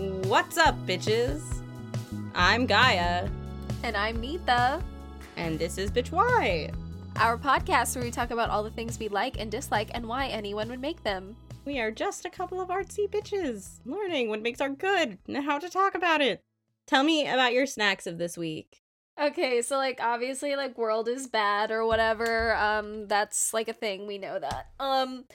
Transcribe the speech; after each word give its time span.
What's 0.00 0.56
up, 0.56 0.74
bitches? 0.86 1.42
I'm 2.34 2.64
Gaia, 2.64 3.28
And 3.82 3.94
I'm 3.94 4.18
Nita, 4.18 4.82
and 5.36 5.58
this 5.58 5.76
is 5.76 5.90
Bitch 5.90 6.10
Why. 6.10 6.70
our 7.16 7.36
podcast 7.36 7.94
where 7.94 8.04
we 8.04 8.10
talk 8.10 8.30
about 8.30 8.48
all 8.48 8.62
the 8.62 8.70
things 8.70 8.98
we 8.98 9.08
like 9.08 9.38
and 9.38 9.50
dislike 9.50 9.90
and 9.92 10.06
why 10.06 10.28
anyone 10.28 10.70
would 10.70 10.80
make 10.80 11.02
them. 11.02 11.36
We 11.66 11.80
are 11.80 11.90
just 11.90 12.24
a 12.24 12.30
couple 12.30 12.62
of 12.62 12.70
artsy 12.70 13.10
bitches 13.10 13.80
learning 13.84 14.30
what 14.30 14.40
makes 14.40 14.62
art 14.62 14.78
good 14.78 15.18
and 15.28 15.44
how 15.44 15.58
to 15.58 15.68
talk 15.68 15.94
about 15.94 16.22
it. 16.22 16.40
Tell 16.86 17.04
me 17.04 17.28
about 17.28 17.52
your 17.52 17.66
snacks 17.66 18.06
of 18.06 18.16
this 18.16 18.38
week. 18.38 18.80
Okay, 19.20 19.60
so 19.60 19.76
like 19.76 20.00
obviously 20.02 20.56
like 20.56 20.78
world 20.78 21.08
is 21.08 21.26
bad 21.26 21.70
or 21.70 21.84
whatever. 21.84 22.54
Um 22.54 23.06
that's 23.06 23.52
like 23.52 23.68
a 23.68 23.74
thing, 23.74 24.06
we 24.06 24.16
know 24.16 24.38
that. 24.38 24.68
Um 24.80 25.26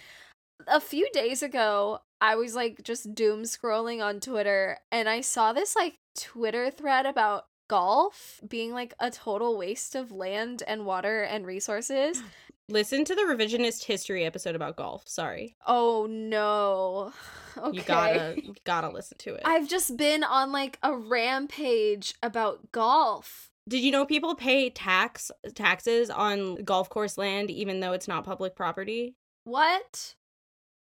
a 0.67 0.79
few 0.81 1.07
days 1.11 1.43
ago, 1.43 1.99
I 2.21 2.35
was 2.35 2.55
like 2.55 2.83
just 2.83 3.13
doom 3.13 3.43
scrolling 3.43 4.03
on 4.03 4.19
Twitter 4.19 4.79
and 4.91 5.09
I 5.09 5.21
saw 5.21 5.53
this 5.53 5.75
like 5.75 5.99
Twitter 6.17 6.71
thread 6.71 7.05
about 7.05 7.45
golf 7.67 8.39
being 8.47 8.71
like 8.71 8.93
a 8.99 9.11
total 9.11 9.57
waste 9.57 9.95
of 9.95 10.11
land 10.11 10.63
and 10.67 10.85
water 10.85 11.23
and 11.23 11.45
resources. 11.45 12.21
Listen 12.67 13.05
to 13.05 13.13
the 13.13 13.21
revisionist 13.21 13.83
history 13.83 14.25
episode 14.25 14.55
about 14.55 14.75
golf. 14.75 15.07
Sorry. 15.07 15.55
Oh 15.67 16.07
no. 16.09 17.13
Okay. 17.57 17.71
You 17.77 17.83
gotta 17.83 18.35
you 18.43 18.55
gotta 18.63 18.89
listen 18.89 19.17
to 19.19 19.35
it. 19.35 19.41
I've 19.45 19.69
just 19.69 19.95
been 19.95 20.23
on 20.23 20.51
like 20.51 20.79
a 20.81 20.95
rampage 20.95 22.15
about 22.23 22.71
golf. 22.71 23.51
Did 23.69 23.81
you 23.81 23.91
know 23.91 24.05
people 24.05 24.33
pay 24.35 24.71
tax 24.71 25.31
taxes 25.53 26.09
on 26.09 26.55
golf 26.63 26.89
course 26.89 27.17
land 27.19 27.51
even 27.51 27.81
though 27.81 27.93
it's 27.93 28.07
not 28.07 28.25
public 28.25 28.55
property? 28.55 29.15
What? 29.43 30.15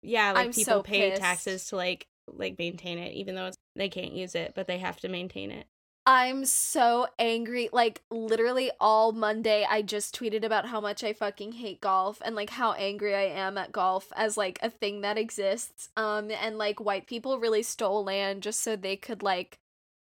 Yeah, 0.02 0.32
like 0.32 0.46
I'm 0.46 0.52
people 0.52 0.74
so 0.74 0.82
pay 0.82 1.10
pissed. 1.10 1.20
taxes 1.22 1.66
to 1.68 1.76
like 1.76 2.06
like 2.30 2.58
maintain 2.58 2.98
it 2.98 3.14
even 3.14 3.34
though 3.34 3.46
it's, 3.46 3.56
they 3.74 3.88
can't 3.88 4.12
use 4.12 4.34
it, 4.34 4.52
but 4.54 4.66
they 4.66 4.78
have 4.78 5.00
to 5.00 5.08
maintain 5.08 5.50
it. 5.50 5.66
I'm 6.06 6.46
so 6.46 7.06
angry. 7.18 7.68
Like 7.70 8.00
literally 8.10 8.70
all 8.80 9.12
Monday 9.12 9.66
I 9.68 9.82
just 9.82 10.18
tweeted 10.18 10.42
about 10.42 10.64
how 10.66 10.80
much 10.80 11.04
I 11.04 11.12
fucking 11.12 11.52
hate 11.52 11.82
golf 11.82 12.22
and 12.24 12.34
like 12.34 12.48
how 12.48 12.72
angry 12.72 13.14
I 13.14 13.24
am 13.24 13.58
at 13.58 13.72
golf 13.72 14.10
as 14.16 14.38
like 14.38 14.58
a 14.62 14.70
thing 14.70 15.02
that 15.02 15.18
exists. 15.18 15.90
Um 15.98 16.30
and 16.30 16.56
like 16.56 16.80
white 16.80 17.06
people 17.06 17.38
really 17.38 17.62
stole 17.62 18.04
land 18.04 18.42
just 18.42 18.60
so 18.60 18.74
they 18.74 18.96
could 18.96 19.22
like 19.22 19.58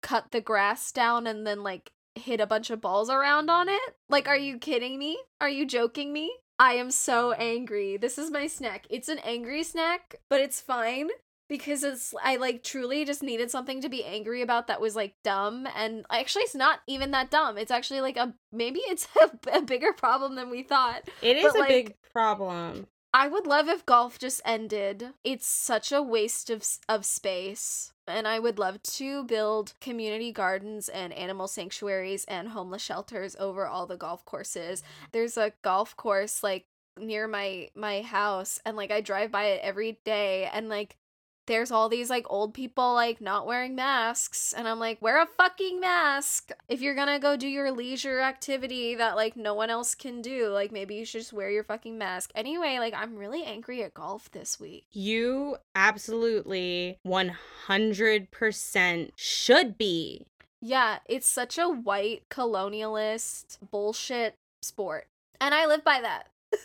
cut 0.01 0.31
the 0.31 0.41
grass 0.41 0.91
down 0.91 1.27
and 1.27 1.45
then 1.45 1.61
like 1.61 1.91
hit 2.15 2.41
a 2.41 2.47
bunch 2.47 2.71
of 2.71 2.81
balls 2.81 3.11
around 3.11 3.51
on 3.51 3.69
it. 3.69 3.95
Like 4.09 4.27
are 4.27 4.37
you 4.37 4.57
kidding 4.57 4.97
me? 4.97 5.19
Are 5.39 5.49
you 5.49 5.67
joking 5.67 6.11
me? 6.11 6.33
I 6.61 6.73
am 6.73 6.91
so 6.91 7.31
angry. 7.31 7.97
This 7.97 8.19
is 8.19 8.29
my 8.29 8.45
snack. 8.45 8.85
It's 8.91 9.09
an 9.09 9.17
angry 9.23 9.63
snack, 9.63 10.17
but 10.29 10.41
it's 10.41 10.61
fine 10.61 11.09
because 11.49 11.83
it's 11.83 12.13
I 12.23 12.35
like 12.35 12.61
truly 12.61 13.03
just 13.03 13.23
needed 13.23 13.49
something 13.49 13.81
to 13.81 13.89
be 13.89 14.05
angry 14.05 14.43
about 14.43 14.67
that 14.67 14.79
was 14.79 14.95
like 14.95 15.15
dumb 15.23 15.67
and 15.75 16.05
actually 16.11 16.43
it's 16.43 16.53
not 16.53 16.81
even 16.85 17.09
that 17.11 17.31
dumb. 17.31 17.57
It's 17.57 17.71
actually 17.71 18.01
like 18.01 18.15
a 18.15 18.35
maybe 18.51 18.79
it's 18.81 19.07
a, 19.21 19.57
a 19.57 19.61
bigger 19.63 19.91
problem 19.91 20.35
than 20.35 20.51
we 20.51 20.61
thought. 20.61 21.01
It 21.23 21.35
is 21.35 21.51
But, 21.51 21.55
a 21.55 21.59
like, 21.61 21.67
big 21.69 21.95
problem. 22.13 22.85
I 23.13 23.27
would 23.27 23.45
love 23.45 23.67
if 23.67 23.85
golf 23.85 24.17
just 24.19 24.41
ended. 24.45 25.13
It's 25.23 25.45
such 25.45 25.91
a 25.91 26.01
waste 26.01 26.49
of 26.49 26.65
of 26.87 27.05
space. 27.05 27.91
And 28.07 28.27
I 28.27 28.39
would 28.39 28.57
love 28.57 28.81
to 28.83 29.23
build 29.25 29.73
community 29.81 30.31
gardens 30.31 30.89
and 30.89 31.13
animal 31.13 31.47
sanctuaries 31.47 32.25
and 32.25 32.49
homeless 32.49 32.81
shelters 32.81 33.35
over 33.39 33.67
all 33.67 33.85
the 33.85 33.97
golf 33.97 34.23
courses. 34.25 34.83
There's 35.11 35.37
a 35.37 35.53
golf 35.61 35.95
course 35.95 36.41
like 36.43 36.65
near 36.97 37.27
my 37.27 37.69
my 37.75 38.01
house 38.01 38.59
and 38.65 38.77
like 38.77 38.91
I 38.91 39.01
drive 39.01 39.31
by 39.31 39.45
it 39.45 39.61
every 39.63 39.99
day 40.05 40.49
and 40.53 40.69
like 40.69 40.97
there's 41.47 41.71
all 41.71 41.89
these 41.89 42.09
like 42.09 42.25
old 42.29 42.53
people 42.53 42.93
like 42.93 43.19
not 43.19 43.47
wearing 43.47 43.75
masks 43.75 44.53
and 44.53 44.67
I'm 44.67 44.79
like 44.79 45.01
wear 45.01 45.21
a 45.21 45.25
fucking 45.25 45.79
mask. 45.79 46.51
If 46.69 46.81
you're 46.81 46.95
gonna 46.95 47.19
go 47.19 47.35
do 47.35 47.47
your 47.47 47.71
leisure 47.71 48.21
activity 48.21 48.95
that 48.95 49.15
like 49.15 49.35
no 49.35 49.53
one 49.53 49.69
else 49.69 49.95
can 49.95 50.21
do 50.21 50.49
like 50.49 50.71
maybe 50.71 50.95
you 50.95 51.05
should 51.05 51.21
just 51.21 51.33
wear 51.33 51.49
your 51.49 51.63
fucking 51.63 51.97
mask. 51.97 52.31
Anyway 52.35 52.77
like 52.79 52.93
I'm 52.95 53.17
really 53.17 53.43
angry 53.43 53.83
at 53.83 53.93
golf 53.93 54.31
this 54.31 54.59
week. 54.59 54.85
You 54.91 55.57
absolutely 55.75 56.99
100% 57.05 59.11
should 59.15 59.77
be. 59.77 60.25
yeah 60.61 60.99
it's 61.07 61.27
such 61.27 61.57
a 61.57 61.67
white 61.67 62.23
colonialist 62.29 63.57
bullshit 63.71 64.35
sport 64.61 65.07
and 65.39 65.55
I 65.55 65.65
live 65.65 65.83
by 65.83 66.01
that. 66.01 66.27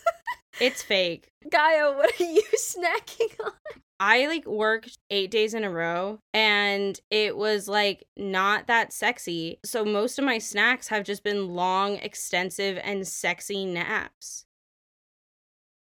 It's 0.59 0.83
fake. 0.83 1.28
Gaia 1.51 1.93
what 1.95 2.19
are 2.19 2.25
you 2.25 2.43
snacking 2.59 3.39
on 3.45 3.53
I 3.99 4.27
like 4.27 4.47
worked 4.47 4.99
eight 5.11 5.31
days 5.31 5.55
in 5.55 5.65
a 5.65 5.71
row 5.71 6.19
and 6.34 6.99
it 7.11 7.37
was 7.37 7.67
like 7.67 8.07
not 8.17 8.67
that 8.67 8.93
sexy. 8.93 9.59
So 9.65 9.84
most 9.84 10.19
of 10.19 10.25
my 10.25 10.39
snacks 10.39 10.89
have 10.89 11.05
just 11.05 11.23
been 11.23 11.49
long, 11.49 11.97
extensive, 11.97 12.79
and 12.83 13.09
sexy 13.09 13.65
naps. 13.65 14.45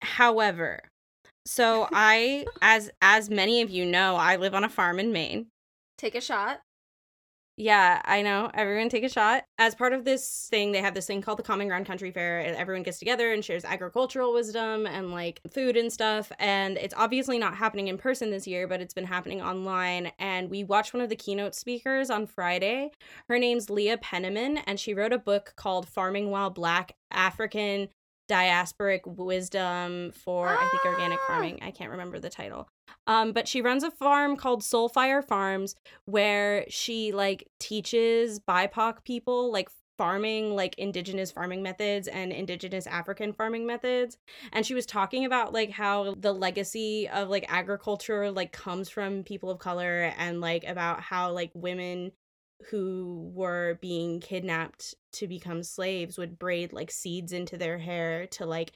However, 0.03 0.81
so 1.47 1.89
I, 1.93 2.45
as 2.61 2.91
as 3.01 3.31
many 3.31 3.63
of 3.63 3.71
you 3.71 3.87
know, 3.87 4.17
I 4.17 4.37
live 4.37 4.55
on 4.55 4.65
a 4.65 4.69
farm 4.69 4.99
in 4.99 5.13
Maine. 5.13 5.47
take 5.97 6.15
a 6.15 6.21
shot 6.21 6.61
Yeah, 7.59 8.03
I 8.05 8.21
know. 8.21 8.51
Everyone 8.53 8.91
take 8.91 9.03
a 9.03 9.09
shot. 9.09 9.45
As 9.57 9.75
part 9.75 9.95
of 9.95 10.05
this 10.05 10.47
thing, 10.51 10.73
they 10.73 10.83
have 10.83 10.93
this 10.93 11.07
thing 11.07 11.23
called 11.23 11.39
the 11.39 11.43
Common 11.43 11.69
Ground 11.69 11.87
Country 11.87 12.11
Fair. 12.11 12.41
and 12.41 12.55
Everyone 12.55 12.83
gets 12.83 12.99
together 12.99 13.33
and 13.33 13.43
shares 13.43 13.65
agricultural 13.65 14.35
wisdom 14.35 14.85
and 14.87 15.11
like 15.11 15.41
food 15.51 15.75
and 15.79 15.91
stuff. 15.91 16.31
And 16.39 16.77
it's 16.77 16.93
obviously 16.95 17.39
not 17.39 17.57
happening 17.57 17.89
in 17.89 17.97
person 17.97 18.31
this 18.31 18.47
year, 18.47 18.69
but 18.69 18.83
it's 18.83 18.93
been 18.93 19.07
happening 19.07 19.41
online. 19.41 20.13
And 20.19 20.51
we 20.51 20.65
watched 20.65 20.93
one 20.93 21.01
of 21.03 21.09
the 21.09 21.17
keynote 21.17 21.55
speakers 21.55 22.11
on 22.11 22.27
Friday. 22.27 22.91
Her 23.31 23.39
name's 23.39 23.71
Leah 23.71 23.97
Penniman, 23.99 24.59
and 24.59 24.79
she 24.79 24.93
wrote 24.93 25.15
a 25.15 25.19
book 25.19 25.55
called 25.57 25.89
Farming 25.89 26.31
While 26.31 26.51
Black 26.51 26.95
African 27.11 27.89
Diasporic 28.29 29.07
Wisdom 29.07 30.13
for, 30.13 30.49
I 30.49 30.69
think, 30.69 30.85
organic 30.85 31.21
Ah. 31.23 31.27
farming. 31.27 31.61
I 31.63 31.71
can't 31.71 31.91
remember 31.91 32.19
the 32.19 32.29
title. 32.29 32.69
Um, 33.07 33.33
but 33.33 33.49
she 33.49 33.63
runs 33.63 33.83
a 33.83 33.91
farm 33.91 34.37
called 34.37 34.63
Soulfire 34.63 35.27
Farms 35.27 35.75
where 36.07 36.65
she 36.69 37.13
like 37.13 37.49
teaches 37.59 38.41
BIPOC 38.41 39.05
people 39.05 39.53
like 39.53 39.69
farming 39.97 40.55
like 40.55 40.75
indigenous 40.79 41.31
farming 41.31 41.63
methods 41.63 42.07
and 42.07 42.33
indigenous 42.33 42.87
african 42.87 43.33
farming 43.33 43.67
methods. 43.67 44.19
And 44.53 44.67
she 44.67 44.75
was 44.75 44.87
talking 44.87 45.25
about 45.25 45.53
like 45.53 45.71
how 45.71 46.15
the 46.19 46.33
legacy 46.33 47.09
of 47.09 47.29
like 47.29 47.47
agriculture 47.49 48.31
like 48.31 48.53
comes 48.53 48.89
from 48.89 49.25
people 49.25 49.51
of 49.51 49.59
color 49.59 50.13
and 50.19 50.41
like 50.41 50.65
about 50.65 51.01
how 51.01 51.33
like 51.33 51.51
women 51.55 52.13
who 52.71 53.31
were 53.35 53.79
being 53.81 54.21
kidnapped 54.21 54.95
to 55.13 55.27
become 55.27 55.63
slaves 55.63 56.19
would 56.19 56.39
braid 56.39 56.73
like 56.73 56.91
seeds 56.91 57.33
into 57.33 57.57
their 57.57 57.79
hair 57.79 58.27
to 58.27 58.47
like 58.47 58.73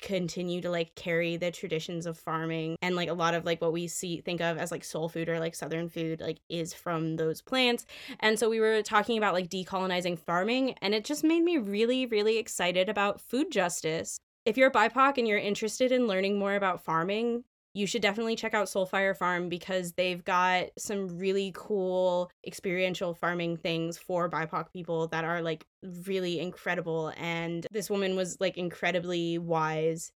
continue 0.00 0.60
to 0.60 0.70
like 0.70 0.94
carry 0.94 1.36
the 1.36 1.50
traditions 1.50 2.06
of 2.06 2.18
farming 2.18 2.76
and 2.82 2.96
like 2.96 3.08
a 3.08 3.14
lot 3.14 3.34
of 3.34 3.44
like 3.44 3.60
what 3.60 3.72
we 3.72 3.88
see 3.88 4.20
think 4.20 4.40
of 4.40 4.58
as 4.58 4.70
like 4.70 4.84
soul 4.84 5.08
food 5.08 5.28
or 5.28 5.38
like 5.38 5.54
southern 5.54 5.88
food 5.88 6.20
like 6.20 6.38
is 6.48 6.74
from 6.74 7.16
those 7.16 7.40
plants. 7.42 7.86
And 8.20 8.38
so 8.38 8.48
we 8.48 8.60
were 8.60 8.82
talking 8.82 9.18
about 9.18 9.34
like 9.34 9.48
decolonizing 9.48 10.18
farming 10.18 10.74
and 10.82 10.94
it 10.94 11.04
just 11.04 11.24
made 11.24 11.42
me 11.42 11.58
really 11.58 12.06
really 12.06 12.38
excited 12.38 12.88
about 12.88 13.20
food 13.20 13.50
justice. 13.50 14.18
If 14.44 14.56
you're 14.56 14.70
bipoc 14.70 15.18
and 15.18 15.28
you're 15.28 15.38
interested 15.38 15.92
in 15.92 16.06
learning 16.06 16.38
more 16.38 16.54
about 16.54 16.82
farming 16.82 17.44
you 17.74 17.86
should 17.86 18.02
definitely 18.02 18.36
check 18.36 18.54
out 18.54 18.66
Soulfire 18.66 19.16
Farm 19.16 19.48
because 19.48 19.92
they've 19.92 20.24
got 20.24 20.66
some 20.78 21.18
really 21.18 21.52
cool 21.54 22.30
experiential 22.46 23.14
farming 23.14 23.56
things 23.56 23.98
for 23.98 24.28
BIPOC 24.28 24.72
people 24.72 25.08
that 25.08 25.24
are 25.24 25.42
like 25.42 25.66
really 26.04 26.40
incredible. 26.40 27.12
And 27.16 27.66
this 27.70 27.90
woman 27.90 28.16
was 28.16 28.40
like 28.40 28.56
incredibly 28.56 29.38
wise 29.38 30.12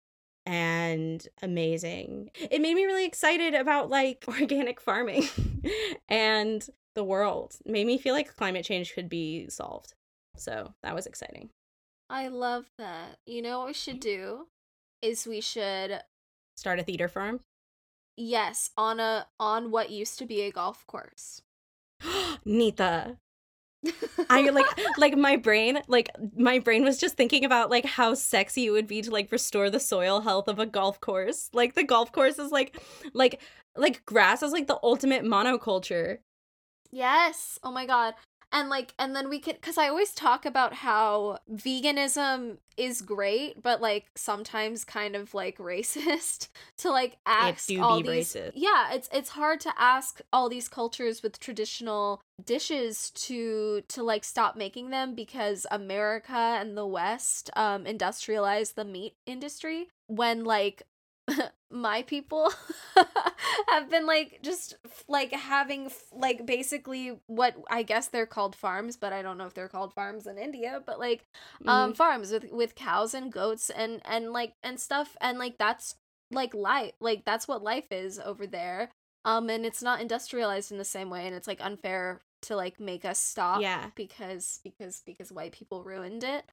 and 0.47 1.27
amazing. 1.43 2.31
It 2.51 2.61
made 2.61 2.75
me 2.75 2.85
really 2.85 3.07
excited 3.07 3.55
about 3.55 3.91
like 3.91 4.25
organic 4.29 4.81
farming 4.81 5.29
and 6.09 6.67
the 6.95 7.05
world. 7.05 7.57
It 7.65 7.71
made 7.71 7.87
me 7.87 7.99
feel 7.99 8.15
like 8.15 8.35
climate 8.37 8.65
change 8.65 8.95
could 8.95 9.09
be 9.09 9.49
solved. 9.49 9.95
So 10.37 10.75
that 10.83 10.95
was 10.95 11.07
exciting. 11.07 11.51
I 12.09 12.29
love 12.29 12.67
that. 12.79 13.19
You 13.27 13.43
know 13.43 13.59
what 13.59 13.69
we 13.69 13.73
should 13.75 14.01
do? 14.01 14.49
Is 15.01 15.27
we 15.27 15.41
should 15.41 16.01
Start 16.57 16.79
a 16.79 16.83
theater 16.83 17.09
farm. 17.09 17.41
yes, 18.17 18.71
on 18.77 19.01
a 19.01 19.27
on 19.41 19.71
what 19.71 19.91
used 19.91 20.19
to 20.19 20.27
be 20.27 20.43
a 20.43 20.51
golf 20.53 20.87
course. 20.87 21.43
Nita, 22.45 23.17
I 24.31 24.51
like 24.51 24.67
like 24.99 25.17
my 25.17 25.37
brain 25.37 25.81
like 25.89 26.11
my 26.37 26.59
brain 26.59 26.85
was 26.85 26.99
just 26.99 27.17
thinking 27.17 27.45
about 27.45 27.71
like 27.71 27.85
how 27.85 28.15
sexy 28.15 28.67
it 28.67 28.71
would 28.71 28.87
be 28.87 29.03
to 29.03 29.11
like 29.11 29.33
restore 29.33 29.71
the 29.71 29.81
soil 29.81 30.21
health 30.21 30.49
of 30.49 30.59
a 30.59 30.67
golf 30.67 31.01
course. 31.01 31.51
Like 31.53 31.75
the 31.75 31.85
golf 31.85 32.13
course 32.13 32.39
is 32.39 32.53
like 32.53 32.81
like 33.13 33.41
like 33.77 34.05
grass 34.07 34.43
is 34.43 34.53
like 34.53 34.67
the 34.67 34.79
ultimate 34.83 35.25
monoculture. 35.25 36.19
Yes. 36.91 37.59
Oh 37.63 37.73
my 37.73 37.87
god. 37.87 38.15
And 38.53 38.69
like 38.69 38.95
and 38.99 39.17
then 39.17 39.29
we 39.29 39.39
could 39.39 39.57
because 39.57 39.79
i 39.79 39.89
always 39.89 40.13
talk 40.13 40.45
about 40.45 40.75
how 40.75 41.39
veganism 41.51 42.59
is 42.77 43.03
great 43.03 43.63
but 43.63 43.81
like 43.81 44.07
sometimes 44.15 44.85
kind 44.85 45.17
of 45.17 45.35
like 45.35 45.59
racist 45.59 46.49
to 46.77 46.91
like 46.91 47.17
ask 47.27 47.67
do 47.67 47.83
all 47.83 48.03
be 48.03 48.11
these 48.11 48.35
racist. 48.35 48.53
yeah 48.55 48.93
it's 48.93 49.09
it's 49.13 49.31
hard 49.31 49.61
to 49.61 49.73
ask 49.79 50.21
all 50.33 50.49
these 50.49 50.69
cultures 50.69 51.23
with 51.23 51.41
traditional 51.41 52.21
dishes 52.45 53.11
to 53.11 53.83
to 53.89 54.03
like 54.03 54.25
stop 54.25 54.57
making 54.57 54.91
them 54.91 55.15
because 55.15 55.67
america 55.71 56.57
and 56.61 56.77
the 56.77 56.87
west 56.87 57.51
um 57.57 57.87
industrialized 57.87 58.77
the 58.77 58.85
meat 58.85 59.15
industry 59.27 59.89
when 60.07 60.45
like 60.45 60.83
my 61.73 62.03
people 62.03 62.53
have 63.69 63.91
been 63.91 64.07
like 64.07 64.41
just 64.43 64.77
like 65.09 65.33
having 65.33 65.91
like 66.13 66.45
basically 66.47 67.19
what 67.27 67.57
I 67.71 67.83
guess 67.83 68.09
they're 68.09 68.27
called 68.27 68.55
farms, 68.55 68.97
but 68.97 69.13
I 69.13 69.23
don't 69.23 69.39
know 69.39 69.47
if 69.47 69.55
they're 69.55 69.69
called 69.69 69.95
farms 69.95 70.27
in 70.27 70.39
India, 70.39 70.83
but 70.85 70.99
like 70.99 71.25
um 71.67 71.95
farms 71.95 72.31
with 72.31 72.47
with 72.53 72.75
cows 72.75 73.15
and 73.15 73.33
goats 73.33 73.71
and 73.71 74.01
and 74.05 74.33
like 74.33 74.55
and 74.63 74.79
stuff 74.79 75.17
and 75.21 75.39
like 75.39 75.59
that's 75.59 75.97
like 76.31 76.55
life 76.55 76.93
like 77.01 77.25
that's 77.25 77.49
what 77.49 77.63
life 77.63 77.91
is 77.91 78.19
over 78.19 78.47
there. 78.47 78.91
Um 79.25 79.49
and 79.51 79.65
it's 79.65 79.83
not 79.83 80.01
industrialized 80.01 80.73
in 80.73 80.79
the 80.79 80.85
same 80.85 81.11
way 81.11 81.27
and 81.27 81.35
it's 81.35 81.47
like 81.49 81.65
unfair 81.65 82.21
to 82.43 82.57
like 82.57 82.81
make 82.81 83.05
us 83.05 83.19
stop 83.21 83.61
Yeah. 83.61 83.91
because 83.95 84.61
because 84.65 85.03
because 85.07 85.31
white 85.33 85.53
people 85.53 85.85
ruined 85.85 86.25
it. 86.25 86.45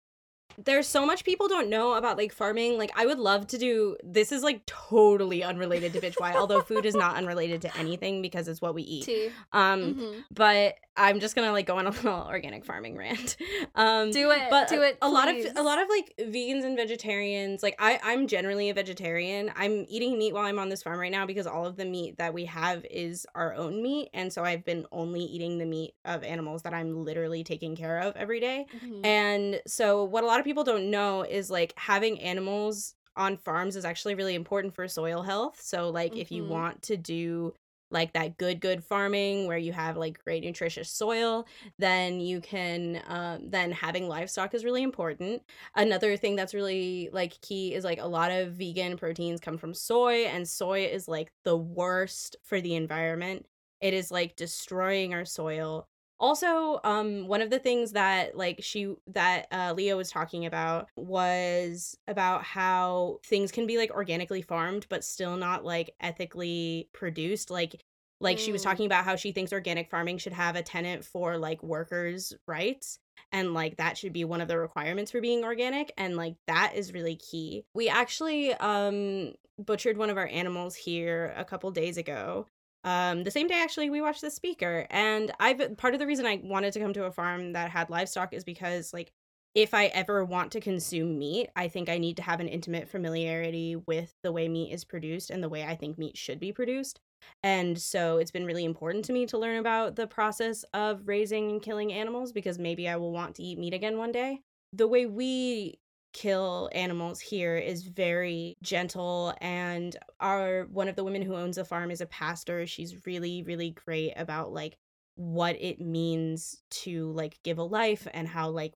There's 0.58 0.88
so 0.88 1.06
much 1.06 1.24
people 1.24 1.48
don't 1.48 1.70
know 1.70 1.94
about 1.94 2.18
like 2.18 2.34
farming. 2.34 2.78
Like 2.78 2.92
I 2.96 3.06
would 3.06 3.20
love 3.20 3.48
to 3.48 3.58
do 3.58 3.96
this 4.04 4.32
is 4.32 4.44
like 4.44 4.66
totally 4.66 5.44
unrelated 5.44 5.94
to 5.94 6.02
bitch 6.02 6.16
why, 6.18 6.34
although 6.36 6.62
food 6.62 6.86
is 6.86 6.96
not 6.96 7.16
unrelated 7.16 7.62
to 7.62 7.78
anything 7.78 8.22
because 8.22 8.48
it's 8.48 8.62
what 8.62 8.74
we 8.76 8.82
eat. 8.84 9.06
Tea. 9.06 9.30
Um 9.54 9.96
Mhm. 9.96 10.24
but 10.32 10.76
I'm 10.98 11.22
just 11.22 11.34
gonna 11.34 11.54
like 11.54 11.66
go 11.66 11.78
on 11.78 11.88
a 11.88 11.92
little 11.92 12.26
organic 12.28 12.66
farming 12.66 12.98
rant. 12.98 13.38
Um 13.76 14.12
Do 14.12 14.32
it. 14.32 14.50
but 14.50 14.68
do 14.68 14.82
a- 14.82 14.88
it. 14.90 14.98
a 15.02 15.08
lot 15.10 15.30
of 15.30 15.38
a 15.56 15.64
lot 15.64 15.82
of 15.82 15.88
like 15.88 16.14
vegans 16.20 16.66
and 16.66 16.76
vegetarians 16.76 17.64
like 17.64 17.76
i 17.80 18.00
i'm 18.04 18.28
generally 18.28 18.70
a 18.70 18.74
vegetarian 18.74 19.52
i'm 19.56 19.86
eating 19.88 20.18
meat 20.18 20.34
while 20.34 20.46
i'm 20.46 20.60
on 20.60 20.68
this 20.70 20.84
farm 20.84 21.00
right 21.00 21.12
now 21.12 21.26
because 21.26 21.48
all 21.48 21.66
of 21.66 21.78
the 21.78 21.86
meat 21.86 22.18
that 22.18 22.34
we 22.34 22.46
have 22.46 22.86
is 22.92 23.26
our 23.36 23.54
own 23.56 23.82
meat 23.82 24.10
and 24.14 24.32
so 24.34 24.44
i've 24.44 24.66
been 24.66 24.86
only 24.92 25.22
eating 25.22 25.58
the 25.58 25.66
meat 25.66 25.94
of 26.06 26.24
animals 26.24 26.64
that 26.64 26.74
i'm 26.74 27.04
literally 27.06 27.44
taking 27.44 27.76
care 27.76 28.00
of 28.00 28.16
every 28.18 28.40
day 28.40 28.66
Mhm. 28.86 29.06
and 29.06 29.62
so 29.68 30.04
what 30.04 30.24
a 30.24 30.28
lot 30.28 30.39
of 30.40 30.46
people 30.46 30.64
don't 30.64 30.90
know 30.90 31.24
is 31.24 31.50
like 31.50 31.74
having 31.78 32.20
animals 32.22 32.96
on 33.16 33.38
farms 33.38 33.76
is 33.76 33.86
actually 33.86 34.16
really 34.16 34.36
important 34.36 34.74
for 34.74 34.88
soil 34.88 35.22
health. 35.22 35.60
So 35.62 35.90
like 35.90 36.16
if 36.18 36.32
you 36.32 36.46
Mhm. 36.46 36.46
want 36.46 36.82
to 36.84 36.98
do 36.98 37.54
like 37.92 38.14
that 38.14 38.38
good 38.38 38.60
good 38.62 38.84
farming 38.84 39.48
where 39.48 39.58
you 39.58 39.74
have 39.74 39.98
like 39.98 40.24
great 40.24 40.44
nutritious 40.44 40.92
soil 40.92 41.48
then 41.80 42.20
you 42.20 42.40
can 42.40 43.02
um, 43.08 43.50
then 43.50 43.72
having 43.72 44.08
livestock 44.08 44.54
is 44.54 44.64
really 44.64 44.84
important. 44.84 45.42
Another 45.76 46.16
thing 46.16 46.36
that's 46.36 46.54
really 46.54 47.10
like 47.12 47.42
key 47.42 47.74
is 47.74 47.84
like 47.84 48.00
a 48.00 48.06
lot 48.08 48.32
of 48.32 48.54
vegan 48.54 48.96
proteins 48.98 49.40
come 49.42 49.58
from 49.58 49.74
soy 49.74 50.26
and 50.26 50.48
soy 50.48 50.86
is 50.86 51.08
like 51.08 51.32
the 51.46 51.58
worst 51.58 52.36
for 52.44 52.62
the 52.62 52.76
environment. 52.76 53.48
It 53.82 53.94
is 53.94 54.12
like 54.12 54.36
destroying 54.36 55.14
our 55.14 55.26
soil 55.26 55.88
also 56.20 56.80
um 56.84 57.28
one 57.28 57.42
of 57.42 57.50
the 57.50 57.60
things 57.60 57.94
that 57.94 58.36
like 58.36 58.60
she 58.62 58.94
that 59.08 59.48
uh 59.52 59.74
Leah 59.76 59.96
was 59.96 60.12
talking 60.12 60.46
about 60.46 60.90
was 60.96 61.98
about 62.08 62.44
how 62.44 63.20
things 63.26 63.52
can 63.52 63.66
be 63.68 63.78
like 63.78 63.92
organically 63.92 64.42
farmed 64.42 64.86
but 64.90 65.04
still 65.04 65.38
not 65.38 65.64
like 65.64 65.92
ethically 66.02 66.90
produced 66.94 67.50
like 67.50 67.84
like 68.22 68.38
she 68.38 68.52
was 68.52 68.62
Mm. 68.62 68.66
talking 68.66 68.86
about 68.86 69.06
how 69.06 69.16
she 69.16 69.32
thinks 69.32 69.54
organic 69.54 69.90
farming 69.90 70.18
should 70.18 70.34
have 70.34 70.56
a 70.56 70.62
tenant 70.64 71.06
for 71.06 71.38
like 71.38 71.64
workers 71.64 72.34
rights 72.48 73.00
and 73.32 73.54
like 73.54 73.78
that 73.78 73.98
should 73.98 74.14
be 74.14 74.26
one 74.26 74.42
of 74.42 74.48
the 74.48 74.58
requirements 74.58 75.12
for 75.12 75.22
being 75.22 75.44
organic 75.44 75.94
and 75.98 76.18
like 76.18 76.36
that 76.48 76.74
is 76.76 76.94
really 76.94 77.16
key 77.16 77.64
we 77.74 77.88
actually 77.90 78.54
um 78.56 79.34
butchered 79.58 79.98
one 79.98 80.10
of 80.10 80.18
our 80.18 80.28
animals 80.28 80.76
here 80.76 81.34
a 81.38 81.46
couple 81.46 81.70
days 81.72 81.98
ago 81.98 82.46
um 82.84 83.24
the 83.24 83.32
same 83.32 83.48
day 83.48 83.62
actually 83.62 83.90
we 83.90 84.02
watched 84.02 84.22
the 84.22 84.32
speaker 84.32 84.88
and 84.90 85.32
i've 85.40 85.78
part 85.78 85.94
of 85.94 86.00
the 86.00 86.08
reason 86.08 86.26
i 86.26 86.40
wanted 86.44 86.72
to 86.72 86.80
come 86.80 86.94
to 86.94 87.06
a 87.06 87.12
farm 87.12 87.54
that 87.54 87.70
had 87.70 87.90
livestock 87.90 88.34
is 88.34 88.44
because 88.44 88.94
like 88.94 89.12
if 89.56 89.74
i 89.74 89.88
ever 89.88 90.24
want 90.24 90.52
to 90.52 90.62
consume 90.62 91.18
meat 91.18 91.50
i 91.56 91.68
think 91.68 91.90
i 91.90 91.98
need 91.98 92.16
to 92.16 92.24
have 92.24 92.40
an 92.40 92.48
intimate 92.48 92.88
familiarity 92.88 93.76
with 93.88 94.14
the 94.24 94.32
way 94.32 94.48
meat 94.48 94.72
is 94.72 94.86
produced 94.86 95.30
and 95.30 95.44
the 95.44 95.50
way 95.50 95.64
i 95.64 95.76
think 95.76 95.98
meat 95.98 96.18
should 96.18 96.40
be 96.40 96.52
produced. 96.52 97.00
And 97.44 97.80
so 97.80 98.18
it's 98.18 98.32
been 98.32 98.46
really 98.46 98.66
important 98.66 99.06
to 99.06 99.14
me 99.14 99.26
to 99.28 99.38
learn 99.38 99.58
about 99.58 99.96
the 99.96 100.08
process 100.08 100.64
of 100.74 101.02
raising 101.06 101.52
and 101.52 101.62
killing 101.62 101.92
animals 101.94 102.32
because 102.32 102.58
maybe 102.58 102.88
i 102.88 102.96
will 102.96 103.12
want 103.12 103.36
to 103.36 103.44
eat 103.44 103.60
meat 103.60 103.74
again 103.74 103.98
one 103.98 104.12
day. 104.12 104.42
The 104.74 104.88
way 104.88 105.06
we 105.06 105.80
kill 106.14 106.70
animals 106.74 107.20
here 107.20 107.56
is 107.58 107.84
very 107.84 108.58
gentle 108.64 109.34
and 109.42 109.96
our 110.20 110.66
one 110.72 110.88
of 110.88 110.96
the 110.96 111.04
women 111.04 111.22
who 111.22 111.36
owns 111.36 111.58
the 111.58 111.66
farm 111.66 111.92
is 111.92 112.02
a 112.02 112.06
pastor. 112.06 112.66
She's 112.66 113.06
really 113.06 113.44
really 113.44 113.72
great 113.72 114.14
about 114.16 114.52
like 114.52 114.78
what 115.16 115.58
it 115.60 115.82
means 115.82 116.62
to 116.70 117.12
like 117.12 117.38
give 117.44 117.58
a 117.58 117.64
life 117.64 118.08
and 118.14 118.28
how 118.28 118.50
like 118.50 118.74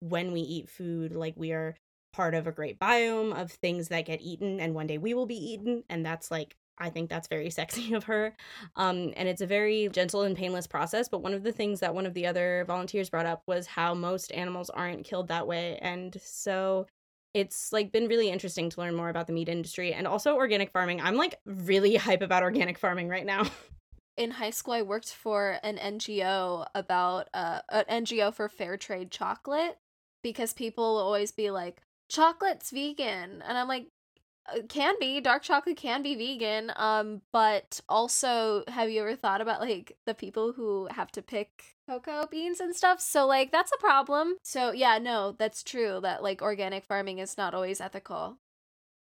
when 0.00 0.32
we 0.32 0.40
eat 0.40 0.68
food 0.68 1.12
like 1.12 1.34
we 1.36 1.52
are 1.52 1.74
part 2.12 2.34
of 2.34 2.46
a 2.46 2.52
great 2.52 2.78
biome 2.78 3.34
of 3.34 3.50
things 3.50 3.88
that 3.88 4.06
get 4.06 4.20
eaten 4.20 4.60
and 4.60 4.74
one 4.74 4.86
day 4.86 4.98
we 4.98 5.14
will 5.14 5.26
be 5.26 5.36
eaten 5.36 5.82
and 5.88 6.04
that's 6.04 6.30
like 6.30 6.56
I 6.78 6.90
think 6.90 7.10
that's 7.10 7.28
very 7.28 7.50
sexy 7.60 7.94
of 7.94 8.04
her. 8.04 8.34
Um, 8.76 9.12
and 9.16 9.28
it's 9.28 9.40
a 9.40 9.46
very 9.46 9.88
gentle 9.92 10.22
and 10.22 10.36
painless 10.36 10.66
process. 10.66 11.08
But 11.08 11.22
one 11.22 11.34
of 11.34 11.42
the 11.42 11.52
things 11.52 11.80
that 11.80 11.94
one 11.94 12.06
of 12.06 12.14
the 12.14 12.26
other 12.26 12.64
volunteers 12.66 13.10
brought 13.10 13.26
up 13.26 13.42
was 13.46 13.66
how 13.66 13.94
most 13.94 14.32
animals 14.32 14.70
aren't 14.70 15.04
killed 15.04 15.28
that 15.28 15.46
way. 15.46 15.78
And 15.82 16.16
so 16.22 16.86
it's 17.34 17.72
like 17.72 17.92
been 17.92 18.08
really 18.08 18.30
interesting 18.30 18.70
to 18.70 18.80
learn 18.80 18.94
more 18.94 19.10
about 19.10 19.26
the 19.26 19.32
meat 19.32 19.48
industry 19.48 19.92
and 19.92 20.06
also 20.06 20.36
organic 20.36 20.70
farming. 20.70 21.00
I'm 21.00 21.16
like 21.16 21.38
really 21.44 21.96
hype 21.96 22.22
about 22.22 22.42
organic 22.42 22.78
farming 22.78 23.08
right 23.08 23.26
now. 23.26 23.44
in 24.16 24.30
high 24.30 24.50
school 24.50 24.74
I 24.74 24.82
worked 24.82 25.12
for 25.12 25.58
an 25.62 25.76
NGO 25.76 26.66
about 26.74 27.28
uh 27.34 27.60
an 27.68 28.04
NGO 28.04 28.32
for 28.32 28.48
fair 28.48 28.76
trade 28.76 29.10
chocolate 29.10 29.76
because 30.22 30.52
people 30.52 30.94
will 30.94 31.02
always 31.02 31.32
be 31.32 31.50
like 31.50 31.82
chocolate's 32.08 32.70
vegan 32.70 33.42
and 33.46 33.58
I'm 33.58 33.68
like 33.68 33.82
"Uh, 33.82 33.86
can 34.68 34.94
be 35.00 35.20
dark 35.20 35.42
chocolate 35.42 35.76
can 35.76 36.02
be 36.02 36.14
vegan 36.14 36.72
um 36.76 37.20
but 37.32 37.80
also 37.88 38.64
have 38.68 38.90
you 38.90 39.00
ever 39.00 39.16
thought 39.16 39.40
about 39.40 39.60
like 39.60 39.96
the 40.06 40.14
people 40.14 40.52
who 40.52 40.88
have 40.90 41.10
to 41.10 41.22
pick 41.22 41.76
cocoa 41.88 42.26
beans 42.30 42.60
and 42.60 42.74
stuff? 42.74 43.00
So 43.00 43.26
like 43.26 43.52
that's 43.52 43.72
a 43.72 43.78
problem. 43.78 44.36
So 44.42 44.72
yeah 44.72 44.98
no 44.98 45.34
that's 45.38 45.62
true 45.62 46.00
that 46.02 46.22
like 46.22 46.42
organic 46.42 46.84
farming 46.84 47.18
is 47.18 47.38
not 47.38 47.54
always 47.54 47.80
ethical. 47.80 48.38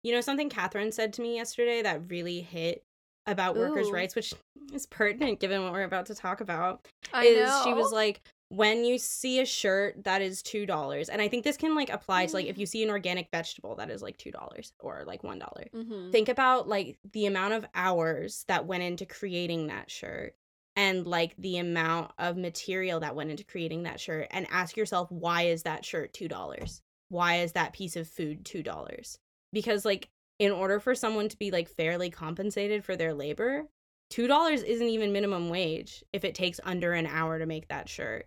You 0.02 0.14
know, 0.14 0.20
something 0.20 0.48
Catherine 0.48 0.92
said 0.92 1.12
to 1.14 1.22
me 1.22 1.36
yesterday 1.36 1.82
that 1.82 2.08
really 2.08 2.40
hit 2.40 2.84
about 3.26 3.54
workers' 3.54 3.90
rights, 3.90 4.16
which 4.16 4.32
is 4.72 4.86
pertinent 4.86 5.40
given 5.40 5.62
what 5.62 5.72
we're 5.72 5.82
about 5.82 6.06
to 6.06 6.14
talk 6.14 6.40
about. 6.40 6.86
I 7.12 7.26
is 7.26 7.48
know. 7.48 7.62
she 7.64 7.74
was 7.74 7.92
like 7.92 8.22
when 8.50 8.84
you 8.84 8.98
see 8.98 9.38
a 9.38 9.46
shirt 9.46 10.02
that 10.02 10.20
is 10.20 10.42
two 10.42 10.66
dollars 10.66 11.08
and 11.08 11.22
i 11.22 11.28
think 11.28 11.44
this 11.44 11.56
can 11.56 11.74
like 11.76 11.88
apply 11.88 12.26
to 12.26 12.34
like 12.34 12.46
if 12.46 12.58
you 12.58 12.66
see 12.66 12.82
an 12.82 12.90
organic 12.90 13.28
vegetable 13.30 13.76
that 13.76 13.90
is 13.90 14.02
like 14.02 14.16
two 14.16 14.32
dollars 14.32 14.72
or 14.80 15.04
like 15.06 15.22
one 15.22 15.38
dollar. 15.38 15.66
Mhm. 15.72 16.10
think 16.10 16.28
about 16.28 16.68
like 16.68 16.98
the 17.12 17.26
amount 17.26 17.54
of 17.54 17.64
hours 17.76 18.44
that 18.48 18.66
went 18.66 18.82
into 18.82 19.06
creating 19.06 19.68
that 19.68 19.88
shirt 19.88 20.34
and 20.74 21.06
like 21.06 21.36
the 21.36 21.58
amount 21.58 22.10
of 22.18 22.36
material 22.36 22.98
that 23.00 23.14
went 23.14 23.30
into 23.30 23.44
creating 23.44 23.84
that 23.84 24.00
shirt 24.00 24.26
and 24.32 24.46
ask 24.50 24.76
yourself 24.76 25.10
why 25.12 25.42
is 25.42 25.62
that 25.62 25.84
shirt 25.84 26.12
two 26.12 26.28
dollars? 26.28 26.82
Why 27.08 27.36
is 27.38 27.52
that 27.52 27.72
piece 27.72 27.96
of 27.96 28.08
food 28.08 28.44
two 28.44 28.62
dollars? 28.64 29.18
Because 29.52 29.84
like 29.84 30.08
in 30.40 30.50
order 30.50 30.80
for 30.80 30.94
someone 30.94 31.28
to 31.28 31.36
be 31.36 31.50
like 31.52 31.68
fairly 31.68 32.10
compensated 32.10 32.84
for 32.84 32.96
their 32.96 33.14
labor 33.14 33.68
two 34.10 34.26
dollars 34.26 34.62
isn't 34.64 34.88
even 34.88 35.12
minimum 35.12 35.50
wage 35.50 36.02
if 36.12 36.24
it 36.24 36.34
takes 36.34 36.58
under 36.64 36.92
an 36.94 37.06
hour 37.06 37.38
to 37.38 37.46
make 37.46 37.68
that 37.68 37.88
shirt 37.88 38.26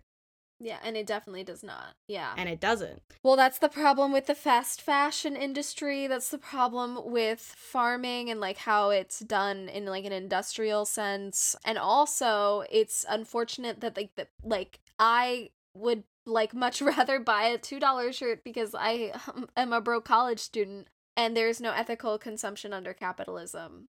yeah 0.64 0.78
and 0.82 0.96
it 0.96 1.06
definitely 1.06 1.44
does 1.44 1.62
not 1.62 1.94
yeah 2.08 2.32
and 2.36 2.48
it 2.48 2.58
doesn't 2.58 3.02
Well, 3.22 3.36
that's 3.36 3.58
the 3.58 3.68
problem 3.68 4.12
with 4.12 4.26
the 4.26 4.34
fast 4.34 4.80
fashion 4.82 5.36
industry. 5.36 6.06
That's 6.06 6.30
the 6.30 6.38
problem 6.38 7.10
with 7.10 7.40
farming 7.40 8.30
and 8.30 8.40
like 8.40 8.58
how 8.58 8.90
it's 8.90 9.18
done 9.20 9.68
in 9.68 9.84
like 9.86 10.04
an 10.04 10.12
industrial 10.12 10.84
sense. 10.84 11.56
And 11.64 11.78
also, 11.78 12.64
it's 12.70 13.04
unfortunate 13.08 13.80
that 13.80 13.96
like 13.96 14.10
the 14.16 14.26
like 14.42 14.80
I 14.98 15.50
would 15.74 16.04
like 16.26 16.54
much 16.54 16.82
rather 16.92 17.18
buy 17.20 17.44
a 17.44 17.58
$2 17.58 18.12
shirt 18.12 18.44
because 18.44 18.74
I 18.74 19.12
am 19.56 19.72
a 19.72 19.80
broke 19.80 20.04
college 20.04 20.40
student 20.40 20.88
and 21.16 21.36
there's 21.36 21.60
no 21.60 21.72
ethical 21.72 22.18
consumption 22.18 22.72
under 22.72 22.92
capitalism. 22.92 23.88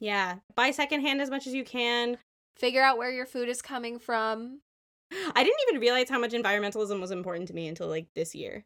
yeah 0.00 0.36
buy 0.54 0.70
secondhand 0.70 1.20
as 1.20 1.30
much 1.30 1.46
as 1.46 1.54
you 1.54 1.64
can 1.64 2.18
Figure 2.56 2.82
out 2.82 2.98
where 2.98 3.10
your 3.10 3.26
food 3.26 3.48
is 3.48 3.62
coming 3.62 3.98
from. 3.98 4.60
i 5.36 5.44
didn't 5.44 5.60
even 5.68 5.80
realize 5.80 6.08
how 6.08 6.18
much 6.18 6.32
environmentalism 6.32 7.00
was 7.00 7.10
important 7.10 7.48
to 7.48 7.54
me 7.54 7.68
until 7.68 7.88
like 7.88 8.06
this 8.14 8.34
year 8.34 8.64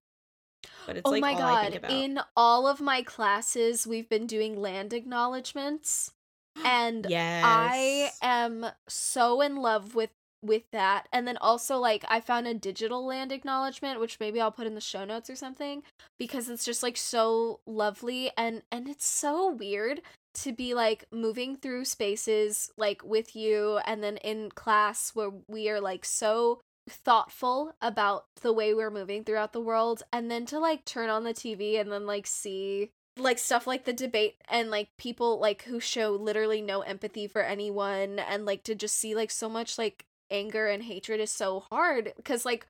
but 0.86 0.96
it's 0.96 1.02
oh 1.04 1.10
like 1.10 1.20
my 1.20 1.34
all 1.34 1.42
I 1.42 1.68
think 1.68 1.82
god. 1.82 1.90
about. 1.90 1.90
In 1.90 2.20
all 2.36 2.66
of 2.66 2.80
my 2.80 3.02
classes, 3.02 3.86
we've 3.86 4.08
been 4.08 4.26
doing 4.26 4.60
land 4.60 4.92
acknowledgements. 4.92 6.12
And 6.64 7.06
yes 7.10 7.44
I 7.44 8.10
am 8.22 8.64
so 8.88 9.42
in 9.42 9.56
love 9.56 9.94
with 9.94 10.10
with 10.42 10.62
that. 10.70 11.06
And 11.12 11.28
then 11.28 11.36
also 11.36 11.76
like 11.76 12.02
I 12.08 12.20
found 12.20 12.46
a 12.46 12.54
digital 12.54 13.04
land 13.04 13.30
acknowledgement 13.30 14.00
which 14.00 14.18
maybe 14.20 14.40
I'll 14.40 14.50
put 14.50 14.66
in 14.66 14.74
the 14.74 14.80
show 14.80 15.04
notes 15.04 15.28
or 15.28 15.36
something 15.36 15.82
because 16.18 16.48
it's 16.48 16.64
just 16.64 16.82
like 16.82 16.96
so 16.96 17.60
lovely 17.66 18.30
and 18.38 18.62
and 18.72 18.88
it's 18.88 19.06
so 19.06 19.50
weird 19.50 20.00
to 20.37 20.52
be 20.52 20.75
like 20.75 21.07
moving 21.11 21.57
through 21.57 21.85
spaces 21.85 22.71
like 22.76 23.02
with 23.05 23.35
you 23.35 23.78
and 23.87 24.02
then 24.02 24.19
in 24.19 24.50
class 24.50 25.11
where 25.14 25.31
we 25.49 25.69
are 25.69 25.81
like 25.81 26.05
so 26.05 26.61
thoughtful 26.88 27.75
about 27.81 28.26
the 28.43 28.52
way 28.52 28.73
we're 28.73 28.90
moving 28.90 29.25
throughout 29.25 29.52
the 29.52 29.61
world 29.61 30.02
and 30.12 30.31
then 30.31 30.47
to 30.47 30.59
like 30.59 30.85
turn 30.85 31.09
on 31.09 31.25
the 31.25 31.35
TV 31.35 31.81
and 31.81 31.90
then 31.90 32.07
like 32.07 32.26
see 32.26 32.90
like 33.19 33.38
stuff 33.38 33.66
like 33.66 33.85
the 33.85 33.93
debate 33.93 34.37
and 34.49 34.71
like 34.71 34.88
people 34.99 35.40
like 35.40 35.62
who 35.62 35.81
show 35.81 36.11
literally 36.11 36.61
no 36.61 36.83
empathy 36.83 37.26
for 37.26 37.43
anyone 37.43 38.19
and 38.19 38.45
like 38.45 38.62
to 38.62 38.75
just 38.75 38.97
see 38.97 39.14
like 39.14 39.31
so 39.31 39.49
much 39.49 39.78
like 39.78 40.05
anger 40.31 40.66
and 40.69 40.83
hatred 40.83 41.19
is 41.19 41.31
so 41.31 41.64
hard 41.71 42.12
because 42.16 42.45
like 42.45 42.66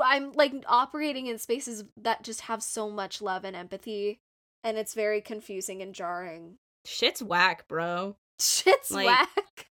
I'm 0.00 0.32
like 0.32 0.52
operating 0.66 1.26
in 1.26 1.38
spaces 1.38 1.84
that 1.96 2.22
just 2.22 2.42
have 2.42 2.62
so 2.62 2.90
much 2.90 3.20
love 3.20 3.44
and 3.44 3.56
empathy 3.56 4.18
and 4.62 4.76
it's 4.76 4.94
very 4.94 5.20
confusing 5.20 5.82
and 5.82 5.94
jarring. 5.94 6.58
Shit's 6.84 7.22
whack, 7.22 7.68
bro. 7.68 8.16
Shit's 8.40 8.90
Like, 8.92 9.06
whack. 9.06 9.66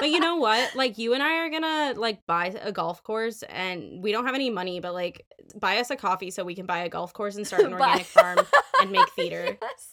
but 0.00 0.08
you 0.08 0.20
know 0.20 0.36
what? 0.46 0.74
Like 0.74 0.96
you 0.98 1.12
and 1.14 1.22
I 1.22 1.36
are 1.38 1.50
gonna 1.50 1.94
like 1.98 2.26
buy 2.26 2.46
a 2.62 2.72
golf 2.72 3.02
course, 3.02 3.42
and 3.44 4.02
we 4.02 4.10
don't 4.12 4.24
have 4.26 4.34
any 4.34 4.50
money, 4.50 4.80
but 4.80 4.94
like 4.94 5.26
buy 5.60 5.78
us 5.78 5.90
a 5.90 5.96
coffee 5.96 6.30
so 6.30 6.42
we 6.44 6.54
can 6.54 6.66
buy 6.66 6.78
a 6.78 6.88
golf 6.88 7.12
course 7.12 7.36
and 7.36 7.46
start 7.46 7.62
an 7.64 7.72
organic 7.74 8.06
farm 8.06 8.38
and 8.80 8.90
make 8.90 9.08
theater. 9.16 9.58
yes. 9.60 9.92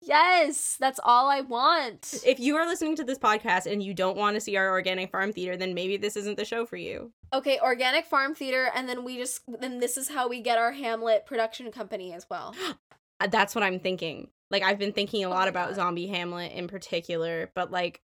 yes, 0.00 0.76
that's 0.78 1.00
all 1.02 1.28
I 1.28 1.40
want. 1.40 2.22
If 2.24 2.38
you 2.40 2.56
are 2.56 2.66
listening 2.66 2.96
to 2.96 3.04
this 3.04 3.18
podcast 3.18 3.70
and 3.70 3.82
you 3.82 3.92
don't 3.94 4.16
want 4.16 4.34
to 4.36 4.40
see 4.40 4.56
our 4.56 4.70
organic 4.70 5.10
farm 5.10 5.32
theater, 5.32 5.56
then 5.56 5.74
maybe 5.74 5.96
this 5.96 6.16
isn't 6.16 6.36
the 6.36 6.44
show 6.44 6.64
for 6.66 6.76
you. 6.76 7.12
Okay, 7.34 7.58
organic 7.60 8.06
farm 8.06 8.34
theater, 8.34 8.70
and 8.74 8.88
then 8.88 9.02
we 9.04 9.16
just 9.16 9.40
then 9.60 9.80
this 9.80 9.96
is 9.96 10.08
how 10.08 10.28
we 10.28 10.40
get 10.40 10.56
our 10.56 10.72
Hamlet 10.72 11.26
production 11.26 11.70
company 11.72 12.12
as 12.12 12.26
well. 12.30 12.54
That's 13.28 13.54
what 13.54 13.64
I'm 13.64 13.80
thinking. 13.80 14.28
Like 14.50 14.62
I've 14.62 14.78
been 14.78 14.92
thinking 14.92 15.24
a 15.24 15.28
Oh 15.28 15.30
lot 15.30 15.44
my 15.44 15.48
about 15.48 15.68
God. 15.70 15.76
Zombie 15.76 16.06
Hamlet 16.06 16.52
in 16.52 16.68
particular, 16.68 17.50
but 17.54 17.70
like 17.70 18.00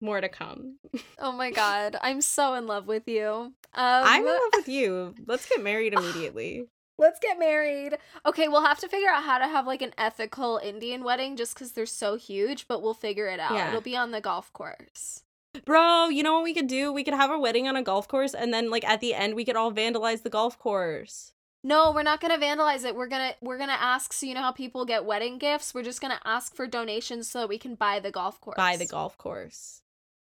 more 0.00 0.20
to 0.20 0.28
come. 0.28 0.76
Oh 1.18 1.32
my 1.32 1.50
god, 1.50 1.96
I'm 2.00 2.20
so 2.20 2.54
in 2.54 2.66
love 2.66 2.86
with 2.86 3.08
you. 3.08 3.30
Um, 3.30 3.54
I'm 3.74 4.22
in 4.22 4.28
love 4.28 4.40
with 4.54 4.68
you. 4.68 5.14
Let's 5.26 5.48
get 5.48 5.62
married 5.62 5.92
immediately. 5.96 6.66
Let's 7.00 7.18
get 7.20 7.38
married. 7.38 7.96
Okay, 8.26 8.48
we'll 8.48 8.64
have 8.64 8.78
to 8.80 8.88
figure 8.88 9.08
out 9.08 9.22
how 9.24 9.38
to 9.38 9.46
have 9.46 9.66
like 9.66 9.82
an 9.82 9.92
ethical 9.98 10.58
Indian 10.62 11.04
wedding 11.04 11.36
just 11.36 11.54
because 11.54 11.72
they're 11.72 11.86
so 11.86 12.16
huge, 12.16 12.66
but 12.66 12.82
we'll 12.82 12.94
figure 12.94 13.28
it 13.28 13.38
out. 13.40 13.52
Yeah. 13.54 13.68
It'll 13.68 13.80
be 13.80 13.96
on 13.96 14.10
the 14.10 14.20
golf 14.20 14.52
course. 14.52 15.22
Bro, 15.64 16.08
you 16.08 16.22
know 16.22 16.34
what 16.34 16.42
we 16.44 16.54
could 16.54 16.66
do? 16.66 16.92
We 16.92 17.04
could 17.04 17.14
have 17.14 17.30
a 17.30 17.38
wedding 17.38 17.68
on 17.68 17.76
a 17.76 17.82
golf 17.82 18.06
course 18.08 18.34
and 18.34 18.52
then 18.52 18.70
like 18.70 18.84
at 18.84 19.00
the 19.00 19.14
end 19.14 19.34
we 19.34 19.44
could 19.44 19.56
all 19.56 19.72
vandalize 19.72 20.22
the 20.22 20.30
golf 20.30 20.58
course. 20.58 21.32
No, 21.68 21.92
we're 21.92 22.02
not 22.02 22.22
gonna 22.22 22.38
vandalize 22.38 22.84
it. 22.86 22.96
We're 22.96 23.08
gonna 23.08 23.34
we're 23.42 23.58
gonna 23.58 23.76
ask. 23.78 24.14
So 24.14 24.24
you 24.24 24.32
know 24.32 24.40
how 24.40 24.52
people 24.52 24.86
get 24.86 25.04
wedding 25.04 25.36
gifts. 25.36 25.74
We're 25.74 25.82
just 25.82 26.00
gonna 26.00 26.18
ask 26.24 26.54
for 26.54 26.66
donations 26.66 27.28
so 27.28 27.40
that 27.40 27.48
we 27.50 27.58
can 27.58 27.74
buy 27.74 28.00
the 28.00 28.10
golf 28.10 28.40
course. 28.40 28.56
Buy 28.56 28.78
the 28.78 28.86
golf 28.86 29.18
course. 29.18 29.82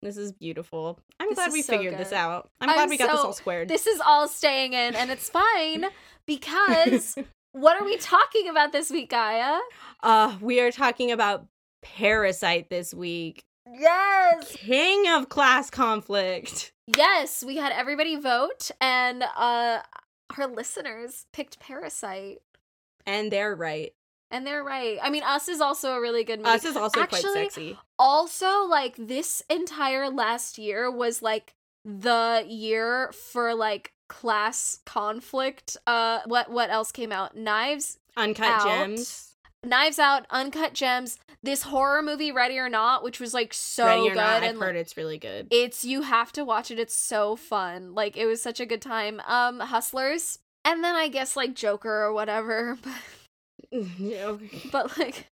This 0.03 0.19
is 0.19 0.33
beautiful. 0.33 1.01
I'm 1.19 1.29
This 1.31 1.37
glad 1.37 1.53
we 1.53 1.63
so 1.63 1.73
figured 1.73 1.97
this 1.97 2.13
out. 2.13 2.51
I'm, 2.61 2.69
I'm 2.69 2.75
glad 2.77 2.91
we 2.91 2.99
got 2.99 3.11
this 3.13 3.21
all 3.21 3.33
squared. 3.33 3.69
This 3.69 3.87
is 3.87 3.99
all 4.05 4.29
staying 4.29 4.75
in, 4.75 4.95
and 4.95 5.11
it's 5.11 5.31
fine 5.31 5.87
because 6.27 7.17
what 7.53 7.81
are 7.81 7.85
we 7.85 7.97
talking 7.97 8.49
about 8.49 8.73
this 8.73 8.91
week, 8.91 9.09
Gaia? 9.09 9.59
uh 10.03 10.37
we 10.43 10.61
are 10.61 10.71
talking 10.71 11.11
about 11.13 11.47
Parasite 11.81 12.69
this 12.69 12.93
week. 12.93 13.45
Yes, 13.73 14.55
King 14.57 15.09
of 15.09 15.31
class 15.31 15.71
conflict. 15.71 16.73
yes. 16.95 17.43
We 17.43 17.57
had 17.57 17.73
everybody 17.73 18.17
vote, 18.17 18.71
and 18.83 19.25
uh, 19.35 19.79
our 20.39 20.47
listeners 20.47 21.27
picked 21.33 21.59
Parasite. 21.59 22.39
And 23.07 23.31
they're 23.33 23.55
right. 23.55 23.93
And 24.31 24.47
they're 24.47 24.65
right. 24.65 24.99
I 25.03 25.11
mean, 25.11 25.23
Us 25.25 25.49
is 25.49 25.61
also 25.61 25.93
a 25.93 26.01
really 26.01 26.25
good 26.25 26.39
movie. 26.39 26.51
Us 26.51 26.65
is 26.65 26.77
also 26.77 27.05
quite 27.07 27.23
sexy. 27.23 27.79
also 27.99 28.65
like 28.65 28.95
this 28.97 29.43
entire 29.51 30.09
last 30.09 30.57
year 30.59 30.91
was 30.91 31.21
like 31.21 31.55
the 31.85 32.45
year 32.49 33.13
for 33.13 33.55
like 33.55 33.93
class 34.09 34.79
conflict 34.85 35.77
uh 35.87 36.21
what 36.27 36.51
what 36.51 36.69
else 36.69 36.93
came 36.93 37.11
out 37.11 37.35
knives 37.35 37.99
Uncut 38.15 38.47
out. 38.47 38.65
gems. 38.67 39.32
Knives 39.65 39.99
out 39.99 40.27
uncut 40.31 40.73
gems 40.75 41.19
this 41.43 41.63
horror 41.63 42.03
movie 42.03 42.33
ready 42.33 42.59
or 42.59 42.69
not 42.69 43.03
which 43.05 43.21
was 43.21 43.33
like 43.33 43.55
so 43.55 43.87
Ready 43.87 44.01
or 44.01 44.11
good 44.11 44.17
not, 44.17 44.43
I've 44.43 44.59
heard 44.59 44.77
it's 44.77 44.97
really 44.97 45.19
good. 45.19 45.49
it's 45.51 45.85
you 45.85 46.03
have 46.03 46.33
to 46.33 46.45
watch 46.45 46.71
it 46.71 46.79
it's 46.79 46.95
so 46.95 47.37
fun 47.37 47.95
like 47.95 48.17
it 48.17 48.27
was 48.27 48.43
such 48.43 48.61
a 48.61 48.67
good 48.67 48.83
time 48.83 49.21
um 49.27 49.61
hustlers 49.61 50.39
and 50.65 50.83
then 50.83 50.95
i 50.97 51.09
guess 51.09 51.37
like 51.37 51.55
joker 51.55 52.03
or 52.03 52.13
whatever 52.13 52.77
but, 53.73 54.39
but 54.73 54.99
like 54.99 55.29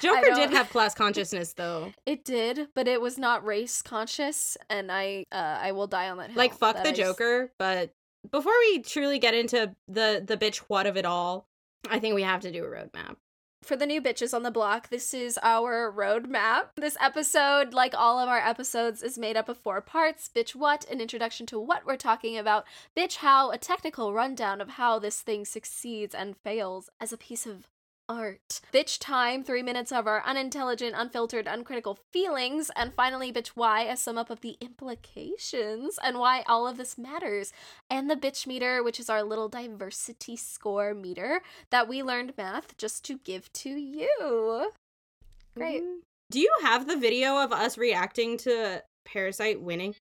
Joker 0.00 0.34
did 0.34 0.50
have 0.50 0.68
class 0.70 0.94
consciousness 0.94 1.54
though. 1.54 1.92
It 2.06 2.24
did, 2.24 2.68
but 2.74 2.86
it 2.86 3.00
was 3.00 3.18
not 3.18 3.44
race 3.44 3.82
conscious, 3.82 4.56
and 4.68 4.90
I 4.92 5.26
uh 5.32 5.58
I 5.60 5.72
will 5.72 5.86
die 5.86 6.10
on 6.10 6.18
that 6.18 6.28
hill. 6.28 6.38
like 6.38 6.54
fuck 6.54 6.76
that 6.76 6.84
the 6.84 6.90
I 6.90 6.92
Joker, 6.92 7.52
but 7.58 7.90
before 8.30 8.52
we 8.60 8.80
truly 8.80 9.18
get 9.18 9.34
into 9.34 9.74
the 9.88 10.22
the 10.24 10.36
bitch 10.36 10.58
what 10.68 10.86
of 10.86 10.96
it 10.96 11.04
all, 11.04 11.46
I 11.88 11.98
think 11.98 12.14
we 12.14 12.22
have 12.22 12.40
to 12.42 12.52
do 12.52 12.64
a 12.64 12.68
roadmap. 12.68 13.16
For 13.62 13.76
the 13.76 13.86
new 13.86 14.00
bitches 14.00 14.32
on 14.32 14.42
the 14.42 14.50
block, 14.50 14.88
this 14.88 15.12
is 15.12 15.38
our 15.42 15.92
roadmap. 15.92 16.74
This 16.76 16.96
episode, 16.98 17.74
like 17.74 17.94
all 17.94 18.18
of 18.18 18.28
our 18.28 18.38
episodes, 18.38 19.02
is 19.02 19.18
made 19.18 19.36
up 19.36 19.48
of 19.50 19.58
four 19.58 19.80
parts. 19.82 20.30
Bitch 20.34 20.54
What, 20.54 20.90
an 20.90 21.00
introduction 21.00 21.44
to 21.46 21.60
what 21.60 21.84
we're 21.84 21.96
talking 21.96 22.38
about, 22.38 22.64
Bitch 22.96 23.16
How, 23.16 23.50
a 23.50 23.58
technical 23.58 24.14
rundown 24.14 24.60
of 24.62 24.70
how 24.70 24.98
this 24.98 25.20
thing 25.20 25.44
succeeds 25.44 26.14
and 26.14 26.38
fails 26.38 26.88
as 27.00 27.12
a 27.12 27.18
piece 27.18 27.46
of 27.46 27.68
art. 28.10 28.60
Bitch 28.72 28.98
Time, 28.98 29.44
three 29.44 29.62
minutes 29.62 29.92
of 29.92 30.08
our 30.08 30.22
unintelligent, 30.26 30.94
unfiltered, 30.96 31.46
uncritical 31.46 31.96
feelings, 32.12 32.70
and 32.74 32.92
finally 32.92 33.32
Bitch 33.32 33.48
Why, 33.54 33.82
a 33.82 33.96
sum 33.96 34.18
up 34.18 34.30
of 34.30 34.40
the 34.40 34.56
implications 34.60 35.98
and 36.02 36.18
why 36.18 36.42
all 36.46 36.66
of 36.66 36.76
this 36.76 36.98
matters. 36.98 37.52
And 37.88 38.10
the 38.10 38.16
Bitch 38.16 38.46
Meter, 38.46 38.82
which 38.82 38.98
is 38.98 39.08
our 39.08 39.22
little 39.22 39.48
diversity 39.48 40.36
score 40.36 40.92
meter 40.92 41.42
that 41.70 41.88
we 41.88 42.02
learned 42.02 42.34
math 42.36 42.76
just 42.76 43.04
to 43.04 43.18
give 43.18 43.52
to 43.54 43.70
you. 43.70 44.72
Great. 45.56 45.82
Mhm. 45.82 46.00
Do 46.30 46.40
you 46.40 46.52
have 46.62 46.86
the 46.86 46.96
video 46.96 47.38
of 47.38 47.52
us 47.52 47.78
reacting 47.78 48.36
to 48.38 48.82
Parasite 49.04 49.60
winning? 49.60 49.94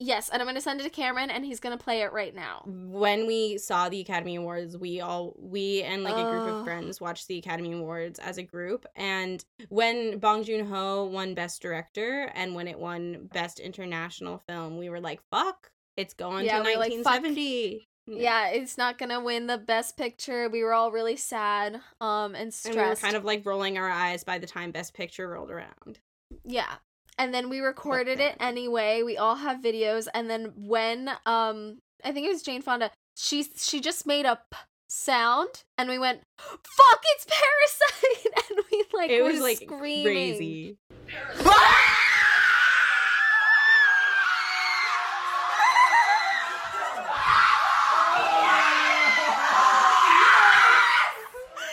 Yes, 0.00 0.28
and 0.28 0.42
I'm 0.42 0.46
going 0.46 0.56
to 0.56 0.60
send 0.60 0.80
it 0.80 0.84
to 0.84 0.90
Cameron 0.90 1.30
and 1.30 1.44
he's 1.44 1.60
going 1.60 1.76
to 1.76 1.82
play 1.82 2.02
it 2.02 2.12
right 2.12 2.34
now. 2.34 2.62
When 2.66 3.26
we 3.26 3.58
saw 3.58 3.88
the 3.88 4.00
Academy 4.00 4.34
Awards, 4.36 4.76
we 4.76 5.00
all 5.00 5.34
we 5.38 5.82
and 5.82 6.02
like 6.02 6.16
a 6.16 6.28
group 6.30 6.42
Oh. 6.48 6.58
of 6.58 6.64
friends 6.64 7.00
watched 7.00 7.28
the 7.28 7.38
Academy 7.38 7.72
Awards 7.72 8.18
as 8.18 8.36
a 8.38 8.42
group. 8.42 8.86
And 8.96 9.44
when 9.68 10.18
Bong 10.18 10.42
Joon 10.42 10.66
Ho 10.66 11.04
won 11.04 11.34
Best 11.34 11.62
Director 11.62 12.30
and 12.34 12.54
when 12.54 12.66
it 12.68 12.78
won 12.78 13.28
Best 13.32 13.60
International 13.60 14.42
Film, 14.48 14.78
we 14.78 14.88
were 14.90 15.00
like, 15.00 15.20
"Fuck, 15.30 15.70
it's 15.96 16.12
going 16.14 16.44
Yeah, 16.46 16.58
to 16.58 16.64
we 16.64 16.74
were 16.74 16.80
like, 16.80 16.90
fuck. 16.92 17.06
1970." 17.22 17.88
Yeah, 18.06 18.48
it's 18.48 18.76
not 18.76 18.98
going 18.98 19.08
to 19.08 19.20
win 19.20 19.46
the 19.46 19.56
best 19.56 19.96
picture. 19.96 20.50
We 20.50 20.62
were 20.62 20.74
all 20.74 20.90
really 20.92 21.16
sad 21.16 21.76
um 22.00 22.34
and 22.34 22.36
And 22.36 22.52
stressed. 22.54 22.76
we 22.76 22.82
were 22.82 22.96
kind 22.96 23.16
of 23.16 23.24
like 23.24 23.46
rolling 23.46 23.78
our 23.78 23.88
eyes 23.88 24.24
by 24.24 24.38
the 24.38 24.46
time 24.46 24.72
Best 24.72 24.92
Picture 24.92 25.28
rolled 25.28 25.50
around. 25.50 26.00
Yeah. 26.44 26.74
And 27.16 27.32
then 27.32 27.48
we 27.48 27.60
recorded 27.60 28.20
it 28.20 28.36
anyway. 28.40 29.02
We 29.02 29.16
all 29.16 29.36
have 29.36 29.58
videos 29.60 30.08
and 30.12 30.28
then 30.28 30.52
when 30.56 31.10
um 31.26 31.78
I 32.04 32.12
think 32.12 32.26
it 32.26 32.32
was 32.32 32.42
Jane 32.42 32.62
Fonda, 32.62 32.90
she 33.16 33.46
she 33.56 33.80
just 33.80 34.06
made 34.06 34.26
a 34.26 34.36
p 34.50 34.58
sound 34.88 35.64
and 35.78 35.88
we 35.88 35.98
went, 35.98 36.20
"Fuck, 36.38 37.02
it's 37.14 37.26
Parasite." 37.26 38.44
and 38.50 38.64
we 38.70 38.84
like 38.92 39.10
it 39.10 39.22
was 39.22 39.40
like 39.40 39.58
screaming. 39.58 40.04
crazy. 40.04 40.78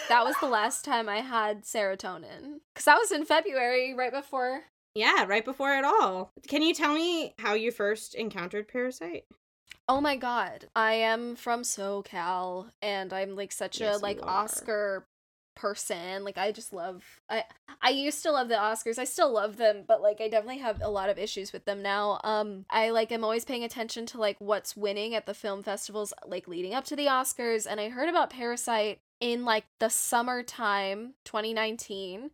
That 0.10 0.26
was 0.26 0.36
the 0.42 0.48
last 0.48 0.84
time 0.84 1.08
I 1.08 1.22
had 1.22 1.64
serotonin 1.64 2.60
cuz 2.76 2.86
that 2.86 2.98
was 2.98 3.12
in 3.12 3.24
February 3.26 3.94
right 3.94 4.12
before 4.12 4.66
Yeah, 4.96 5.26
right 5.26 5.46
before 5.46 5.76
it 5.76 5.86
all. 5.86 6.32
Can 6.48 6.62
you 6.62 6.74
tell 6.74 6.94
me 6.94 7.34
how 7.40 7.54
you 7.54 7.72
first 7.72 8.14
encountered 8.16 8.68
Parasite? 8.68 9.26
Oh 9.88 10.02
my 10.02 10.16
god. 10.16 10.70
I 10.76 10.94
am 10.94 11.36
from 11.36 11.64
SoCal 11.64 12.72
and 12.82 13.12
I'm 13.14 13.36
like 13.36 13.52
such 13.52 13.80
Yes, 13.80 14.00
a 14.00 14.04
like. 14.04 14.20
Oscar 14.24 15.06
person. 15.56 16.24
Like 16.24 16.38
I 16.38 16.52
just 16.54 16.72
love 16.74 17.04
I 17.30 17.44
I 17.82 17.90
used 17.90 18.24
to 18.24 18.32
love 18.32 18.48
the 18.48 18.56
Oscars. 18.56 18.98
I 18.98 19.04
still 19.04 19.32
love 19.32 19.58
them, 19.58 19.84
but 19.88 20.02
like 20.02 20.22
I 20.22 20.30
definitely 20.30 20.60
have 20.60 20.82
a 20.82 20.90
lot 20.90 21.10
of 21.10 21.20
issues 21.20 21.52
with 21.52 21.66
them 21.66 21.82
now. 21.82 22.20
Um 22.24 22.66
I 22.70 22.90
like 22.92 23.12
am 23.12 23.24
always 23.24 23.46
paying 23.46 23.64
attention 23.64 24.06
to 24.08 24.18
like 24.18 24.38
what's 24.40 24.78
winning 24.78 25.14
at 25.14 25.26
the 25.26 25.34
film 25.34 25.62
festivals 25.62 26.14
like 26.26 26.48
leading 26.48 26.74
up 26.74 26.86
to 26.86 26.96
the 26.96 27.08
Oscars 27.08 27.68
and 27.70 27.80
I 27.80 27.90
heard 27.90 28.10
about 28.10 28.30
Parasite 28.30 29.00
in 29.20 29.44
like 29.46 29.66
the 29.80 29.90
summertime 29.90 31.16
2019 31.26 32.32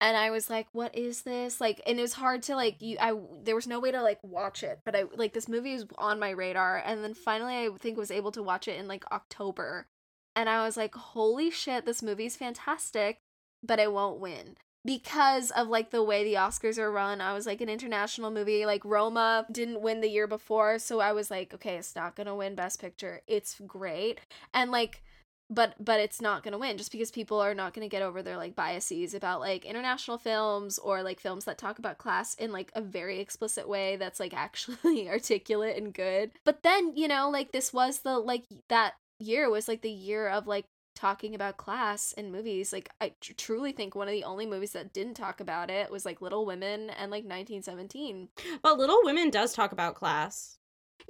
and 0.00 0.16
I 0.16 0.30
was 0.30 0.50
like, 0.50 0.68
"What 0.72 0.94
is 0.94 1.22
this?" 1.22 1.60
Like, 1.60 1.80
and 1.86 1.98
it 1.98 2.02
was 2.02 2.14
hard 2.14 2.42
to 2.44 2.56
like 2.56 2.80
you. 2.82 2.96
I 3.00 3.14
there 3.42 3.54
was 3.54 3.66
no 3.66 3.80
way 3.80 3.90
to 3.92 4.02
like 4.02 4.20
watch 4.22 4.62
it, 4.62 4.80
but 4.84 4.94
I 4.94 5.04
like 5.14 5.32
this 5.32 5.48
movie 5.48 5.74
was 5.74 5.86
on 5.98 6.18
my 6.20 6.30
radar, 6.30 6.82
and 6.84 7.02
then 7.02 7.14
finally 7.14 7.54
I 7.56 7.70
think 7.78 7.96
was 7.96 8.10
able 8.10 8.32
to 8.32 8.42
watch 8.42 8.68
it 8.68 8.78
in 8.78 8.88
like 8.88 9.04
October, 9.12 9.86
and 10.34 10.48
I 10.48 10.64
was 10.64 10.76
like, 10.76 10.94
"Holy 10.94 11.50
shit, 11.50 11.86
this 11.86 12.02
movie's 12.02 12.36
fantastic!" 12.36 13.18
But 13.62 13.80
it 13.80 13.92
won't 13.92 14.20
win 14.20 14.56
because 14.84 15.50
of 15.50 15.68
like 15.68 15.90
the 15.90 16.02
way 16.02 16.24
the 16.24 16.34
Oscars 16.34 16.78
are 16.78 16.92
run. 16.92 17.20
I 17.20 17.32
was 17.34 17.46
like 17.46 17.60
an 17.60 17.68
international 17.68 18.30
movie. 18.30 18.64
Like 18.66 18.84
Roma 18.84 19.46
didn't 19.50 19.80
win 19.80 20.00
the 20.00 20.10
year 20.10 20.26
before, 20.26 20.78
so 20.78 21.00
I 21.00 21.12
was 21.12 21.30
like, 21.30 21.52
okay, 21.54 21.76
it's 21.76 21.96
not 21.96 22.16
gonna 22.16 22.36
win 22.36 22.54
Best 22.54 22.80
Picture. 22.80 23.22
It's 23.26 23.60
great, 23.66 24.20
and 24.54 24.70
like 24.70 25.02
but 25.48 25.74
but 25.78 26.00
it's 26.00 26.20
not 26.20 26.42
going 26.42 26.52
to 26.52 26.58
win 26.58 26.76
just 26.76 26.90
because 26.90 27.10
people 27.10 27.40
are 27.40 27.54
not 27.54 27.72
going 27.72 27.88
to 27.88 27.94
get 27.94 28.02
over 28.02 28.22
their 28.22 28.36
like 28.36 28.56
biases 28.56 29.14
about 29.14 29.40
like 29.40 29.64
international 29.64 30.18
films 30.18 30.78
or 30.78 31.02
like 31.02 31.20
films 31.20 31.44
that 31.44 31.58
talk 31.58 31.78
about 31.78 31.98
class 31.98 32.34
in 32.34 32.52
like 32.52 32.70
a 32.74 32.80
very 32.80 33.20
explicit 33.20 33.68
way 33.68 33.96
that's 33.96 34.20
like 34.20 34.34
actually 34.36 35.08
articulate 35.08 35.76
and 35.76 35.94
good. 35.94 36.32
But 36.44 36.62
then 36.62 36.96
you 36.96 37.08
know 37.08 37.30
like 37.30 37.52
this 37.52 37.72
was 37.72 38.00
the 38.00 38.18
like 38.18 38.44
that 38.68 38.94
year 39.18 39.48
was 39.48 39.68
like 39.68 39.82
the 39.82 39.90
year 39.90 40.28
of 40.28 40.46
like 40.46 40.66
talking 40.94 41.34
about 41.34 41.58
class 41.58 42.12
in 42.12 42.32
movies. 42.32 42.72
Like 42.72 42.88
i 43.00 43.12
tr- 43.20 43.32
truly 43.36 43.70
think 43.70 43.94
one 43.94 44.08
of 44.08 44.12
the 44.12 44.24
only 44.24 44.46
movies 44.46 44.72
that 44.72 44.92
didn't 44.92 45.14
talk 45.14 45.40
about 45.40 45.70
it 45.70 45.90
was 45.92 46.04
like 46.04 46.20
little 46.20 46.44
women 46.44 46.90
and 46.90 47.10
like 47.10 47.24
1917 47.24 48.28
but 48.62 48.78
little 48.78 49.00
women 49.04 49.30
does 49.30 49.52
talk 49.52 49.72
about 49.72 49.94
class. 49.94 50.58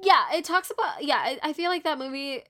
Yeah 0.02 0.24
it 0.34 0.44
talks 0.44 0.70
about 0.70 1.02
yeah 1.02 1.18
I, 1.18 1.38
I 1.42 1.52
feel 1.54 1.70
like 1.70 1.84
that 1.84 1.98
movie 1.98 2.42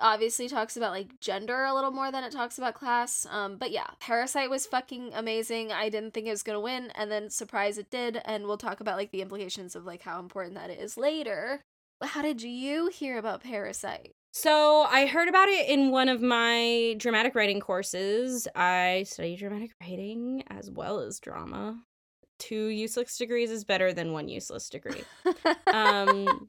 obviously 0.00 0.48
talks 0.48 0.76
about 0.76 0.92
like 0.92 1.20
gender 1.20 1.64
a 1.64 1.74
little 1.74 1.90
more 1.90 2.10
than 2.10 2.24
it 2.24 2.32
talks 2.32 2.58
about 2.58 2.74
class. 2.74 3.26
Um, 3.30 3.56
but 3.56 3.70
yeah, 3.70 3.86
Parasite 4.00 4.50
was 4.50 4.66
fucking 4.66 5.10
amazing. 5.14 5.72
I 5.72 5.88
didn't 5.88 6.14
think 6.14 6.26
it 6.26 6.30
was 6.30 6.42
gonna 6.42 6.60
win, 6.60 6.90
and 6.94 7.10
then 7.10 7.30
surprise 7.30 7.78
it 7.78 7.90
did. 7.90 8.20
And 8.24 8.44
we'll 8.44 8.58
talk 8.58 8.80
about 8.80 8.96
like 8.96 9.10
the 9.10 9.22
implications 9.22 9.74
of 9.76 9.84
like 9.84 10.02
how 10.02 10.20
important 10.20 10.54
that 10.54 10.70
is 10.70 10.96
later. 10.96 11.62
How 12.02 12.22
did 12.22 12.42
you 12.42 12.88
hear 12.88 13.18
about 13.18 13.42
Parasite? 13.42 14.12
So 14.32 14.82
I 14.82 15.06
heard 15.06 15.28
about 15.28 15.48
it 15.48 15.68
in 15.68 15.90
one 15.90 16.08
of 16.08 16.20
my 16.20 16.94
dramatic 16.98 17.34
writing 17.34 17.60
courses. 17.60 18.46
I 18.54 19.04
study 19.06 19.36
dramatic 19.36 19.72
writing 19.80 20.44
as 20.48 20.70
well 20.70 21.00
as 21.00 21.18
drama. 21.18 21.82
Two 22.38 22.66
useless 22.66 23.16
degrees 23.18 23.50
is 23.50 23.64
better 23.64 23.92
than 23.92 24.12
one 24.12 24.28
useless 24.28 24.68
degree. 24.68 25.02
um 25.66 26.46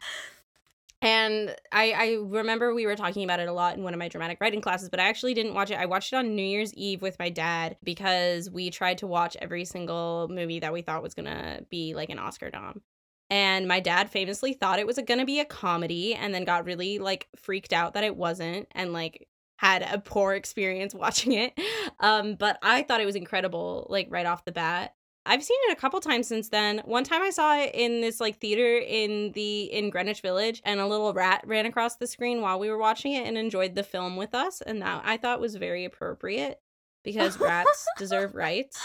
and 1.01 1.55
I, 1.71 1.91
I 1.91 2.17
remember 2.21 2.73
we 2.73 2.85
were 2.85 2.95
talking 2.95 3.23
about 3.23 3.39
it 3.39 3.47
a 3.47 3.53
lot 3.53 3.77
in 3.77 3.83
one 3.83 3.93
of 3.93 3.99
my 3.99 4.09
dramatic 4.09 4.39
writing 4.41 4.59
classes, 4.59 4.89
but 4.89 4.99
I 4.99 5.07
actually 5.07 5.33
didn't 5.33 5.53
watch 5.53 5.71
it. 5.71 5.79
I 5.79 5.85
watched 5.85 6.11
it 6.11 6.17
on 6.17 6.35
New 6.35 6.43
Year's 6.43 6.73
Eve 6.73 7.01
with 7.01 7.17
my 7.19 7.29
dad 7.29 7.77
because 7.83 8.49
we 8.49 8.69
tried 8.69 8.97
to 8.99 9.07
watch 9.07 9.37
every 9.41 9.63
single 9.63 10.27
movie 10.29 10.59
that 10.59 10.73
we 10.73 10.81
thought 10.81 11.03
was 11.03 11.13
gonna 11.13 11.61
be 11.69 11.93
like 11.93 12.09
an 12.09 12.19
Oscar 12.19 12.49
nom. 12.51 12.81
And 13.29 13.67
my 13.67 13.79
dad 13.79 14.09
famously 14.09 14.53
thought 14.53 14.79
it 14.79 14.87
was 14.87 14.99
gonna 15.07 15.25
be 15.25 15.39
a 15.39 15.45
comedy 15.45 16.15
and 16.15 16.33
then 16.33 16.43
got 16.43 16.65
really 16.65 16.99
like 16.99 17.29
freaked 17.37 17.71
out 17.71 17.93
that 17.93 18.03
it 18.03 18.17
wasn't 18.17 18.67
and 18.71 18.91
like 18.91 19.27
had 19.57 19.81
a 19.81 19.99
poor 19.99 20.33
experience 20.33 20.93
watching 20.95 21.31
it. 21.31 21.57
Um, 21.99 22.35
but 22.35 22.57
I 22.61 22.83
thought 22.83 23.01
it 23.01 23.05
was 23.05 23.15
incredible, 23.15 23.87
like 23.89 24.07
right 24.09 24.25
off 24.25 24.45
the 24.45 24.51
bat. 24.51 24.95
I've 25.29 25.43
seen 25.43 25.59
it 25.67 25.77
a 25.77 25.79
couple 25.79 25.99
times 25.99 26.25
since 26.25 26.49
then. 26.49 26.81
One 26.85 27.03
time 27.03 27.21
I 27.21 27.29
saw 27.29 27.55
it 27.55 27.75
in 27.75 28.01
this 28.01 28.19
like 28.19 28.39
theater 28.39 28.79
in 28.79 29.31
the 29.33 29.65
in 29.65 29.91
Greenwich 29.91 30.21
Village 30.21 30.59
and 30.65 30.79
a 30.79 30.87
little 30.87 31.13
rat 31.13 31.43
ran 31.45 31.67
across 31.67 31.97
the 31.97 32.07
screen 32.07 32.41
while 32.41 32.57
we 32.57 32.67
were 32.67 32.79
watching 32.79 33.13
it 33.13 33.27
and 33.27 33.37
enjoyed 33.37 33.75
the 33.75 33.83
film 33.83 34.15
with 34.15 34.33
us 34.33 34.59
and 34.61 34.81
that 34.81 35.03
I 35.05 35.17
thought 35.17 35.39
was 35.39 35.53
very 35.53 35.85
appropriate 35.85 36.59
because 37.03 37.37
rats 37.39 37.85
deserve 37.99 38.33
rights. 38.33 38.81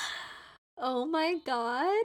Oh 0.76 1.06
my 1.06 1.36
god. 1.46 2.04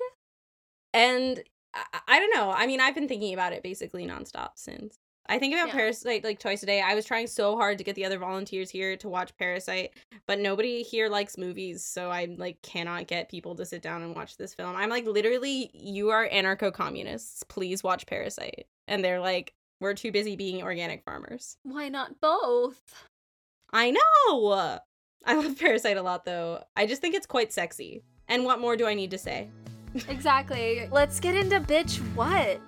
And 0.93 1.43
I, 1.73 1.99
I, 2.07 2.19
don't 2.19 2.33
know. 2.33 2.49
I 2.49 2.65
mean, 2.65 2.79
I've 2.79 2.95
been 2.95 3.09
thinking 3.09 3.33
about 3.33 3.51
it 3.51 3.61
basically 3.61 4.07
nonstop 4.07 4.51
since. 4.55 4.99
I 5.29 5.37
think 5.37 5.53
about 5.53 5.67
yeah. 5.67 5.75
Parasite 5.75 6.23
like 6.23 6.39
twice 6.39 6.63
a 6.63 6.65
day. 6.65 6.81
I 6.81 6.95
was 6.95 7.05
trying 7.05 7.27
so 7.27 7.55
hard 7.55 7.77
to 7.77 7.83
get 7.83 7.95
the 7.95 8.03
other 8.03 8.17
volunteers 8.17 8.71
here 8.71 8.97
to 8.97 9.07
watch 9.07 9.31
Parasite, 9.37 9.91
but 10.25 10.39
nobody 10.39 10.81
here 10.81 11.07
likes 11.07 11.37
movies, 11.37 11.85
so 11.85 12.09
I 12.09 12.35
like 12.37 12.61
cannot 12.63 13.05
get 13.05 13.29
people 13.29 13.53
to 13.55 13.65
sit 13.65 13.83
down 13.83 14.01
and 14.01 14.15
watch 14.15 14.37
this 14.37 14.55
film. 14.55 14.75
I'm 14.75 14.89
like 14.89 15.05
literally 15.05 15.69
you 15.73 16.09
are 16.09 16.27
anarcho 16.27 16.73
communists. 16.73 17.43
Please 17.43 17.83
watch 17.83 18.07
Parasite. 18.07 18.65
And 18.87 19.05
they're 19.05 19.19
like 19.19 19.53
we're 19.79 19.93
too 19.93 20.11
busy 20.11 20.35
being 20.35 20.63
organic 20.63 21.03
farmers. 21.03 21.57
Why 21.63 21.89
not 21.89 22.19
both? 22.19 22.81
I 23.71 23.91
know. 23.91 24.79
I 25.25 25.35
love 25.35 25.59
Parasite 25.59 25.97
a 25.97 26.01
lot 26.01 26.25
though. 26.25 26.63
I 26.75 26.87
just 26.87 27.01
think 27.01 27.13
it's 27.13 27.27
quite 27.27 27.53
sexy. 27.53 28.03
And 28.27 28.45
what 28.45 28.59
more 28.59 28.75
do 28.75 28.87
I 28.87 28.95
need 28.95 29.11
to 29.11 29.17
say? 29.19 29.49
exactly. 30.07 30.87
Let's 30.91 31.19
get 31.19 31.35
into 31.35 31.59
bitch 31.59 31.97
what? 32.15 32.59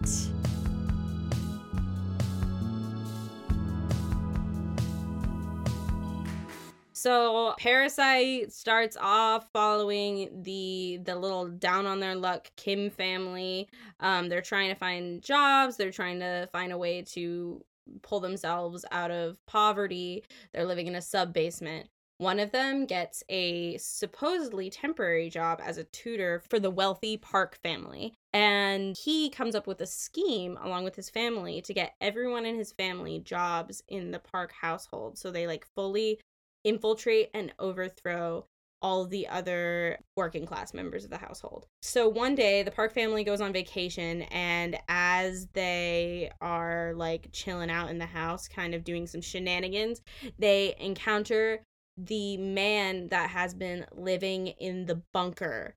So 7.02 7.56
Parasite 7.58 8.54
starts 8.54 8.96
off 8.96 9.48
following 9.52 10.44
the 10.44 11.00
the 11.04 11.16
little 11.16 11.48
down 11.48 11.88
on 11.88 12.00
their 12.00 12.14
luck 12.14 12.52
Kim 12.58 12.92
family. 12.92 13.68
Um, 14.00 14.30
they're 14.30 14.44
trying 14.44 14.70
to 14.70 14.76
find 14.76 15.20
jobs. 15.24 15.78
They're 15.78 15.90
trying 15.90 16.20
to 16.20 16.48
find 16.52 16.72
a 16.72 16.78
way 16.78 17.02
to 17.14 17.60
pull 18.04 18.20
themselves 18.20 18.86
out 18.92 19.10
of 19.10 19.38
poverty. 19.48 20.24
They're 20.54 20.68
living 20.68 20.86
in 20.86 20.94
a 20.94 21.02
sub 21.02 21.34
basement. 21.34 21.90
One 22.20 22.40
of 22.40 22.52
them 22.52 22.86
gets 22.86 23.24
a 23.30 23.78
supposedly 23.78 24.70
temporary 24.70 25.32
job 25.32 25.60
as 25.66 25.80
a 25.80 25.86
tutor 25.86 26.44
for 26.52 26.60
the 26.60 26.70
wealthy 26.70 27.18
Park 27.18 27.58
family. 27.64 28.14
And 28.32 28.96
he 28.96 29.32
comes 29.32 29.56
up 29.56 29.66
with 29.66 29.82
a 29.82 29.88
scheme 29.88 30.56
along 30.62 30.84
with 30.84 30.96
his 30.96 31.10
family 31.10 31.64
to 31.64 31.74
get 31.74 31.96
everyone 32.00 32.46
in 32.46 32.56
his 32.56 32.74
family 32.74 33.18
jobs 33.18 33.82
in 33.88 34.12
the 34.12 34.20
Park 34.20 34.54
household. 34.62 35.18
So 35.18 35.32
they 35.32 35.48
like 35.48 35.66
fully 35.74 36.20
infiltrate 36.64 37.30
and 37.34 37.54
overthrow 37.60 38.46
all 38.82 39.06
the 39.06 39.28
other 39.28 40.00
working 40.16 40.46
class 40.46 40.74
members 40.74 41.04
of 41.04 41.12
the 41.12 41.18
household. 41.18 41.68
So 41.82 42.10
one 42.10 42.34
day 42.34 42.64
the 42.64 42.72
Park 42.72 42.94
family 42.94 43.24
goes 43.24 43.40
on 43.40 43.54
vacation 43.54 44.24
and 44.24 44.78
as 44.90 45.48
they 45.54 46.32
are 46.42 46.94
like 46.96 47.30
chilling 47.32 47.70
out 47.70 47.90
in 47.90 48.00
the 48.00 48.06
house 48.06 48.48
kind 48.48 48.74
of 48.74 48.84
doing 48.84 49.06
some 49.06 49.22
shenanigans, 49.22 50.02
they 50.40 50.76
encounter 50.80 51.64
the 51.98 52.38
man 52.38 53.10
that 53.10 53.30
has 53.30 53.54
been 53.54 53.86
living 53.92 54.48
in 54.48 54.86
the 54.86 55.02
bunker 55.14 55.76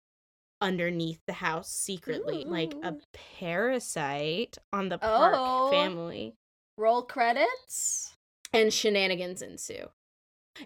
underneath 0.61 1.21
the 1.27 1.35
house 1.35 1.69
secretly, 1.69 2.45
Ooh. 2.45 2.51
like 2.51 2.75
a 2.83 2.95
parasite 3.39 4.57
on 4.73 4.89
the 4.89 4.99
Park 4.99 5.35
oh. 5.37 5.71
family. 5.71 6.35
Roll 6.79 7.03
credits 7.03 8.17
and 8.53 8.73
shenanigans 8.73 9.43
ensue. 9.43 9.89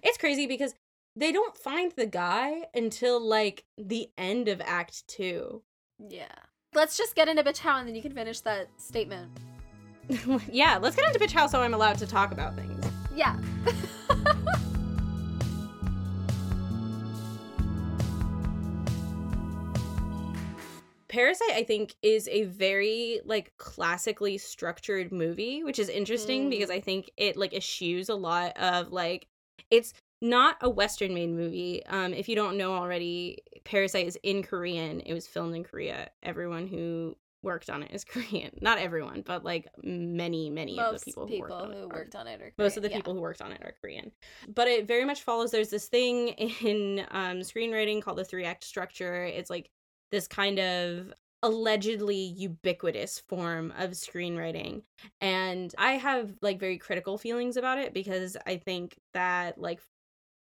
It's 0.03 0.19
crazy 0.19 0.47
because 0.47 0.75
they 1.17 1.33
don't 1.33 1.57
find 1.57 1.93
the 1.93 2.07
guy 2.07 2.65
until 2.75 3.21
like 3.21 3.65
the 3.77 4.11
end 4.17 4.49
of 4.49 4.61
Act 4.61 5.07
Two. 5.09 5.63
Yeah. 5.99 6.27
Let's 6.75 6.99
just 6.99 7.15
get 7.15 7.29
into 7.29 7.43
Bitch 7.43 7.59
How 7.59 7.79
and 7.79 7.89
then 7.89 7.95
you 7.95 8.03
can 8.03 8.13
finish 8.13 8.41
that 8.41 8.69
statement. 8.77 9.31
yeah, 10.51 10.79
let's 10.81 10.97
get 10.97 11.07
into 11.07 11.19
Bitch 11.19 11.33
How 11.33 11.47
so 11.47 11.63
I'm 11.63 11.75
allowed 11.75 11.99
to 11.99 12.07
talk 12.07 12.33
about 12.33 12.55
things. 12.55 12.85
Yeah. 13.15 13.37
Parasite, 21.09 21.53
I 21.53 21.65
think, 21.65 21.95
is 22.03 22.29
a 22.29 22.45
very 22.45 23.21
like 23.25 23.55
classically 23.57 24.37
structured 24.37 25.11
movie, 25.11 25.65
which 25.65 25.79
is 25.79 25.89
interesting 25.89 26.47
mm. 26.47 26.51
because 26.51 26.69
I 26.71 26.81
think 26.81 27.11
it 27.17 27.35
like 27.37 27.55
eschews 27.55 28.11
a 28.11 28.15
lot 28.15 28.55
of 28.59 28.93
like 28.93 29.27
it's 29.71 29.93
not 30.21 30.57
a 30.61 30.69
Western 30.69 31.15
made 31.15 31.31
movie. 31.31 31.85
Um, 31.87 32.13
if 32.13 32.29
you 32.29 32.35
don't 32.35 32.57
know 32.57 32.75
already, 32.75 33.39
Parasite 33.65 34.07
is 34.07 34.19
in 34.23 34.43
Korean. 34.43 35.01
It 35.01 35.15
was 35.15 35.27
filmed 35.27 35.55
in 35.55 35.65
Korea. 35.65 36.11
Everyone 36.23 36.67
who 36.67 37.17
worked 37.43 37.71
on 37.71 37.83
it 37.83 37.93
is 37.93 38.05
Korean. 38.05 38.51
Not 38.61 38.79
everyone, 38.79 39.23
but 39.25 39.45
like 39.45 39.69
many, 39.83 40.51
many 40.51 40.77
most 40.77 40.95
of 40.95 41.01
the 41.01 41.05
people, 41.05 41.27
people 41.27 41.47
who, 41.47 41.53
worked 41.53 41.63
on, 41.63 41.73
who 41.73 41.83
it 41.83 41.93
worked 41.95 42.15
on 42.17 42.27
it. 42.27 42.41
Are 42.41 42.53
most 42.59 42.77
of 42.77 42.83
the 42.83 42.91
yeah. 42.91 42.97
people 42.97 43.15
who 43.15 43.21
worked 43.21 43.43
on 43.43 43.53
it 43.53 43.63
are 43.63 43.75
Korean. 43.81 44.11
But 44.55 44.69
it 44.69 44.87
very 44.87 45.05
much 45.05 45.23
follows. 45.23 45.51
There's 45.51 45.71
this 45.71 45.87
thing 45.89 46.29
in 46.61 47.07
um, 47.11 47.39
screenwriting 47.39 48.03
called 48.03 48.19
the 48.19 48.25
three 48.25 48.45
act 48.45 48.65
structure. 48.65 49.25
It's 49.25 49.51
like 49.51 49.71
this 50.11 50.27
kind 50.27 50.59
of 50.59 51.13
allegedly 51.43 52.17
ubiquitous 52.17 53.21
form 53.29 53.73
of 53.79 53.91
screenwriting 53.91 54.83
and 55.21 55.73
i 55.79 55.93
have 55.93 56.33
like 56.43 56.59
very 56.59 56.79
critical 56.79 57.17
feelings 57.17 57.57
about 57.57 57.79
it 57.79 57.95
because 57.95 58.37
i 58.47 58.57
think 58.57 58.99
that 59.15 59.57
like 59.57 59.81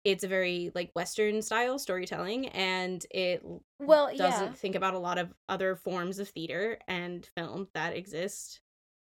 it's 0.04 0.22
a 0.22 0.28
very 0.28 0.70
like 0.74 0.90
western 0.94 1.42
style 1.42 1.78
storytelling 1.78 2.46
and 2.48 3.06
it 3.10 3.42
well 3.80 4.08
doesn't 4.16 4.46
yeah. 4.46 4.52
think 4.52 4.76
about 4.76 4.94
a 4.94 4.98
lot 4.98 5.18
of 5.18 5.34
other 5.48 5.74
forms 5.74 6.20
of 6.20 6.28
theater 6.28 6.78
and 6.86 7.28
film 7.36 7.66
that 7.74 7.96
exist 7.96 8.60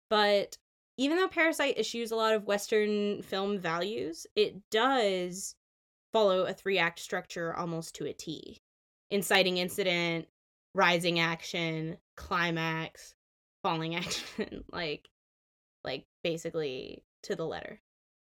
but 0.10 0.58
even 0.98 1.16
though 1.16 1.28
parasite 1.30 1.78
eschews 1.78 2.12
a 2.12 2.16
lot 2.18 2.34
of 2.34 2.48
western 2.48 3.22
film 3.22 3.58
values 3.58 4.28
it 4.36 4.56
does 4.72 5.56
follow 6.12 6.44
a 6.44 6.54
three 6.54 6.78
act 6.78 7.00
structure 7.00 7.56
almost 7.56 7.96
to 7.96 8.06
a 8.06 8.14
t 8.14 8.60
inciting 9.10 9.58
incident, 9.58 10.28
rising 10.78 11.20
action, 11.20 11.98
climax, 12.16 13.16
falling 13.64 13.96
action, 14.04 14.64
like 14.72 15.10
like 15.84 16.06
basically 16.24 17.04
to 17.24 17.36
the 17.36 17.46
letter. 17.46 17.82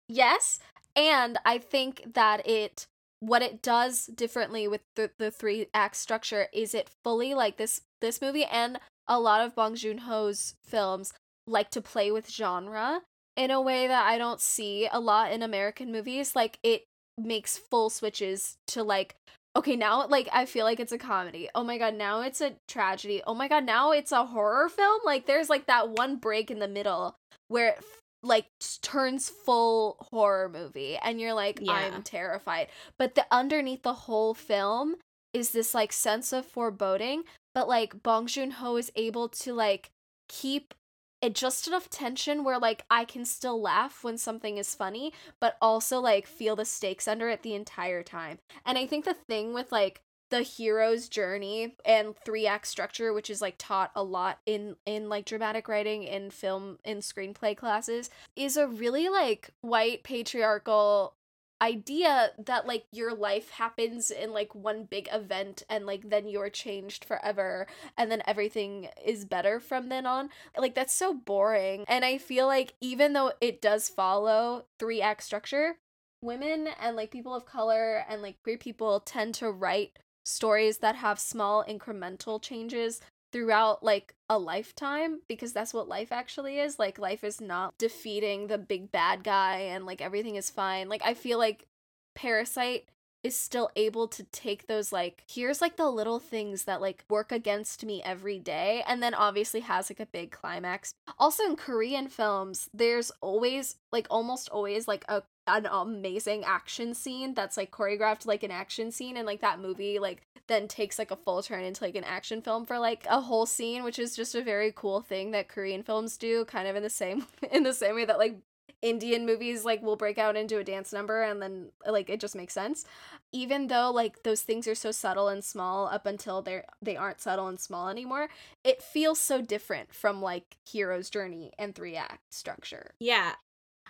Yes, 0.09 0.61
and 0.95 1.39
I 1.45 1.59
think 1.59 2.15
that 2.15 2.47
it 2.47 2.87
what 3.21 3.43
it 3.43 3.63
does 3.63 4.07
differently 4.07 4.69
with 4.69 4.83
the 4.95 5.11
the 5.19 5.31
three 5.31 5.67
act 5.73 5.97
structure 5.97 6.49
is 6.53 6.75
it 6.75 6.91
fully 7.03 7.35
like 7.35 7.57
this 7.57 7.81
this 8.01 8.21
movie 8.21 8.45
and 8.45 8.79
a 9.09 9.19
lot 9.19 9.45
of 9.45 9.55
Bong 9.55 9.75
Joon-ho's 9.75 10.55
films 10.65 11.13
like 11.47 11.71
to 11.71 11.81
play 11.81 12.11
with 12.11 12.31
genre 12.31 13.01
in 13.37 13.51
a 13.51 13.61
way 13.61 13.87
that 13.87 14.07
I 14.07 14.19
don't 14.19 14.41
see 14.41 14.89
a 14.93 15.01
lot 15.01 15.33
in 15.33 15.43
American 15.43 15.91
movies. 15.91 16.37
Like 16.37 16.59
it 16.63 16.85
makes 17.19 17.59
full 17.59 17.91
switches 17.91 18.57
to 18.69 18.83
like 18.83 19.17
okay, 19.57 19.77
now 19.77 20.07
like 20.07 20.29
I 20.33 20.47
feel 20.47 20.65
like 20.65 20.81
it's 20.81 20.93
a 20.93 20.99
comedy. 20.99 21.49
Oh 21.55 21.65
my 21.65 21.79
god, 21.79 21.95
now 21.95 22.23
it's 22.23 22.41
a 22.41 22.55
tragedy. 22.69 23.23
Oh 23.27 23.35
my 23.35 23.49
god, 23.49 23.65
now 23.65 23.93
it's 23.93 24.13
a 24.13 24.27
horror 24.27 24.69
film. 24.69 25.01
Like 25.05 25.27
there's 25.27 25.51
like 25.51 25.67
that 25.67 25.91
one 25.91 26.17
break 26.17 26.51
in 26.51 26.59
the 26.59 26.69
middle 26.69 27.17
where 27.49 27.69
it 27.69 27.85
like 28.23 28.47
turns 28.83 29.29
full 29.29 29.97
horror 30.13 30.49
movie 30.49 30.97
and 30.97 31.21
you're 31.21 31.35
like 31.35 31.59
yeah. 31.61 31.73
I'm 31.73 32.03
terrified. 32.03 32.69
But 32.99 33.15
the 33.15 33.27
underneath 33.31 33.83
the 33.83 33.95
whole 33.95 34.35
film 34.35 34.97
is 35.33 35.51
this 35.51 35.75
like 35.75 35.93
sense 35.93 36.33
of 36.33 36.47
foreboding, 36.47 37.25
but 37.55 37.69
like 37.69 38.03
Bong 38.03 38.27
Joon-ho 38.27 38.77
is 38.77 38.93
able 38.97 39.29
to 39.29 39.53
like 39.53 39.91
keep 40.29 40.75
it 41.23 41.35
just 41.35 41.69
enough 41.69 41.89
tension 41.89 42.43
where 42.43 42.59
like 42.59 42.85
I 42.91 43.05
can 43.05 43.25
still 43.25 43.61
laugh 43.61 44.03
when 44.03 44.19
something 44.19 44.59
is 44.59 44.75
funny, 44.75 45.13
but 45.41 45.57
also 45.63 46.01
like 46.01 46.27
feel 46.27 46.57
the 46.57 46.65
stakes 46.65 47.07
under 47.07 47.29
it 47.29 47.43
the 47.43 47.55
entire 47.55 48.03
time. 48.03 48.39
And 48.67 48.77
I 48.77 48.87
think 48.87 49.05
the 49.05 49.15
thing 49.15 49.55
with 49.55 49.71
like 49.71 50.03
the 50.31 50.43
hero's 50.43 51.09
journey 51.09 51.77
and 51.85 52.17
three 52.25 52.47
act 52.47 52.67
structure 52.67 53.13
which 53.13 53.29
is 53.29 53.43
like 53.43 53.55
taught 53.59 53.91
a 53.95 54.03
lot 54.03 54.39
in 54.47 54.75
in 54.87 55.11
like 55.11 55.27
dramatic 55.27 55.69
writing 55.69 56.05
in 56.05 56.31
film 56.31 56.79
in 56.87 56.99
screenplay 56.99 57.55
classes 57.55 58.09
is 58.35 58.57
a 58.57 58.67
really 58.67 59.11
like 59.11 59.51
white 59.61 60.03
patriarchal 60.05 61.15
idea 61.63 62.33
that 62.45 62.67
like 62.67 62.85
your 62.91 63.15
life 63.15 63.51
happens 63.51 64.11
in 64.11 64.33
like 64.33 64.55
one 64.55 64.85
big 64.85 65.09
event 65.13 65.63
and 65.69 65.87
like 65.87 66.11
then 66.11 66.29
you're 66.29 66.51
changed 66.51 67.05
forever 67.05 67.67
and 67.97 68.11
then 68.11 68.23
everything 68.27 68.89
is 69.05 69.25
better 69.25 69.61
from 69.61 69.89
then 69.89 70.05
on? 70.05 70.29
Like 70.59 70.75
that's 70.75 70.93
so 70.93 71.15
boring. 71.15 71.85
And 71.89 72.05
i 72.05 72.19
feel 72.19 72.47
like 72.47 72.75
even 72.81 73.13
though 73.13 73.33
it 73.41 73.63
does 73.63 73.89
follow 73.89 74.67
three 74.79 75.01
act 75.01 75.23
structure 75.23 75.77
women 76.23 76.69
and 76.81 76.97
like 76.97 77.11
people 77.11 77.35
of 77.35 77.47
color 77.47 78.05
and 78.09 78.23
like 78.23 78.37
queer 78.43 78.59
people 78.59 79.01
tend 79.01 79.35
to 79.35 79.51
write 79.51 79.99
stories 80.25 80.79
that 80.79 80.97
have 80.97 81.19
small 81.19 81.65
incremental 81.69 82.41
changes 82.41 83.01
throughout 83.33 83.83
like 83.83 84.15
a 84.29 84.39
lifetime 84.39 85.21
because 85.29 85.53
that's 85.53 85.75
what 85.75 85.89
life 85.89 86.13
actually 86.13 86.59
is. 86.59 86.79
Like 86.79 86.99
life 86.99 87.25
is 87.25 87.41
not 87.41 87.75
defeating 87.79 88.47
the 88.47 88.59
big 88.59 88.93
bad 88.93 89.25
guy 89.25 89.57
and 89.59 89.87
like 89.87 90.01
everything 90.01 90.37
is 90.37 90.51
fine. 90.51 90.89
Like 90.89 91.03
I 91.05 91.15
feel 91.15 91.39
like 91.39 91.67
Parasite 92.15 92.89
is 93.23 93.37
still 93.37 93.71
able 93.77 94.09
to 94.09 94.25
take 94.25 94.67
those 94.67 94.93
like 94.93 95.23
here's 95.31 95.61
like 95.61 95.77
the 95.77 95.89
little 95.89 96.19
things 96.19 96.65
that 96.65 96.81
like 96.81 97.05
work 97.09 97.31
against 97.31 97.85
me 97.85 98.03
every 98.05 98.39
day 98.39 98.83
and 98.87 99.01
then 99.01 99.15
obviously 99.15 99.61
has 99.61 99.89
like 99.89 100.01
a 100.01 100.07
big 100.07 100.31
climax. 100.31 100.93
Also 101.19 101.45
in 101.45 101.57
Korean 101.57 102.09
films, 102.09 102.69
there's 102.75 103.13
always 103.21 103.77
like 103.93 104.07
almost 104.11 104.49
always 104.49 104.89
like 104.89 105.05
a 105.09 105.23
an 105.47 105.67
amazing 105.71 106.45
action 106.45 106.95
scene 106.95 107.35
that's 107.35 107.57
like 107.57 107.71
choreographed 107.71 108.27
like 108.27 108.43
an 108.43 108.51
action 108.51 108.93
scene 108.93 109.17
and 109.17 109.27
like 109.27 109.41
that 109.41 109.61
movie 109.61 109.99
like 109.99 110.23
then 110.47 110.69
takes 110.69 110.99
like 110.99 111.11
a 111.11 111.17
full 111.17 111.43
turn 111.43 111.65
into 111.65 111.83
like 111.83 111.97
an 111.97 112.05
action 112.05 112.41
film 112.41 112.65
for 112.65 112.79
like 112.79 113.05
a 113.11 113.21
whole 113.21 113.47
scene 113.47 113.83
which 113.83 113.99
is 113.99 114.15
just 114.15 114.35
a 114.35 114.43
very 114.43 114.73
cool 114.75 115.01
thing 115.01 115.33
that 115.33 115.49
Korean 115.49 115.83
films 115.83 116.17
do 116.17 116.45
kind 116.45 116.69
of 116.69 116.77
in 116.77 116.83
the 116.83 116.91
same 116.91 117.27
in 117.53 117.65
the 117.65 117.75
same 117.75 117.95
way 117.95 118.05
that 118.05 118.19
like 118.19 118.37
Indian 118.83 119.25
movies 119.25 119.65
like 119.65 119.81
will 119.81 119.97
break 119.97 120.19
out 120.19 120.37
into 120.37 120.59
a 120.59 120.65
dance 120.65 120.93
number 120.93 121.23
and 121.23 121.41
then 121.41 121.71
like 121.87 122.11
it 122.11 122.19
just 122.19 122.35
makes 122.35 122.53
sense. 122.53 122.85
Even 123.31 123.69
though 123.69 123.93
like 123.93 124.25
those 124.25 124.43
things 124.43 124.67
are 124.67 124.75
so 124.75 124.91
subtle 124.91 125.29
and 125.29 125.45
small 125.45 125.87
up 125.87 126.05
until 126.05 126.43
they're 126.43 126.65
they 126.83 126.97
aren't 126.97 127.21
subtle 127.21 127.47
and 127.47 127.61
small 127.61 127.89
anymore, 127.89 128.29
it 128.65 128.83
feels 128.83 129.21
so 129.21 129.41
different 129.41 129.95
from 129.95 130.21
like 130.21 130.57
Hero's 130.69 131.11
Journey 131.11 131.53
and 131.59 131.77
three 131.77 131.95
act 131.95 132.35
structure. 132.35 132.95
Yeah. 132.99 133.35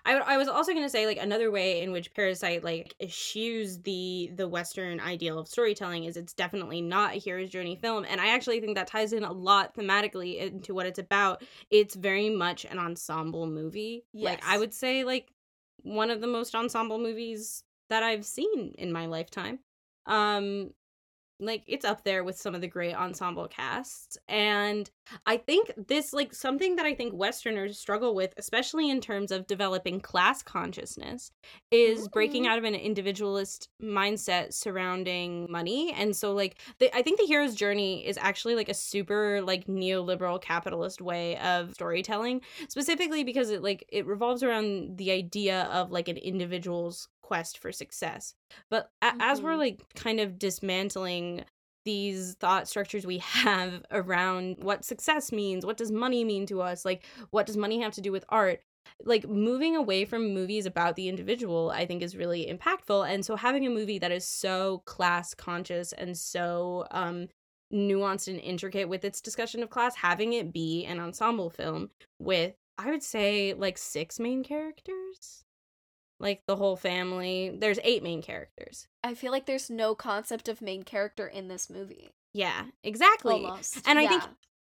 I, 0.05 0.15
I 0.17 0.37
was 0.37 0.49
also 0.49 0.73
going 0.73 0.85
to 0.85 0.91
say 0.91 1.07
like 1.07 1.19
another 1.19 1.51
way 1.51 1.81
in 1.81 1.93
which 1.93 2.13
Parasite 2.13 2.65
like 2.65 2.95
eschews 3.01 3.79
the 3.83 4.31
the 4.35 4.49
Western 4.49 4.99
ideal 5.01 5.39
of 5.39 5.49
storytelling 5.49 6.05
is 6.05 6.17
it's 6.17 6.33
definitely 6.33 6.81
not 6.81 7.15
a 7.15 7.19
hero's 7.19 7.51
journey 7.51 7.77
film, 7.77 8.05
and 8.09 8.21
I 8.21 8.35
actually 8.35 8.61
think 8.61 8.75
that 8.77 8.89
ties 8.89 9.13
in 9.13 9.25
a 9.25 9.33
lot 9.33 9.75
thematically 9.75 10.39
into 10.39 10.75
what 10.75 10.87
it's 10.87 10.99
about. 10.99 11.43
It's 11.71 11.95
very 11.95 12.31
much 12.31 12.65
an 12.65 12.79
ensemble 12.79 13.47
movie. 13.47 14.05
Yes. 14.13 14.31
Like 14.31 14.45
I 14.47 14.59
would 14.59 14.75
say 14.75 15.05
like 15.05 15.29
one 15.83 16.11
of 16.11 16.21
the 16.21 16.27
most 16.27 16.55
ensemble 16.55 16.99
movies 16.99 17.63
that 17.89 18.03
I've 18.03 18.25
seen 18.25 18.75
in 18.79 18.93
my 18.93 19.07
lifetime. 19.07 19.61
Um 20.07 20.73
like 21.43 21.65
it's 21.67 21.85
up 21.85 22.05
there 22.05 22.25
with 22.25 22.37
some 22.37 22.55
of 22.55 22.61
the 22.61 22.69
great 22.69 22.95
ensemble 22.95 23.49
casts 23.49 24.17
and 24.29 24.91
i 25.27 25.37
think 25.37 25.73
this 25.89 26.13
like 26.13 26.33
something 26.35 26.77
that 26.77 26.87
i 26.87 26.95
think 26.95 27.13
westerners 27.13 27.79
struggle 27.79 28.15
with 28.15 28.33
especially 28.37 28.89
in 28.89 29.01
terms 29.01 29.31
of 29.31 29.47
developing 29.47 30.01
class 30.01 30.43
consciousness 30.43 31.33
is 31.71 32.09
breaking 32.09 32.45
mm. 32.45 32.49
out 32.49 32.59
of 32.59 32.65
an 32.65 32.75
individualist 32.75 33.69
mindset 33.83 34.53
surrounding 34.53 35.51
money 35.51 35.93
and 35.93 36.15
so 36.15 36.33
like 36.33 36.61
the, 36.79 36.95
i 36.97 37.03
think 37.03 37.19
the 37.19 37.27
hero's 37.27 37.55
journey 37.55 38.07
is 38.07 38.17
actually 38.21 38.55
like 38.55 38.69
a 38.69 38.75
super 38.75 39.43
like 39.43 39.67
neoliberal 39.67 40.41
capitalist 40.41 41.01
way 41.01 41.37
of 41.39 41.73
storytelling 41.75 42.41
specifically 42.69 43.25
because 43.25 43.51
it 43.51 43.63
like 43.63 43.85
it 43.89 44.07
revolves 44.07 44.43
around 44.43 44.97
the 44.97 45.11
idea 45.11 45.63
of 45.73 45.91
like 45.91 46.09
an 46.09 46.17
individual's 46.17 47.09
quest 47.23 47.59
for 47.59 47.73
success. 47.73 48.35
But 48.71 48.91
a- 49.01 49.07
mm-hmm. 49.07 49.21
as 49.21 49.41
we're 49.41 49.51
mm-hmm. 49.51 49.61
like 49.61 49.95
kind 49.95 50.21
of 50.21 50.39
dismantling 50.39 51.45
these 51.85 52.35
thought 52.35 52.69
structures 52.69 53.07
we 53.07 53.19
have 53.45 53.85
around 53.91 54.59
what 54.61 54.85
success 54.85 55.33
means, 55.33 55.65
what 55.67 55.77
does 55.77 55.91
money 55.91 56.25
mean 56.25 56.47
to 56.47 56.63
us, 56.63 56.85
like 56.85 57.05
what 57.31 57.47
does 57.47 57.57
money 57.57 57.81
have 57.81 57.93
to 57.95 58.01
do 58.01 58.13
with 58.13 58.25
art? 58.29 58.61
Like 59.05 59.29
moving 59.29 59.77
away 59.77 60.05
from 60.05 60.35
movies 60.35 60.67
about 60.67 60.97
the 60.97 61.09
individual, 61.09 61.71
I 61.71 61.87
think 61.87 62.03
is 62.03 62.17
really 62.17 62.47
impactful. 62.47 63.09
And 63.09 63.25
so 63.25 63.37
having 63.37 63.65
a 63.65 63.71
movie 63.71 63.99
that 64.01 64.13
is 64.13 64.27
so 64.27 64.83
class 64.87 65.35
conscious 65.35 65.93
and 65.93 66.19
so 66.19 66.87
um 66.91 67.29
nuanced 67.73 68.29
and 68.29 68.39
intricate 68.41 68.89
with 68.89 69.05
its 69.05 69.21
discussion 69.21 69.63
of 69.63 69.71
class, 69.71 69.95
having 69.95 70.35
it 70.35 70.53
be 70.53 70.85
an 70.85 71.01
ensemble 71.01 71.49
film 71.49 71.91
with 72.19 72.55
I 72.79 72.91
would 72.91 73.03
say 73.03 73.55
like 73.55 73.79
six 73.79 74.19
main 74.19 74.43
characters 74.43 75.45
like 76.23 76.43
the 76.47 76.57
whole 76.57 76.77
family. 76.77 77.55
There's 77.55 77.79
eight 77.83 78.03
main 78.03 78.23
characters. 78.23 78.87
I 79.05 79.15
feel 79.15 79.33
like 79.33 79.47
there's 79.47 79.69
no 79.69 79.95
concept 79.95 80.49
of 80.49 80.63
main 80.63 80.85
character 80.85 81.27
in 81.27 81.49
this 81.49 81.69
movie. 81.69 82.13
Yeah, 82.33 82.67
exactly. 82.83 83.35
Almost. 83.35 83.87
And 83.87 83.99
I 83.99 84.07
think 84.07 84.23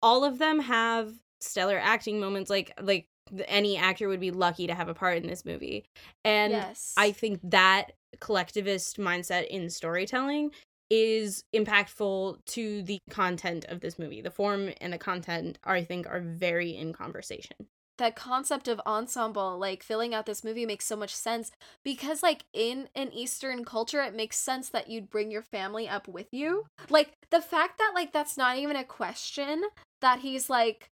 all 0.02 0.24
of 0.24 0.38
them 0.38 0.60
have 0.60 1.12
stellar 1.42 1.78
acting 1.78 2.20
moments 2.20 2.50
like 2.50 2.74
like 2.82 3.08
any 3.48 3.78
actor 3.78 4.08
would 4.08 4.20
be 4.20 4.32
lucky 4.32 4.68
to 4.68 4.74
have 4.74 4.88
a 4.88 4.94
part 4.94 5.18
in 5.18 5.28
this 5.28 5.46
movie. 5.46 5.86
And 6.24 6.54
yes. 6.54 6.94
I 6.96 7.12
think 7.12 7.40
that 7.44 7.92
collectivist 8.20 8.98
mindset 8.98 9.48
in 9.48 9.70
storytelling 9.70 10.52
is 10.90 11.44
impactful 11.56 12.44
to 12.46 12.82
the 12.82 13.00
content 13.10 13.66
of 13.66 13.82
this 13.82 14.00
movie. 14.00 14.22
The 14.22 14.32
form 14.32 14.72
and 14.82 14.92
the 14.92 14.98
content 14.98 15.60
are, 15.64 15.76
I 15.76 15.84
think 15.84 16.08
are 16.08 16.22
very 16.22 16.76
in 16.76 16.94
conversation 16.94 17.68
that 18.00 18.16
concept 18.16 18.68
of 18.68 18.82
ensemble 18.86 19.58
like 19.58 19.84
filling 19.84 20.14
out 20.14 20.26
this 20.26 20.44
movie 20.44 20.66
makes 20.66 20.86
so 20.86 20.96
much 20.96 21.16
sense 21.16 21.52
because 21.84 22.24
like 22.24 22.44
in 22.54 22.90
an 22.96 23.14
eastern 23.14 23.64
culture 23.64 24.02
it 24.02 24.16
makes 24.16 24.38
sense 24.38 24.70
that 24.70 24.90
you'd 24.90 25.10
bring 25.10 25.30
your 25.30 25.44
family 25.44 25.88
up 25.88 26.08
with 26.08 26.28
you 26.32 26.66
like 26.90 27.12
the 27.30 27.42
fact 27.42 27.78
that 27.78 27.92
like 27.94 28.12
that's 28.12 28.38
not 28.38 28.58
even 28.58 28.76
a 28.76 28.84
question 28.84 29.64
that 30.02 30.20
he's 30.20 30.50
like 30.50 30.90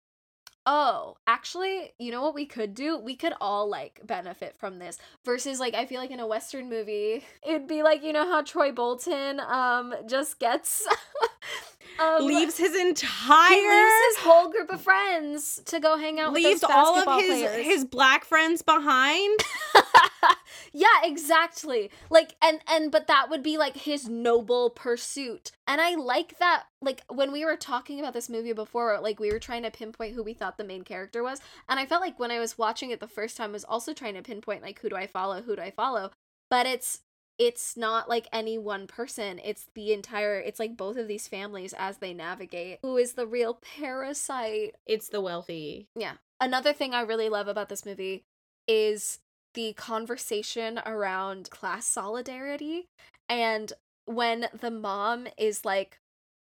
oh, 0.70 1.16
actually, 1.26 1.94
you 1.98 2.12
know 2.12 2.22
what 2.22 2.36
we 2.36 2.46
could 2.46 2.76
do? 2.76 2.98
We 2.98 3.16
could 3.16 3.34
all 3.40 3.70
like 3.70 4.02
benefit 4.04 4.58
from 4.58 4.80
this. 4.80 5.00
Versus 5.26 5.60
like 5.60 5.74
I 5.74 5.86
feel 5.86 6.02
like 6.02 6.12
in 6.12 6.20
a 6.20 6.28
western 6.28 6.70
movie, 6.70 7.24
it'd 7.48 7.68
be 7.68 7.82
like, 7.82 8.04
you 8.04 8.14
know 8.14 8.30
how 8.30 8.42
Troy 8.42 8.72
Bolton 8.72 9.40
um 9.40 9.96
just 10.08 10.40
gets 10.40 10.86
um, 12.00 12.26
leaves 12.26 12.58
his 12.58 12.76
entire 12.76 13.50
he 13.50 13.56
leaves 13.56 13.94
his 14.08 14.18
whole 14.24 14.50
group 14.50 14.70
of 14.72 14.82
friends 14.82 15.62
to 15.66 15.80
go 15.80 15.98
hang 15.98 16.20
out 16.20 16.34
leaves 16.34 16.62
with 16.62 16.72
all 16.72 16.98
of 16.98 17.22
his 17.22 17.42
players. 17.42 17.66
his 17.66 17.86
black 17.86 18.26
friends 18.26 18.62
behind. 18.62 19.40
yeah, 20.74 20.88
exactly. 21.04 21.90
Like 22.10 22.36
and 22.42 22.60
and 22.70 22.92
but 22.92 23.08
that 23.08 23.30
would 23.30 23.44
be 23.44 23.58
like 23.58 23.76
his 23.78 24.08
noble 24.08 24.70
pursuit. 24.70 25.52
And 25.68 25.82
I 25.82 25.96
like 25.96 26.38
that 26.40 26.64
like 26.82 27.04
when 27.10 27.32
we 27.32 27.46
were 27.46 27.58
talking 27.58 28.00
about 28.00 28.14
this 28.14 28.30
movie 28.30 28.54
before, 28.54 29.00
like 29.02 29.20
we 29.20 29.32
were 29.32 29.40
trying 29.40 29.64
to 29.64 29.72
pinpoint 29.72 30.16
who 30.16 30.24
we 30.24 30.34
thought 30.34 30.58
the 30.58 30.64
main 30.64 30.84
character 30.84 31.24
was. 31.24 31.42
And 31.68 31.80
I 31.80 31.86
felt 31.86 32.02
like 32.02 32.20
when 32.20 32.32
I 32.32 32.40
was 32.40 32.58
watching 32.58 32.92
it 32.92 33.00
the 33.00 33.08
first 33.08 33.38
time 33.38 33.52
I 33.52 33.54
was 33.54 33.64
also 33.64 33.94
trying 33.94 34.16
to 34.16 34.22
pinpoint 34.22 34.62
like 34.62 34.80
who 34.80 34.90
do 34.90 34.96
I 34.96 35.08
follow, 35.08 35.42
who 35.42 35.56
do 35.56 35.62
I 35.62 35.72
follow. 35.72 36.12
But 36.50 36.66
it's 36.66 37.02
it's 37.40 37.78
not 37.78 38.10
like 38.10 38.28
any 38.34 38.58
one 38.58 38.88
person 38.88 39.40
it's 39.44 39.68
the 39.76 39.94
entire 39.94 40.40
it's 40.40 40.60
like 40.60 40.76
both 40.76 40.98
of 40.98 41.08
these 41.08 41.28
families 41.28 41.74
as 41.78 41.98
they 41.98 42.14
navigate 42.14 42.80
who 42.82 42.98
is 42.98 43.14
the 43.14 43.28
real 43.28 43.60
parasite 43.78 44.76
It's 44.86 45.10
the 45.10 45.22
wealthy. 45.22 45.88
yeah 45.96 46.14
another 46.42 46.74
thing 46.74 46.94
i 46.94 47.02
really 47.02 47.30
love 47.30 47.48
about 47.48 47.70
this 47.70 47.86
movie 47.86 48.24
is 48.68 49.20
the 49.54 49.74
conversation 49.74 50.80
around 50.86 51.50
class 51.50 51.86
solidarity 51.88 52.86
and 53.30 53.74
when 54.06 54.48
the 54.60 54.72
mom 54.72 55.28
is 55.38 55.66
like 55.66 55.98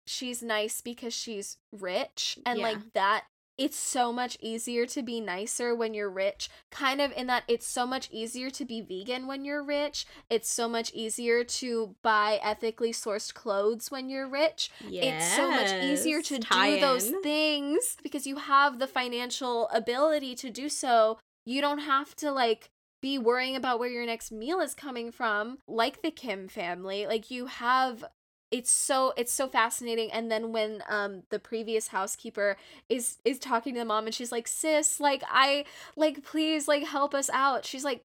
she's 0.06 0.42
nice 0.42 0.80
because 0.80 1.14
she's 1.14 1.56
rich 1.72 2.38
and 2.46 2.58
Yeah. 2.58 2.64
like 2.64 2.92
that 2.94 3.24
it's 3.58 3.76
so 3.76 4.12
much 4.12 4.38
easier 4.40 4.86
to 4.86 5.02
be 5.02 5.20
nicer 5.20 5.74
when 5.74 5.92
you're 5.92 6.10
rich 6.10 6.48
kind 6.70 7.00
of 7.00 7.12
in 7.12 7.26
that 7.26 7.42
it's 7.48 7.66
so 7.66 7.86
much 7.86 8.08
easier 8.10 8.48
to 8.50 8.64
be 8.64 8.80
vegan 8.80 9.26
when 9.26 9.44
you're 9.44 9.62
rich 9.62 10.06
it's 10.30 10.50
so 10.50 10.68
much 10.68 10.92
easier 10.94 11.44
to 11.44 11.94
buy 12.02 12.38
ethically 12.42 12.92
sourced 12.92 13.34
clothes 13.34 13.90
when 13.90 14.08
you're 14.08 14.28
rich 14.28 14.70
it's 14.88 15.36
so 15.36 15.50
much 15.50 15.72
easier 15.82 16.22
to 16.22 16.38
do 16.38 16.80
those 16.80 17.12
things 17.22 17.96
because 18.02 18.26
you 18.26 18.36
have 18.36 18.78
the 18.78 18.86
financial 18.86 19.68
ability 19.68 20.34
to 20.36 20.50
do 20.50 20.68
so. 20.68 21.18
You 21.44 21.60
don't 21.60 21.78
have 21.78 22.14
to 22.16 22.30
like 22.30 22.70
be 23.00 23.18
worrying 23.18 23.56
about 23.56 23.78
where 23.78 23.88
your 23.88 24.06
next 24.06 24.32
meal 24.32 24.60
is 24.60 24.74
coming 24.74 25.12
from 25.12 25.58
like 25.66 26.02
the 26.02 26.10
Kim 26.10 26.48
family. 26.48 27.06
Like 27.06 27.30
you 27.30 27.46
have 27.46 28.04
it's 28.50 28.70
so 28.70 29.12
it's 29.16 29.32
so 29.32 29.48
fascinating 29.48 30.10
and 30.10 30.30
then 30.30 30.52
when 30.52 30.82
um 30.88 31.22
the 31.30 31.38
previous 31.38 31.88
housekeeper 31.88 32.56
is 32.88 33.18
is 33.24 33.38
talking 33.38 33.74
to 33.74 33.80
the 33.80 33.84
mom 33.84 34.06
and 34.06 34.14
she's 34.14 34.32
like 34.32 34.48
sis 34.48 35.00
like 35.00 35.22
i 35.30 35.64
like 35.96 36.24
please 36.24 36.66
like 36.66 36.84
help 36.86 37.14
us 37.14 37.28
out 37.32 37.64
she's 37.64 37.84
like 37.84 38.02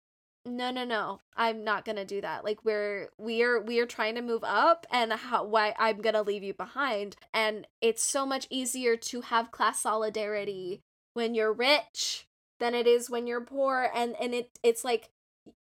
no 0.45 0.71
no 0.71 0.85
no 0.85 1.19
i'm 1.35 1.63
not 1.63 1.83
gonna 1.83 2.05
do 2.05 2.21
that 2.21 2.43
like 2.43 2.63
we're 2.63 3.09
we 3.17 3.43
are 3.43 3.59
we 3.59 3.79
are 3.79 3.85
trying 3.85 4.15
to 4.15 4.21
move 4.21 4.43
up 4.43 4.87
and 4.91 5.11
how 5.11 5.43
why 5.43 5.73
i'm 5.77 5.99
gonna 6.01 6.21
leave 6.21 6.43
you 6.43 6.53
behind 6.53 7.15
and 7.33 7.67
it's 7.81 8.01
so 8.01 8.25
much 8.25 8.47
easier 8.49 8.95
to 8.95 9.21
have 9.21 9.51
class 9.51 9.81
solidarity 9.81 10.81
when 11.13 11.35
you're 11.35 11.53
rich 11.53 12.25
than 12.59 12.73
it 12.73 12.87
is 12.87 13.09
when 13.09 13.27
you're 13.27 13.41
poor 13.41 13.91
and 13.93 14.15
and 14.19 14.33
it 14.33 14.49
it's 14.63 14.83
like 14.85 15.09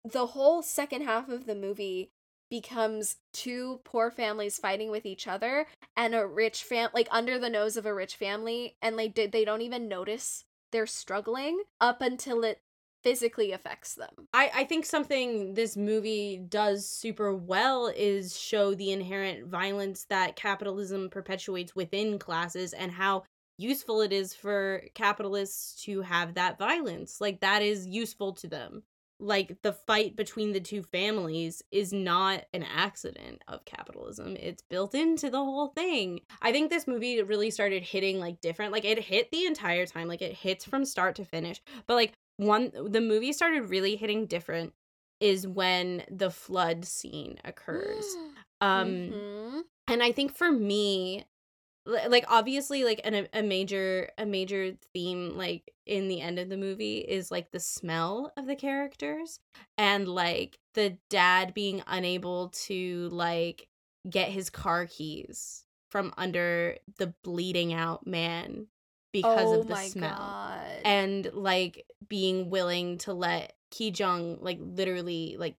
the 0.05 0.27
whole 0.27 0.61
second 0.61 1.01
half 1.01 1.29
of 1.29 1.45
the 1.45 1.55
movie 1.55 2.11
becomes 2.49 3.17
two 3.33 3.79
poor 3.83 4.09
families 4.09 4.57
fighting 4.57 4.89
with 4.89 5.05
each 5.05 5.27
other 5.27 5.67
and 5.95 6.15
a 6.15 6.25
rich 6.25 6.63
fam 6.63 6.89
like 6.93 7.07
under 7.11 7.37
the 7.37 7.49
nose 7.49 7.77
of 7.77 7.85
a 7.85 7.93
rich 7.93 8.15
family 8.15 8.75
and 8.81 8.97
they 8.97 9.07
did 9.07 9.31
they 9.31 9.43
don't 9.45 9.61
even 9.61 9.87
notice 9.87 10.45
they're 10.71 10.85
struggling 10.85 11.61
up 11.79 12.01
until 12.01 12.43
it 12.43 12.61
physically 13.03 13.51
affects 13.51 13.95
them. 13.95 14.27
I, 14.33 14.51
I 14.53 14.63
think 14.65 14.85
something 14.85 15.53
this 15.53 15.77
movie 15.77 16.41
does 16.49 16.89
super 16.89 17.33
well 17.33 17.87
is 17.95 18.37
show 18.37 18.73
the 18.73 18.91
inherent 18.91 19.47
violence 19.47 20.05
that 20.09 20.35
capitalism 20.35 21.09
perpetuates 21.09 21.75
within 21.75 22.19
classes 22.19 22.73
and 22.73 22.91
how 22.91 23.23
useful 23.57 24.01
it 24.01 24.11
is 24.11 24.33
for 24.33 24.83
capitalists 24.93 25.81
to 25.83 26.01
have 26.01 26.33
that 26.33 26.59
violence. 26.59 27.21
Like, 27.21 27.39
that 27.39 27.61
is 27.61 27.87
useful 27.87 28.33
to 28.33 28.47
them. 28.47 28.83
Like, 29.19 29.61
the 29.63 29.73
fight 29.73 30.15
between 30.15 30.53
the 30.53 30.59
two 30.59 30.83
families 30.83 31.63
is 31.71 31.91
not 31.91 32.45
an 32.53 32.63
accident 32.63 33.41
of 33.47 33.65
capitalism, 33.65 34.35
it's 34.35 34.61
built 34.69 34.93
into 34.93 35.29
the 35.31 35.43
whole 35.43 35.67
thing. 35.69 36.21
I 36.41 36.51
think 36.51 36.69
this 36.69 36.85
movie 36.87 37.21
really 37.23 37.49
started 37.49 37.81
hitting 37.83 38.19
like 38.19 38.41
different, 38.41 38.71
like, 38.71 38.85
it 38.85 38.99
hit 38.99 39.31
the 39.31 39.45
entire 39.45 39.85
time, 39.87 40.07
like, 40.07 40.21
it 40.21 40.33
hits 40.33 40.65
from 40.65 40.85
start 40.85 41.15
to 41.15 41.25
finish. 41.25 41.61
But, 41.87 41.95
like, 41.95 42.13
one 42.37 42.71
the 42.91 43.01
movie 43.01 43.33
started 43.33 43.69
really 43.71 43.95
hitting 43.95 44.27
different 44.27 44.73
is 45.19 45.47
when 45.47 46.03
the 46.11 46.29
flood 46.29 46.85
scene 46.85 47.39
occurs 47.43 48.15
um 48.61 48.87
Mhm. 49.11 49.63
and 49.87 50.03
i 50.03 50.11
think 50.11 50.35
for 50.35 50.51
me 50.51 51.25
like 51.87 52.25
obviously 52.27 52.83
like 52.83 53.01
an, 53.03 53.27
a 53.33 53.41
major 53.41 54.09
a 54.17 54.25
major 54.25 54.73
theme 54.93 55.37
like 55.37 55.71
in 55.85 56.07
the 56.07 56.21
end 56.21 56.37
of 56.37 56.49
the 56.49 56.57
movie 56.57 56.97
is 56.97 57.31
like 57.31 57.51
the 57.51 57.59
smell 57.59 58.33
of 58.35 58.45
the 58.45 58.55
characters 58.55 59.39
and 59.77 60.07
like 60.07 60.59
the 60.73 60.97
dad 61.09 61.53
being 61.53 61.81
unable 61.87 62.49
to 62.49 63.07
like 63.11 63.67
get 64.09 64.29
his 64.29 64.49
car 64.49 64.85
keys 64.85 65.63
from 65.89 66.13
under 66.17 66.75
the 66.97 67.13
bleeding 67.23 67.73
out 67.73 68.05
man 68.05 68.67
because 69.13 69.47
oh 69.47 69.61
of 69.61 69.67
the 69.67 69.75
smell 69.75 70.17
God. 70.17 70.81
and 70.83 71.29
like 71.33 71.85
being 72.09 72.49
willing 72.49 72.97
to 72.99 73.13
let 73.13 73.53
Ki 73.71 73.93
Jung 73.95 74.37
like 74.41 74.59
literally 74.61 75.37
like 75.39 75.55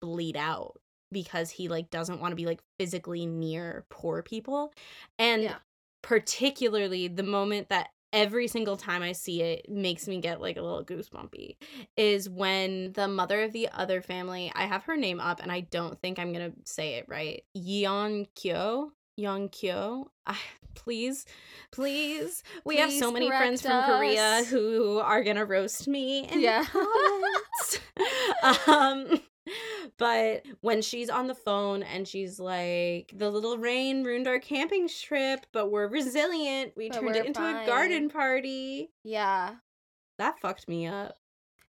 bleed 0.00 0.36
out 0.36 0.80
because 1.12 1.50
he 1.50 1.68
like 1.68 1.90
doesn't 1.90 2.20
want 2.20 2.32
to 2.32 2.36
be 2.36 2.46
like 2.46 2.60
physically 2.78 3.26
near 3.26 3.84
poor 3.88 4.22
people 4.22 4.72
and 5.18 5.42
Yeah. 5.42 5.56
particularly 6.02 7.08
the 7.08 7.22
moment 7.22 7.68
that 7.70 7.88
every 8.12 8.46
single 8.46 8.76
time 8.76 9.02
I 9.02 9.12
see 9.12 9.42
it 9.42 9.68
makes 9.68 10.06
me 10.06 10.20
get 10.20 10.40
like 10.40 10.56
a 10.56 10.62
little 10.62 10.84
goosebumpy 10.84 11.56
is 11.96 12.30
when 12.30 12.92
the 12.92 13.08
mother 13.08 13.42
of 13.42 13.52
the 13.52 13.68
other 13.72 14.00
family 14.00 14.52
I 14.54 14.66
have 14.66 14.84
her 14.84 14.96
name 14.96 15.18
up 15.20 15.40
and 15.42 15.50
I 15.50 15.60
don't 15.60 16.00
think 16.00 16.18
I'm 16.18 16.32
gonna 16.32 16.52
say 16.64 16.94
it 16.94 17.06
right 17.08 17.42
Yeon 17.56 18.26
Kyo 18.36 18.92
Yeon 19.18 19.50
Kyo 19.50 20.10
I, 20.26 20.36
please 20.74 21.26
please 21.72 22.42
we 22.64 22.76
have 22.76 22.92
so 22.92 23.10
many 23.10 23.28
friends 23.28 23.62
correct 23.62 23.86
from 23.86 23.96
Korea 23.96 24.44
who 24.48 24.98
are 24.98 25.22
gonna 25.24 25.44
roast 25.44 25.88
me 25.88 26.28
in 26.28 26.40
Yeah. 26.40 26.64
um 28.66 29.20
but 29.98 30.44
when 30.60 30.80
she's 30.82 31.10
on 31.10 31.26
the 31.26 31.34
phone 31.34 31.82
and 31.82 32.06
she's 32.08 32.38
like 32.40 33.12
the 33.16 33.30
little 33.30 33.58
rain 33.58 34.04
ruined 34.04 34.26
our 34.26 34.38
camping 34.38 34.88
trip 34.88 35.46
but 35.52 35.70
we're 35.70 35.86
resilient 35.88 36.72
we 36.76 36.88
But 36.88 37.00
turned 37.00 37.16
it 37.16 37.26
into 37.26 37.40
fine." 37.40 37.62
a 37.62 37.66
garden 37.66 38.08
party 38.08 38.90
yeah. 39.02 39.56
that 40.18 40.38
fucked 40.40 40.68
me 40.68 40.86
up 40.86 41.16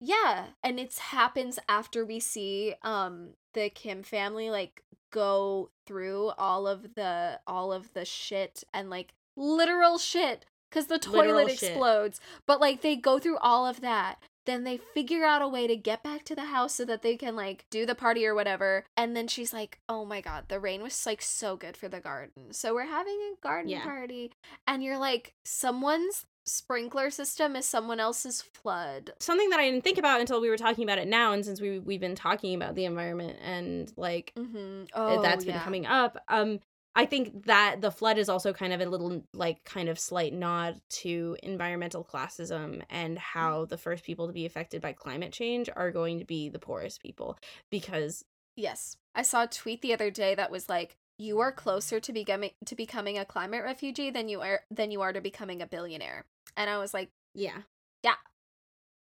Yeah, 0.00 0.46
and 0.62 0.78
it 0.78 0.94
happens 0.98 1.58
after 1.68 2.04
we 2.04 2.20
see 2.20 2.74
um 2.82 3.30
the 3.54 3.70
Kim 3.70 4.02
family 4.02 4.50
like 4.50 4.82
go 5.10 5.70
through 5.86 6.32
all 6.36 6.66
of 6.66 6.94
the 6.94 7.40
all 7.46 7.72
of 7.72 7.92
the 7.94 8.04
shit 8.04 8.62
and 8.74 8.90
like 8.90 9.14
literal 9.36 9.96
shit 9.98 10.44
cuz 10.70 10.86
the 10.86 10.94
Literal 10.94 11.22
toilet 11.24 11.50
shit. 11.58 11.70
explodes. 11.70 12.20
But 12.46 12.60
like 12.60 12.82
they 12.82 12.96
go 12.96 13.18
through 13.18 13.38
all 13.38 13.66
of 13.66 13.80
that. 13.80 14.18
Then 14.46 14.64
they 14.64 14.78
figure 14.94 15.24
out 15.24 15.42
a 15.42 15.48
way 15.48 15.66
to 15.66 15.76
get 15.76 16.02
back 16.02 16.24
to 16.24 16.34
the 16.34 16.46
house 16.46 16.74
so 16.74 16.84
that 16.86 17.02
they 17.02 17.16
can 17.16 17.36
like 17.36 17.66
do 17.70 17.84
the 17.84 17.94
party 17.94 18.24
or 18.26 18.34
whatever. 18.34 18.84
And 18.96 19.14
then 19.16 19.28
she's 19.28 19.52
like, 19.52 19.78
"Oh 19.88 20.04
my 20.04 20.20
god, 20.20 20.44
the 20.48 20.58
rain 20.60 20.82
was 20.82 21.04
like 21.04 21.20
so 21.22 21.56
good 21.56 21.76
for 21.76 21.88
the 21.88 22.00
garden. 22.00 22.52
So 22.52 22.74
we're 22.74 22.86
having 22.86 23.18
a 23.32 23.40
garden 23.42 23.70
Yeah. 23.70 23.82
party." 23.84 24.32
And 24.66 24.82
you're 24.82 24.98
like, 24.98 25.34
"Someone's 25.44 26.26
sprinkler 26.48 27.10
system 27.10 27.56
is 27.56 27.66
someone 27.66 27.98
else's 27.98 28.40
flood." 28.40 29.10
something 29.18 29.50
that 29.50 29.58
i 29.58 29.68
didn't 29.68 29.82
think 29.82 29.98
about 29.98 30.20
until 30.20 30.40
we 30.40 30.48
were 30.48 30.56
talking 30.56 30.84
about 30.84 30.96
it 30.98 31.08
now 31.08 31.32
and 31.32 31.44
since 31.44 31.60
we, 31.60 31.80
we've 31.80 32.00
been 32.00 32.14
talking 32.14 32.54
about 32.54 32.76
the 32.76 32.84
environment 32.84 33.36
and 33.42 33.92
like 33.96 34.32
Mm-hmm. 34.36 34.84
uh, 34.94 35.14
Oh, 35.16 35.22
that's 35.22 35.44
been 35.44 35.58
coming 35.58 35.86
up. 35.86 36.16
Um, 36.28 36.60
I 36.96 37.06
think 37.06 37.44
that 37.44 37.80
the 37.80 37.90
flood 37.92 38.18
is 38.18 38.28
also 38.28 38.52
kind 38.52 38.72
of 38.72 38.80
a 38.80 38.86
little 38.86 39.22
like 39.32 39.62
kind 39.64 39.88
of 39.88 39.98
slight 39.98 40.32
nod 40.32 40.80
to 40.88 41.36
environmental 41.42 42.02
classism 42.04 42.82
and 42.90 43.18
how 43.18 43.64
mm. 43.64 43.68
the 43.68 43.78
first 43.78 44.02
people 44.02 44.26
to 44.26 44.32
be 44.32 44.46
affected 44.46 44.80
by 44.80 44.92
climate 44.92 45.32
change 45.32 45.68
are 45.76 45.90
going 45.90 46.18
to 46.18 46.24
be 46.24 46.48
the 46.48 46.58
poorest 46.58 47.02
people 47.02 47.38
because 47.70 48.24
Yes. 48.56 48.96
I 49.14 49.22
saw 49.22 49.44
a 49.44 49.46
tweet 49.46 49.82
the 49.82 49.92
other 49.92 50.10
day 50.10 50.34
that 50.34 50.50
was 50.50 50.68
like, 50.68 50.96
you 51.18 51.40
are 51.40 51.52
closer 51.52 52.00
to 52.00 52.12
becoming 52.12 52.50
to 52.66 52.74
becoming 52.74 53.16
a 53.16 53.24
climate 53.24 53.62
refugee 53.64 54.10
than 54.10 54.28
you 54.28 54.40
are 54.40 54.60
than 54.70 54.90
you 54.90 55.00
are 55.00 55.12
to 55.12 55.20
becoming 55.20 55.62
a 55.62 55.66
billionaire. 55.66 56.26
And 56.56 56.68
I 56.68 56.78
was 56.78 56.92
like, 56.92 57.10
yeah, 57.34 57.62
yeah. 58.02 58.16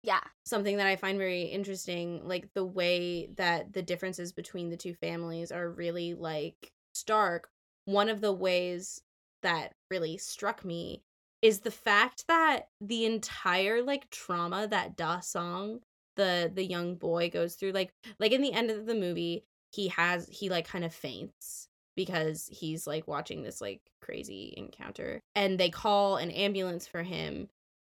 Yeah. 0.03 0.21
Something 0.45 0.77
that 0.77 0.87
I 0.87 0.95
find 0.95 1.17
very 1.17 1.43
interesting, 1.43 2.27
like 2.27 2.53
the 2.53 2.65
way 2.65 3.29
that 3.37 3.73
the 3.73 3.83
differences 3.83 4.33
between 4.33 4.69
the 4.69 4.77
two 4.77 4.93
families 4.95 5.51
are 5.51 5.69
really 5.69 6.15
like 6.15 6.71
stark. 6.93 7.49
One 7.85 8.09
of 8.09 8.21
the 8.21 8.33
ways 8.33 9.01
that 9.43 9.73
really 9.89 10.17
struck 10.17 10.63
me 10.63 11.03
is 11.41 11.59
the 11.59 11.71
fact 11.71 12.25
that 12.27 12.67
the 12.79 13.05
entire 13.05 13.81
like 13.81 14.09
trauma 14.09 14.67
that 14.67 14.95
Da 14.95 15.19
Song, 15.19 15.79
the 16.15 16.51
the 16.53 16.65
young 16.65 16.95
boy 16.95 17.29
goes 17.29 17.55
through, 17.55 17.71
like 17.71 17.91
like 18.19 18.31
in 18.31 18.41
the 18.41 18.53
end 18.53 18.69
of 18.69 18.85
the 18.85 18.95
movie, 18.95 19.43
he 19.71 19.87
has 19.89 20.27
he 20.27 20.49
like 20.49 20.67
kind 20.67 20.85
of 20.85 20.93
faints 20.93 21.67
because 21.95 22.47
he's 22.51 22.87
like 22.87 23.07
watching 23.07 23.43
this 23.43 23.61
like 23.61 23.81
crazy 24.01 24.53
encounter 24.57 25.21
and 25.35 25.59
they 25.59 25.69
call 25.69 26.17
an 26.17 26.31
ambulance 26.31 26.87
for 26.87 27.03
him 27.03 27.49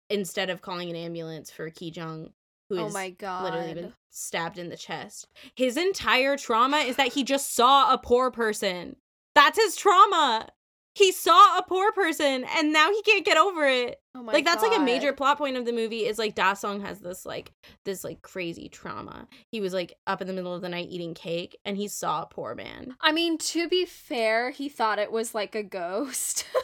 instead 0.09 0.51
of 0.51 0.62
calling 0.62 0.88
an 0.88 0.96
ambulance 0.96 1.51
for 1.51 1.68
Ki 1.70 1.92
Jung, 1.94 2.31
who 2.68 2.79
oh 2.79 2.90
my 2.90 3.11
god. 3.11 3.44
literally 3.44 3.74
been 3.74 3.92
stabbed 4.11 4.59
in 4.59 4.68
the 4.68 4.77
chest. 4.77 5.29
His 5.55 5.77
entire 5.77 6.37
trauma 6.37 6.79
is 6.79 6.96
that 6.96 7.12
he 7.12 7.24
just 7.24 7.55
saw 7.55 7.92
a 7.92 7.98
poor 7.98 8.31
person. 8.31 8.96
That's 9.38 9.59
his 9.59 9.77
trauma. 9.77 10.48
he 10.94 11.12
saw 11.12 11.59
a 11.59 11.62
poor 11.62 11.92
person 11.92 12.44
and 12.57 12.72
now 12.72 12.90
he 12.90 13.01
can't 13.03 13.24
get 13.24 13.37
over 13.37 13.64
it. 13.68 14.01
Oh 14.16 14.22
my 14.24 14.33
like 14.33 14.44
that's 14.44 14.64
like 14.64 14.77
a 14.77 14.83
major 14.83 15.12
plot 15.12 15.38
point 15.38 15.57
of 15.57 15.64
the 15.64 15.72
movie 15.72 16.05
is 16.07 16.18
like 16.18 16.35
Da 16.35 16.55
Song 16.55 16.81
has 16.81 16.98
this 16.98 17.24
like 17.24 17.53
this 17.85 18.03
like 18.03 18.20
crazy 18.22 18.68
trauma. 18.68 19.29
He 19.53 19.61
was 19.61 19.72
like 19.72 19.92
up 20.09 20.20
in 20.20 20.27
the 20.27 20.33
middle 20.33 20.55
of 20.55 20.61
the 20.62 20.68
night 20.68 20.88
eating 20.90 21.14
cake 21.14 21.57
and 21.64 21.77
he 21.77 21.87
saw 21.87 22.22
a 22.22 22.27
poor 22.27 22.57
man. 22.57 22.96
I 23.01 23.12
mean, 23.12 23.38
to 23.38 23.68
be 23.68 23.85
fair, 23.87 24.51
he 24.51 24.68
thought 24.68 24.98
it 24.98 25.12
was 25.12 25.35
like 25.37 25.55
a 25.55 25.62
ghost. 25.62 26.44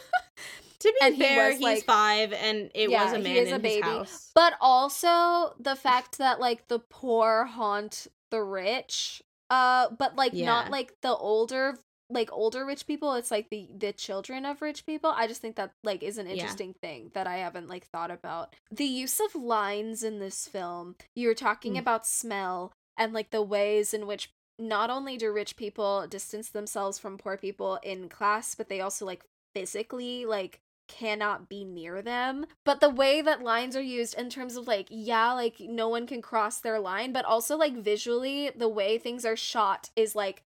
To 0.81 0.93
be 1.01 1.07
And 1.07 1.15
he 1.15 1.23
fair, 1.23 1.47
was, 1.47 1.55
he's 1.55 1.63
like- 1.65 1.85
five 1.85 2.33
and 2.35 2.71
it 2.75 2.91
Yeah, 2.91 3.05
was 3.05 3.15
a 3.15 3.17
he 3.19 3.23
man 3.23 3.37
is 3.37 3.49
in 3.49 3.55
a 3.55 3.57
his 3.57 3.63
baby. 3.63 3.81
house. 3.87 4.31
but 4.35 4.53
also 4.61 5.55
the 5.59 5.77
fact 5.77 6.19
that 6.19 6.41
like 6.41 6.69
the 6.69 6.79
poor 6.79 7.45
haunt 7.45 8.07
the 8.31 8.43
rich. 8.43 9.23
Uh 9.49 9.89
but 9.99 10.17
like 10.17 10.33
Yeah. 10.35 10.45
not 10.47 10.71
like 10.71 10.93
the 11.01 11.15
older 11.15 11.79
like 12.11 12.31
older 12.33 12.65
rich 12.67 12.87
people, 12.87 13.15
it's 13.15 13.31
like 13.31 13.49
the 13.51 13.69
the 13.77 13.93
children 13.93 14.45
of 14.45 14.61
rich 14.63 14.85
people. 14.87 15.11
I 15.11 15.27
just 15.27 15.41
think 15.41 15.57
that 15.57 15.73
like 15.83 16.03
is 16.03 16.19
an 16.19 16.27
Yeah. 16.27 16.33
interesting 16.35 16.75
thing 16.75 17.11
that 17.15 17.27
I 17.27 17.39
haven't 17.39 17.69
like 17.69 17.87
thought 17.87 18.11
about. 18.11 18.55
The 18.71 18.85
use 18.85 19.21
of 19.21 19.35
lines 19.35 20.03
in 20.03 20.19
this 20.19 20.47
film. 20.47 20.97
You 21.15 21.29
were 21.29 21.35
talking 21.35 21.75
Mm. 21.75 21.79
about 21.81 22.07
smell 22.07 22.73
and 22.97 23.13
like 23.13 23.31
the 23.31 23.43
ways 23.43 23.95
in 23.95 24.07
which 24.07 24.31
not 24.59 24.91
only 24.91 25.17
do 25.17 25.33
rich 25.33 25.57
people 25.57 26.07
distance 26.07 26.51
themselves 26.51 26.99
from 26.99 27.19
poor 27.19 27.37
people 27.37 27.77
in 27.83 28.09
class, 28.09 28.55
but 28.55 28.69
they 28.69 28.81
also 28.81 29.05
like 29.05 29.25
physically 29.55 30.25
like 30.27 30.61
cannot 30.87 31.49
be 31.49 31.65
near 31.65 32.03
them. 32.03 32.45
But 32.65 32.81
the 32.81 32.91
way 32.91 33.23
that 33.23 33.43
lines 33.43 33.75
are 33.75 33.81
used 33.83 34.19
in 34.19 34.29
terms 34.29 34.57
of 34.57 34.67
like, 34.69 34.87
yeah, 34.91 35.33
like 35.33 35.57
no 35.59 35.89
one 35.89 36.07
can 36.07 36.21
cross 36.21 36.61
their 36.61 36.79
line, 36.79 37.13
but 37.13 37.25
also 37.25 37.57
like 37.57 37.75
visually, 37.75 38.51
the 38.55 38.69
way 38.69 38.99
things 38.99 39.25
are 39.25 39.37
shot 39.37 39.89
is 39.97 40.15
like 40.15 40.43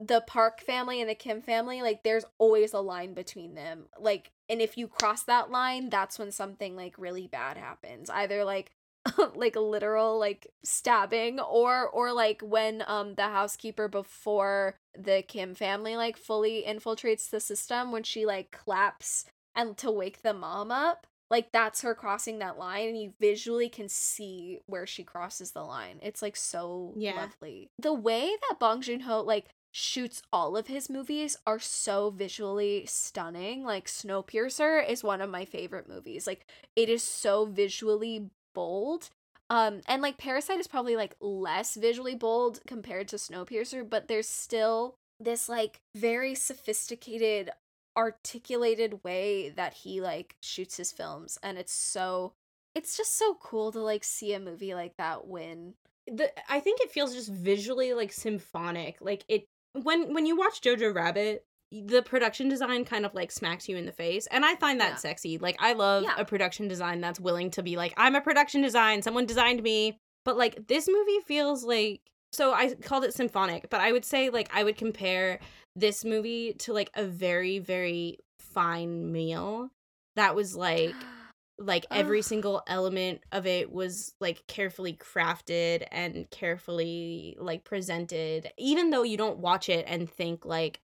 the 0.00 0.20
Park 0.26 0.60
family 0.60 1.00
and 1.00 1.10
the 1.10 1.14
Kim 1.14 1.40
family, 1.42 1.82
like 1.82 2.02
there's 2.04 2.24
always 2.38 2.72
a 2.72 2.80
line 2.80 3.14
between 3.14 3.54
them. 3.54 3.86
Like, 3.98 4.30
and 4.48 4.60
if 4.60 4.78
you 4.78 4.86
cross 4.88 5.24
that 5.24 5.50
line, 5.50 5.90
that's 5.90 6.18
when 6.18 6.30
something 6.30 6.76
like 6.76 6.94
really 6.98 7.26
bad 7.26 7.56
happens. 7.56 8.08
Either 8.08 8.44
like 8.44 8.70
like 9.34 9.56
a 9.56 9.60
literal 9.60 10.18
like 10.18 10.48
stabbing 10.64 11.40
or 11.40 11.88
or 11.88 12.12
like 12.12 12.42
when 12.42 12.82
um 12.86 13.14
the 13.14 13.22
housekeeper 13.22 13.88
before 13.88 14.76
the 14.98 15.22
Kim 15.26 15.54
family 15.54 15.96
like 15.96 16.16
fully 16.16 16.64
infiltrates 16.66 17.30
the 17.30 17.40
system 17.40 17.90
when 17.92 18.02
she 18.02 18.26
like 18.26 18.50
claps 18.50 19.24
and 19.54 19.76
to 19.78 19.90
wake 19.90 20.22
the 20.22 20.34
mom 20.34 20.70
up 20.70 21.06
like 21.30 21.52
that's 21.52 21.82
her 21.82 21.94
crossing 21.94 22.38
that 22.40 22.58
line 22.58 22.88
and 22.88 23.00
you 23.00 23.12
visually 23.20 23.68
can 23.68 23.88
see 23.88 24.58
where 24.66 24.86
she 24.86 25.04
crosses 25.04 25.52
the 25.52 25.62
line 25.62 25.98
it's 26.02 26.20
like 26.20 26.36
so 26.36 26.92
Yeah. 26.96 27.16
lovely 27.16 27.70
the 27.78 27.94
way 27.94 28.30
that 28.48 28.58
bong 28.58 28.80
joon-ho 28.82 29.22
like 29.22 29.46
shoots 29.78 30.22
all 30.32 30.56
of 30.56 30.66
his 30.66 30.90
movies 30.90 31.36
are 31.46 31.60
so 31.60 32.10
visually 32.10 32.84
stunning. 32.86 33.62
Like 33.62 33.86
snowpiercer 33.86 34.86
is 34.88 35.04
one 35.04 35.20
of 35.20 35.30
my 35.30 35.44
favorite 35.44 35.88
movies. 35.88 36.26
Like 36.26 36.46
it 36.74 36.88
is 36.88 37.02
so 37.02 37.46
visually 37.46 38.28
bold. 38.54 39.10
Um 39.50 39.80
and 39.86 40.02
like 40.02 40.18
parasite 40.18 40.58
is 40.58 40.66
probably 40.66 40.96
like 40.96 41.14
less 41.20 41.76
visually 41.76 42.16
bold 42.16 42.60
compared 42.66 43.06
to 43.08 43.16
snowpiercer 43.16 43.88
but 43.88 44.08
there's 44.08 44.28
still 44.28 44.96
this 45.20 45.48
like 45.48 45.80
very 45.94 46.34
sophisticated 46.34 47.50
articulated 47.96 49.02
way 49.04 49.48
that 49.50 49.74
he 49.74 50.00
like 50.00 50.34
shoots 50.42 50.76
his 50.76 50.90
films. 50.90 51.38
And 51.40 51.56
it's 51.56 51.72
so 51.72 52.32
it's 52.74 52.96
just 52.96 53.16
so 53.16 53.34
cool 53.40 53.70
to 53.70 53.80
like 53.80 54.02
see 54.02 54.34
a 54.34 54.40
movie 54.40 54.74
like 54.74 54.96
that 54.98 55.28
win 55.28 55.74
the 56.10 56.32
I 56.50 56.58
think 56.60 56.80
it 56.80 56.90
feels 56.90 57.14
just 57.14 57.30
visually 57.30 57.94
like 57.94 58.12
symphonic. 58.12 58.96
Like 59.00 59.24
it 59.28 59.46
when 59.72 60.12
when 60.14 60.26
you 60.26 60.36
watch 60.36 60.60
Jojo 60.60 60.94
Rabbit, 60.94 61.44
the 61.70 62.02
production 62.02 62.48
design 62.48 62.84
kind 62.84 63.04
of 63.04 63.14
like 63.14 63.30
smacks 63.30 63.68
you 63.68 63.76
in 63.76 63.86
the 63.86 63.92
face, 63.92 64.26
and 64.30 64.44
I 64.44 64.54
find 64.56 64.80
that 64.80 64.90
Yeah. 64.92 64.96
sexy. 64.96 65.38
Like 65.38 65.56
I 65.60 65.72
love 65.74 66.04
Yeah. 66.04 66.14
a 66.16 66.24
production 66.24 66.68
design 66.68 67.00
that's 67.00 67.20
willing 67.20 67.50
to 67.52 67.62
be 67.62 67.76
like, 67.76 67.94
I'm 67.96 68.14
a 68.14 68.20
production 68.20 68.62
design. 68.62 69.02
Someone 69.02 69.26
designed 69.26 69.62
me. 69.62 69.98
But 70.24 70.36
like 70.36 70.66
this 70.68 70.88
movie 70.88 71.20
feels 71.26 71.64
like 71.64 72.00
so 72.32 72.52
I 72.52 72.74
called 72.74 73.04
it 73.04 73.14
symphonic, 73.14 73.70
but 73.70 73.80
I 73.80 73.92
would 73.92 74.04
say 74.04 74.30
like 74.30 74.50
I 74.54 74.64
would 74.64 74.76
compare 74.76 75.40
this 75.76 76.04
movie 76.04 76.54
to 76.60 76.72
like 76.72 76.90
a 76.94 77.04
very 77.04 77.58
very 77.58 78.18
fine 78.40 79.12
meal 79.12 79.70
that 80.16 80.34
was 80.34 80.56
like 80.56 80.94
like 81.58 81.86
every 81.90 82.18
Ugh. 82.18 82.24
single 82.24 82.62
element 82.66 83.20
of 83.32 83.46
it 83.46 83.72
was 83.72 84.14
like 84.20 84.46
carefully 84.46 84.92
crafted 84.94 85.84
and 85.90 86.30
carefully 86.30 87.36
like 87.40 87.64
presented 87.64 88.52
even 88.56 88.90
though 88.90 89.02
you 89.02 89.16
don't 89.16 89.38
watch 89.38 89.68
it 89.68 89.84
and 89.88 90.08
think 90.08 90.44
like 90.44 90.80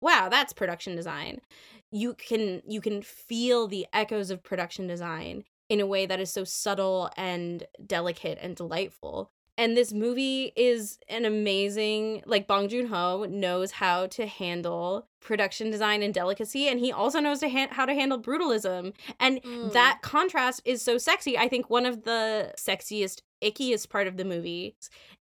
wow 0.00 0.28
that's 0.28 0.52
production 0.52 0.96
design 0.96 1.40
you 1.92 2.14
can 2.14 2.62
you 2.66 2.80
can 2.80 3.00
feel 3.00 3.68
the 3.68 3.86
echoes 3.92 4.30
of 4.30 4.42
production 4.42 4.86
design 4.86 5.44
in 5.68 5.80
a 5.80 5.86
way 5.86 6.06
that 6.06 6.20
is 6.20 6.30
so 6.30 6.44
subtle 6.44 7.10
and 7.16 7.64
delicate 7.86 8.38
and 8.40 8.56
delightful 8.56 9.30
and 9.58 9.76
this 9.76 9.92
movie 9.92 10.52
is 10.56 10.98
an 11.08 11.24
amazing 11.26 12.22
like 12.24 12.46
Bong 12.46 12.68
Joon-ho 12.68 13.26
knows 13.28 13.72
how 13.72 14.06
to 14.06 14.26
handle 14.26 15.06
production 15.20 15.70
design 15.70 16.02
and 16.02 16.14
delicacy 16.14 16.68
and 16.68 16.78
he 16.80 16.90
also 16.92 17.18
knows 17.20 17.40
to 17.40 17.50
ha- 17.50 17.68
how 17.70 17.84
to 17.84 17.92
handle 17.92 18.18
brutalism 18.18 18.94
and 19.20 19.42
Mm. 19.42 19.72
that 19.72 19.98
contrast 20.02 20.62
is 20.64 20.80
so 20.80 20.96
sexy 20.96 21.36
i 21.36 21.48
think 21.48 21.68
one 21.68 21.84
of 21.84 22.04
the 22.04 22.54
sexiest 22.56 23.20
ickiest 23.42 23.90
part 23.90 24.06
of 24.06 24.16
the 24.16 24.24
movie 24.24 24.76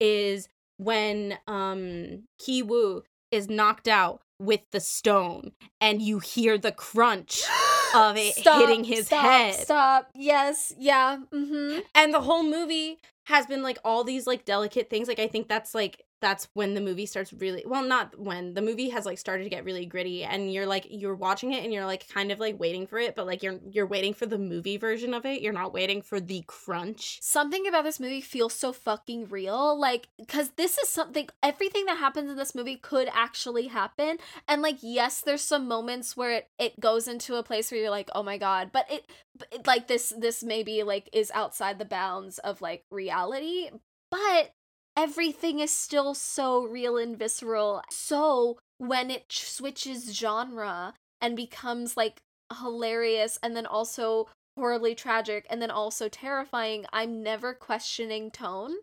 is 0.00 0.48
when 0.78 1.38
um 1.46 2.24
ki 2.38 2.62
woo 2.62 3.02
is 3.30 3.48
knocked 3.48 3.86
out 3.86 4.22
with 4.38 4.60
the 4.72 4.80
stone 4.80 5.52
and 5.80 6.02
you 6.02 6.18
hear 6.18 6.58
the 6.58 6.72
crunch 6.72 7.42
of 7.94 8.16
it 8.16 8.34
hitting 8.36 8.82
his 8.84 9.06
stop, 9.06 9.24
head. 9.24 9.54
Stop. 9.54 10.10
Yes. 10.14 10.72
Yeah. 10.78 11.18
Mm-hmm. 11.32 11.80
and 11.94 12.12
the 12.14 12.20
whole 12.22 12.42
movie 12.42 12.98
has 13.24 13.46
been 13.46 13.62
like 13.62 13.78
all 13.84 14.04
these 14.04 14.26
like 14.26 14.44
delicate 14.44 14.90
things 14.90 15.08
like 15.08 15.18
i 15.18 15.26
think 15.26 15.48
that's 15.48 15.74
like 15.74 16.04
that's 16.22 16.48
when 16.54 16.72
the 16.72 16.80
movie 16.80 17.06
starts 17.06 17.32
really 17.34 17.62
well 17.66 17.82
not 17.82 18.18
when 18.18 18.54
the 18.54 18.62
movie 18.62 18.88
has 18.88 19.04
like 19.04 19.18
started 19.18 19.44
to 19.44 19.50
get 19.50 19.64
really 19.64 19.84
gritty 19.84 20.24
and 20.24 20.52
you're 20.52 20.66
like 20.66 20.86
you're 20.88 21.14
watching 21.14 21.52
it 21.52 21.62
and 21.62 21.72
you're 21.72 21.84
like 21.84 22.08
kind 22.08 22.32
of 22.32 22.40
like 22.40 22.58
waiting 22.58 22.86
for 22.86 22.98
it 22.98 23.14
but 23.14 23.26
like 23.26 23.42
you're 23.42 23.58
you're 23.70 23.86
waiting 23.86 24.14
for 24.14 24.24
the 24.24 24.38
movie 24.38 24.78
version 24.78 25.12
of 25.12 25.26
it 25.26 25.42
you're 25.42 25.52
not 25.52 25.74
waiting 25.74 26.00
for 26.00 26.18
the 26.18 26.42
crunch 26.46 27.18
Something 27.20 27.66
about 27.66 27.84
this 27.84 27.98
movie 27.98 28.20
feels 28.20 28.52
so 28.54 28.72
fucking 28.72 29.28
real. 29.28 29.78
Like, 29.78 30.08
because 30.18 30.50
this 30.50 30.78
is 30.78 30.88
something, 30.88 31.28
everything 31.42 31.86
that 31.86 31.98
happens 31.98 32.30
in 32.30 32.36
this 32.36 32.54
movie 32.54 32.76
could 32.76 33.08
actually 33.12 33.68
happen. 33.68 34.18
And, 34.46 34.62
like, 34.62 34.78
yes, 34.80 35.20
there's 35.20 35.42
some 35.42 35.66
moments 35.66 36.16
where 36.16 36.30
it, 36.30 36.50
it 36.58 36.80
goes 36.80 37.08
into 37.08 37.36
a 37.36 37.42
place 37.42 37.70
where 37.70 37.80
you're 37.80 37.90
like, 37.90 38.10
oh 38.14 38.22
my 38.22 38.38
God. 38.38 38.70
But 38.72 38.90
it, 38.90 39.10
but 39.36 39.48
it, 39.50 39.66
like, 39.66 39.88
this, 39.88 40.12
this 40.16 40.42
maybe, 40.42 40.82
like, 40.82 41.08
is 41.12 41.30
outside 41.34 41.78
the 41.78 41.84
bounds 41.84 42.38
of, 42.38 42.60
like, 42.60 42.84
reality. 42.90 43.70
But 44.10 44.54
everything 44.96 45.60
is 45.60 45.70
still 45.70 46.14
so 46.14 46.64
real 46.64 46.96
and 46.96 47.18
visceral. 47.18 47.82
So, 47.90 48.58
when 48.78 49.10
it 49.10 49.28
ch- 49.28 49.44
switches 49.50 50.16
genre 50.16 50.94
and 51.20 51.36
becomes, 51.36 51.96
like, 51.96 52.22
hilarious 52.60 53.38
and 53.42 53.56
then 53.56 53.66
also 53.66 54.28
horribly 54.56 54.94
tragic 54.94 55.46
and 55.48 55.62
then 55.62 55.70
also 55.70 56.08
terrifying, 56.08 56.86
I'm 56.92 57.22
never 57.22 57.54
questioning 57.54 58.30
tone 58.30 58.74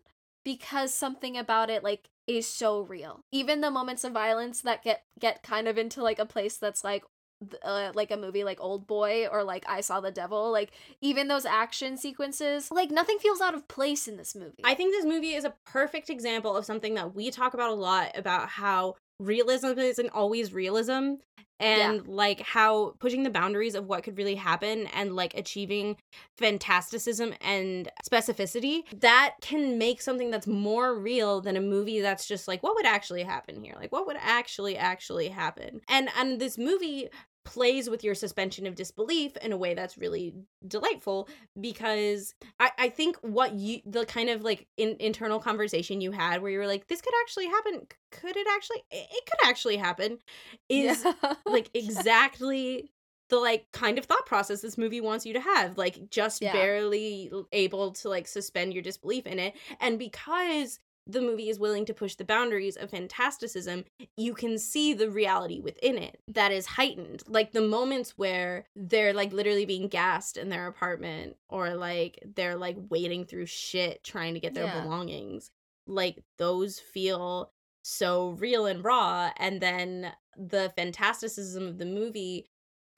because 0.44 0.94
something 0.94 1.38
about 1.38 1.70
it 1.70 1.84
like 1.84 2.08
is 2.28 2.48
so 2.48 2.82
real. 2.82 3.22
Even 3.32 3.62
the 3.62 3.72
moments 3.72 4.04
of 4.04 4.14
violence 4.14 4.62
that 4.62 4.84
get 4.84 5.04
get 5.20 5.44
kind 5.44 5.68
of 5.68 5.78
into 5.78 6.02
like 6.02 6.20
a 6.20 6.26
place 6.26 6.58
that's 6.58 6.84
like 6.84 7.04
uh, 7.64 7.92
like 7.94 8.12
a 8.12 8.18
movie 8.18 8.44
like 8.44 8.62
Old 8.62 8.88
Boy 8.88 9.28
or 9.28 9.44
like 9.44 9.66
I 9.68 9.82
Saw 9.82 10.00
the 10.00 10.12
Devil, 10.12 10.52
like 10.52 10.72
even 11.02 11.28
those 11.28 11.46
action 11.46 11.98
sequences, 11.98 12.72
like 12.72 12.92
nothing 12.92 13.18
feels 13.20 13.42
out 13.42 13.54
of 13.54 13.68
place 13.68 14.08
in 14.08 14.18
this 14.18 14.36
movie. 14.36 14.62
i 14.64 14.74
think 14.74 14.94
this 14.94 15.06
movie 15.06 15.34
is 15.34 15.46
a 15.46 15.54
perfect 15.66 16.10
example 16.10 16.56
of 16.56 16.66
something 16.66 16.96
that 16.96 17.16
we 17.16 17.32
talk 17.32 17.54
about 17.54 17.70
a 17.70 17.74
lot 17.74 18.12
about 18.16 18.50
how 18.50 18.96
realism 19.20 19.78
isn't 19.78 20.10
always 20.10 20.54
realism 20.54 21.16
and 21.60 22.08
like 22.08 22.40
how 22.40 22.94
pushing 23.00 23.24
the 23.24 23.30
boundaries 23.30 23.76
of 23.76 23.88
what 23.88 24.04
could 24.04 24.18
really 24.18 24.36
happen 24.36 24.88
and 24.88 25.16
like 25.16 25.34
achieving 25.36 25.98
fantasticism 26.38 27.34
and 27.42 27.90
specificity 28.10 28.84
that 29.02 29.36
can 29.42 29.78
make 29.78 30.02
something 30.02 30.32
that's 30.32 30.48
more 30.48 30.98
real 30.98 31.42
than 31.42 31.58
a 31.58 31.62
movie 31.62 32.00
that's 32.00 32.26
just 32.26 32.48
like 32.48 32.64
what 32.64 32.76
would 32.76 32.86
actually 32.86 33.24
happen 33.24 33.62
here? 33.62 33.76
Like 33.76 33.92
what 33.92 34.08
would 34.08 34.18
actually 34.22 34.78
actually 34.78 35.28
happen? 35.28 35.82
And 35.90 36.10
and 36.18 36.40
this 36.40 36.58
movie 36.58 37.10
plays 37.50 37.90
with 37.90 38.04
your 38.04 38.14
suspension 38.14 38.68
of 38.68 38.76
disbelief 38.76 39.36
in 39.38 39.52
a 39.52 39.58
way 39.58 39.74
that's 39.74 39.98
really 39.98 40.36
delightful 40.68 41.28
because 41.60 42.36
I, 42.60 42.70
I 42.78 42.90
think 42.90 43.18
what 43.22 43.56
you 43.56 43.82
the 43.88 44.06
kind 44.06 44.30
of 44.30 44.44
like 44.44 44.68
in, 44.78 44.96
internal 45.00 45.40
conversation 45.40 46.00
you 46.00 46.12
had 46.12 46.44
where 46.44 46.52
you 46.52 46.60
were 46.60 46.68
like 46.68 46.88
this 46.88 47.02
could 47.02 47.14
actually 47.24 47.48
happen 47.48 47.88
could 48.12 48.38
it 48.38 48.46
actually 48.56 48.84
it 48.92 49.26
could 49.26 49.50
actually 49.50 49.78
happen 49.78 50.20
is 50.70 51.04
Yeah. 51.04 51.34
like 51.48 51.72
exactly 51.74 52.92
the 53.30 53.38
like 53.38 53.66
kind 53.74 53.98
of 53.98 54.06
thought 54.06 54.28
process 54.28 54.62
this 54.62 54.78
movie 54.78 55.02
wants 55.02 55.26
you 55.26 55.34
to 55.34 55.42
have 55.42 55.76
like 55.76 56.08
just 56.12 56.44
Yeah. 56.44 56.52
barely 56.54 57.32
able 57.52 57.94
to 57.94 58.10
like 58.10 58.28
suspend 58.28 58.74
your 58.74 58.84
disbelief 58.84 59.26
in 59.26 59.40
it 59.40 59.56
and 59.80 59.98
because 59.98 60.80
the 61.10 61.22
movie 61.22 61.50
is 61.50 61.60
willing 61.60 61.86
to 61.86 61.94
push 61.94 62.16
the 62.16 62.24
boundaries 62.24 62.76
of 62.78 62.92
fantasticism, 62.92 63.84
you 64.16 64.34
can 64.34 64.60
see 64.60 64.94
the 64.94 65.10
reality 65.10 65.60
within 65.60 65.98
it 65.98 66.20
that 66.28 66.52
is 66.52 66.66
heightened. 66.66 67.24
Like 67.28 67.52
the 67.52 67.62
moments 67.62 68.18
where 68.18 68.68
they're 68.76 69.14
like 69.14 69.34
literally 69.34 69.66
being 69.66 69.88
gassed 69.88 70.38
in 70.38 70.50
their 70.50 70.68
apartment 70.68 71.36
or 71.50 71.74
like 71.76 72.20
they're 72.36 72.56
like 72.58 72.78
wading 72.90 73.26
through 73.26 73.48
shit 73.48 74.04
trying 74.04 74.36
to 74.36 74.40
get 74.40 74.54
their 74.54 74.66
Yeah. 74.66 74.82
belongings. 74.84 75.50
Like 75.88 76.24
those 76.38 76.80
feel 76.80 77.52
so 77.82 78.32
real 78.32 78.68
and 78.68 78.84
raw. 78.84 79.32
And 79.38 79.60
then 79.62 80.12
the 80.38 80.72
fantasticism 80.76 81.68
of 81.68 81.80
the 81.80 81.86
movie 81.86 82.50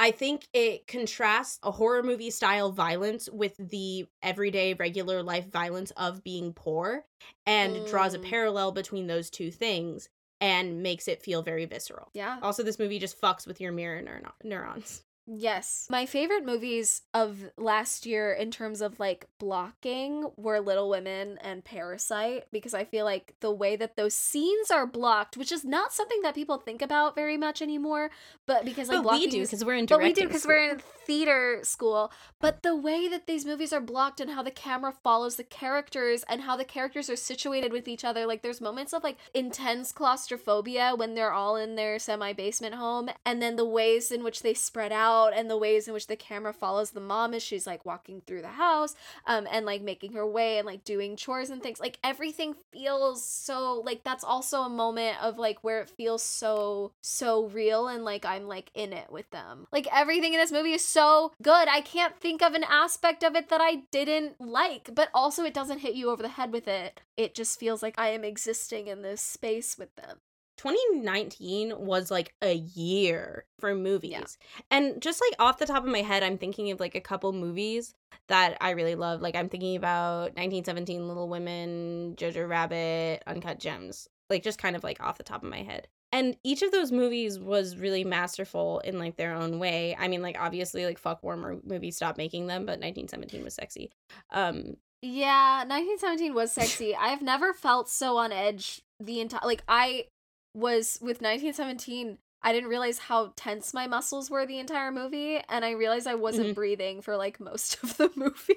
I 0.01 0.09
think 0.09 0.47
it 0.51 0.87
contrasts 0.87 1.59
a 1.61 1.69
horror 1.69 2.01
movie 2.01 2.31
style 2.31 2.71
violence 2.71 3.29
with 3.31 3.55
the 3.57 4.07
everyday 4.23 4.73
regular 4.73 5.21
life 5.21 5.45
violence 5.51 5.91
of 5.91 6.23
being 6.23 6.53
poor 6.53 7.05
and 7.45 7.85
draws 7.85 8.15
a 8.15 8.19
Mm. 8.19 8.27
parallel 8.27 8.71
between 8.71 9.05
those 9.05 9.29
two 9.29 9.51
things 9.51 10.09
and 10.39 10.81
makes 10.81 11.07
it 11.07 11.21
feel 11.21 11.43
very 11.43 11.65
visceral. 11.65 12.09
Yeah. 12.15 12.39
Also, 12.41 12.63
this 12.63 12.79
movie 12.79 12.97
just 12.97 13.21
fucks 13.21 13.45
with 13.45 13.61
your 13.61 13.71
mirror 13.71 14.01
neuron- 14.01 14.31
neurons. 14.43 15.03
Yes. 15.33 15.87
My 15.89 16.05
favorite 16.05 16.45
movies 16.45 17.03
of 17.13 17.51
last 17.57 18.05
year 18.05 18.33
in 18.33 18.51
terms 18.51 18.81
of 18.81 18.99
like 18.99 19.27
blocking 19.39 20.29
were 20.35 20.59
Little 20.59 20.89
Women 20.89 21.37
and 21.41 21.63
Parasite 21.63 22.45
because 22.51 22.73
I 22.73 22.83
feel 22.83 23.05
like 23.05 23.35
the 23.39 23.51
way 23.51 23.77
that 23.77 23.95
those 23.95 24.13
scenes 24.13 24.69
are 24.71 24.85
blocked, 24.85 25.37
which 25.37 25.51
is 25.51 25.63
not 25.63 25.93
something 25.93 26.21
that 26.23 26.35
people 26.35 26.57
think 26.57 26.81
about 26.81 27.15
very 27.15 27.37
much 27.37 27.61
anymore, 27.61 28.11
but 28.45 28.65
because 28.65 28.89
like 28.89 29.03
but 29.03 29.13
we 29.13 29.27
do 29.27 29.41
because 29.43 29.63
we're 29.63 29.75
in 29.75 29.85
but 29.85 30.01
we 30.01 30.11
do 30.11 30.27
because 30.27 30.45
we're 30.45 30.71
in 30.71 30.79
theater 31.05 31.59
school. 31.63 32.11
But 32.41 32.63
the 32.63 32.75
way 32.75 33.07
that 33.07 33.25
these 33.25 33.45
movies 33.45 33.71
are 33.71 33.81
blocked 33.81 34.19
and 34.19 34.31
how 34.31 34.43
the 34.43 34.51
camera 34.51 34.91
follows 34.91 35.37
the 35.37 35.43
characters 35.45 36.25
and 36.27 36.41
how 36.41 36.57
the 36.57 36.65
characters 36.65 37.09
are 37.09 37.15
situated 37.15 37.71
with 37.71 37.87
each 37.87 38.03
other, 38.03 38.25
like 38.25 38.41
there's 38.41 38.59
moments 38.59 38.91
of 38.91 39.03
like 39.03 39.17
intense 39.33 39.93
claustrophobia 39.93 40.93
when 40.95 41.15
they're 41.15 41.31
all 41.31 41.55
in 41.55 41.75
their 41.75 41.99
semi 41.99 42.33
basement 42.33 42.75
home, 42.75 43.09
and 43.25 43.41
then 43.41 43.55
the 43.55 43.65
ways 43.65 44.11
in 44.11 44.23
which 44.23 44.41
they 44.41 44.53
spread 44.53 44.91
out 44.91 45.20
and 45.29 45.49
the 45.49 45.57
ways 45.57 45.87
in 45.87 45.93
which 45.93 46.07
the 46.07 46.15
camera 46.15 46.53
follows 46.53 46.91
the 46.91 46.99
mom 46.99 47.33
as 47.33 47.43
she's 47.43 47.67
like 47.67 47.85
walking 47.85 48.21
through 48.21 48.41
the 48.41 48.47
house, 48.47 48.95
um, 49.25 49.47
and 49.51 49.65
like 49.65 49.81
making 49.81 50.13
her 50.13 50.27
way 50.27 50.57
and 50.57 50.65
like 50.65 50.83
doing 50.83 51.15
chores 51.15 51.49
and 51.49 51.61
things. 51.61 51.79
Like 51.79 51.99
everything 52.03 52.55
feels 52.71 53.23
so 53.23 53.81
like 53.85 54.03
that's 54.03 54.23
also 54.23 54.61
a 54.61 54.69
moment 54.69 55.21
of 55.21 55.37
like 55.37 55.63
where 55.63 55.81
it 55.81 55.89
feels 55.89 56.23
so 56.23 56.91
so 57.01 57.45
real 57.47 57.87
and 57.87 58.03
like 58.03 58.25
I'm 58.25 58.47
like 58.47 58.71
in 58.73 58.93
it 58.93 59.11
with 59.11 59.29
them. 59.31 59.67
Like 59.71 59.87
everything 59.91 60.33
in 60.33 60.39
this 60.39 60.51
movie 60.51 60.73
is 60.73 60.85
so 60.85 61.33
good. 61.41 61.67
I 61.67 61.81
can't 61.81 62.19
think 62.19 62.41
of 62.41 62.53
an 62.53 62.63
aspect 62.63 63.23
of 63.23 63.35
it 63.35 63.49
that 63.49 63.61
I 63.61 63.83
didn't 63.91 64.39
like, 64.39 64.89
but 64.93 65.09
also 65.13 65.43
it 65.43 65.53
doesn't 65.53 65.79
hit 65.79 65.95
you 65.95 66.09
over 66.09 66.21
the 66.21 66.29
head 66.29 66.51
with 66.51 66.67
it. 66.67 67.01
It 67.17 67.35
just 67.35 67.59
feels 67.59 67.83
like 67.83 67.95
I 67.97 68.09
am 68.09 68.23
existing 68.23 68.87
in 68.87 69.01
this 69.01 69.21
space 69.21 69.77
with 69.77 69.95
them. 69.95 70.19
2019 70.61 71.73
was 71.79 72.11
like 72.11 72.35
a 72.43 72.53
year 72.53 73.45
for 73.59 73.73
movies. 73.73 74.37
And 74.69 75.01
just 75.01 75.19
like 75.19 75.41
off 75.41 75.57
the 75.57 75.65
top 75.65 75.83
of 75.83 75.89
my 75.89 76.01
head, 76.01 76.21
I'm 76.21 76.37
thinking 76.37 76.69
of 76.69 76.79
like 76.79 76.93
a 76.93 77.01
couple 77.01 77.33
movies 77.33 77.95
that 78.27 78.57
I 78.61 78.71
really 78.71 78.93
love. 78.93 79.21
Like 79.21 79.35
I'm 79.35 79.49
thinking 79.49 79.75
about 79.75 80.35
1917 80.35 81.07
Little 81.07 81.27
Women, 81.27 82.15
Jojo 82.15 82.47
Rabbit, 82.47 83.23
Uncut 83.25 83.59
Gems. 83.59 84.07
Like 84.29 84.43
just 84.43 84.59
kind 84.59 84.75
of 84.75 84.83
like 84.83 85.01
off 85.01 85.17
the 85.17 85.23
top 85.23 85.43
of 85.43 85.49
my 85.49 85.63
head. 85.63 85.87
And 86.11 86.37
each 86.43 86.61
of 86.61 86.71
those 86.71 86.91
movies 86.91 87.39
was 87.39 87.77
really 87.77 88.03
masterful 88.03 88.81
in 88.81 88.99
like 88.99 89.15
their 89.15 89.33
own 89.33 89.57
way. 89.57 89.95
I 89.97 90.07
mean, 90.09 90.21
like 90.21 90.37
obviously 90.39 90.85
like 90.85 90.99
fuck 90.99 91.23
warmer 91.23 91.57
movies 91.63 91.95
stopped 91.95 92.19
making 92.19 92.45
them, 92.45 92.67
but 92.67 92.79
1917 92.79 93.43
was 93.43 93.55
sexy. 93.55 93.91
Um 94.29 94.77
Yeah, 95.01 95.63
1917 95.63 96.35
was 96.35 96.51
sexy. 96.51 96.95
I've 96.95 97.23
never 97.23 97.51
felt 97.51 97.89
so 97.89 98.17
on 98.17 98.31
edge 98.31 98.83
the 98.99 99.21
entire 99.21 99.41
like 99.43 99.63
I 99.67 100.05
was 100.53 100.97
with 101.01 101.21
1917 101.21 102.17
I 102.43 102.53
didn't 102.53 102.69
realize 102.69 102.97
how 102.97 103.33
tense 103.35 103.71
my 103.73 103.85
muscles 103.85 104.31
were 104.31 104.47
the 104.47 104.57
entire 104.57 104.91
movie 104.91 105.39
and 105.47 105.63
I 105.63 105.71
realized 105.71 106.07
I 106.07 106.15
wasn't 106.15 106.47
Mhm. 106.49 106.55
breathing 106.55 107.01
for 107.01 107.15
like 107.15 107.39
most 107.39 107.77
of 107.83 107.97
the 107.97 108.09
movie. 108.15 108.55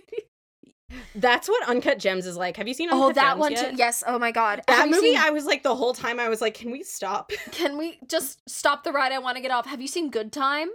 that's 1.14 1.49
what 1.49 1.68
Uncut 1.68 1.99
Gems 1.99 2.26
is 2.26 2.36
like. 2.36 2.57
Have 2.57 2.68
you 2.68 2.74
seen 2.74 2.88
Uncut 2.90 3.05
oh, 3.05 3.12
that 3.12 3.30
Gems 3.32 3.40
one 3.40 3.53
yet? 3.53 3.70
too. 3.70 3.76
Yes. 3.76 4.03
Oh 4.07 4.18
my 4.18 4.30
god. 4.32 4.62
That 4.66 4.76
Have 4.76 4.90
movie, 4.90 5.09
seen- 5.12 5.18
I 5.18 5.30
was 5.30 5.45
like 5.45 5.62
the 5.62 5.74
whole 5.74 5.92
time 5.92 6.18
I 6.20 6.28
was 6.28 6.40
like, 6.40 6.55
can 6.55 6.70
we 6.70 6.82
stop? 6.82 7.30
Can 7.53 7.76
we 7.78 7.99
just 8.09 8.40
stop 8.49 8.84
the 8.84 8.92
ride? 8.92 9.12
I 9.12 9.18
want 9.18 9.36
to 9.36 9.42
get 9.42 9.51
off. 9.51 9.66
Have 9.66 9.80
you 9.80 9.88
seen 9.88 10.11
Good 10.11 10.32
Time? 10.32 10.68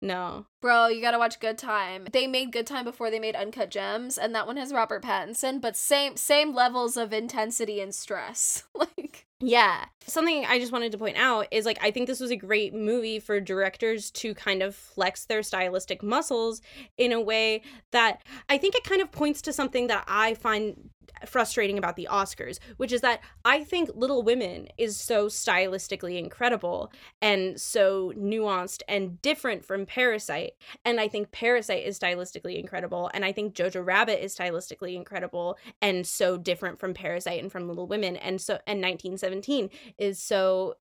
No. 0.00 0.46
Bro, 0.60 0.88
you 0.88 1.00
gotta 1.00 1.18
watch 1.18 1.38
Good 1.40 1.58
Time. 1.58 2.08
They 2.12 2.26
made 2.26 2.50
Good 2.52 2.66
Time 2.66 2.84
before 2.84 3.08
they 3.10 3.20
made 3.20 3.36
Uncut 3.36 3.70
Gems, 3.70 4.18
and 4.18 4.34
that 4.34 4.46
one 4.48 4.56
has 4.56 4.72
Robert 4.72 5.02
Pattinson, 5.02 5.60
but 5.60 5.76
same 5.76 6.16
same 6.16 6.54
levels 6.54 6.96
of 6.96 7.12
intensity 7.12 7.80
and 7.80 7.94
stress. 7.94 8.64
like 8.74 9.26
Yeah. 9.40 9.86
Something 10.06 10.44
I 10.44 10.58
just 10.58 10.72
wanted 10.72 10.92
to 10.92 10.98
point 10.98 11.16
out 11.16 11.46
is 11.50 11.64
like 11.64 11.78
I 11.82 11.90
think 11.90 12.06
this 12.06 12.20
was 12.20 12.30
a 12.30 12.36
great 12.36 12.74
movie 12.74 13.18
for 13.18 13.40
directors 13.40 14.10
to 14.12 14.34
kind 14.34 14.62
of 14.62 14.74
flex 14.74 15.24
their 15.24 15.42
stylistic 15.42 16.02
muscles 16.02 16.60
in 16.96 17.12
a 17.12 17.20
way 17.20 17.62
that 17.92 18.22
I 18.48 18.58
think 18.58 18.74
it 18.74 18.84
kind 18.84 19.00
of 19.00 19.10
points 19.12 19.42
to 19.42 19.52
something 19.52 19.86
that 19.86 20.04
I 20.06 20.34
find 20.34 20.90
frustrating 21.26 21.78
about 21.78 21.96
the 21.96 22.08
Oscars, 22.10 22.58
which 22.76 22.92
is 22.92 23.00
that 23.02 23.20
I 23.44 23.64
think 23.64 23.90
Little 23.94 24.22
Women 24.22 24.68
is 24.78 24.96
so 24.96 25.26
stylistically 25.26 26.18
incredible 26.18 26.92
and 27.20 27.60
so 27.60 28.12
nuanced 28.16 28.82
and 28.88 29.20
different 29.22 29.64
from 29.64 29.86
Parasite. 29.86 30.52
And 30.84 31.00
I 31.00 31.08
think 31.08 31.30
Parasite 31.32 31.84
is 31.84 31.98
stylistically 31.98 32.58
incredible. 32.58 33.10
And 33.14 33.24
I 33.24 33.32
think 33.32 33.54
Jojo 33.54 33.84
Rabbit 33.84 34.24
is 34.24 34.36
stylistically 34.36 34.94
incredible 34.94 35.58
and 35.80 36.06
so 36.06 36.36
different 36.36 36.78
from 36.78 36.94
Parasite 36.94 37.42
and 37.42 37.50
from 37.50 37.68
Little 37.68 37.86
Women. 37.86 38.16
And 38.16 38.40
so 38.40 38.54
and 38.66 38.80
1917 38.80 39.70
is 39.98 40.20
so 40.22 40.76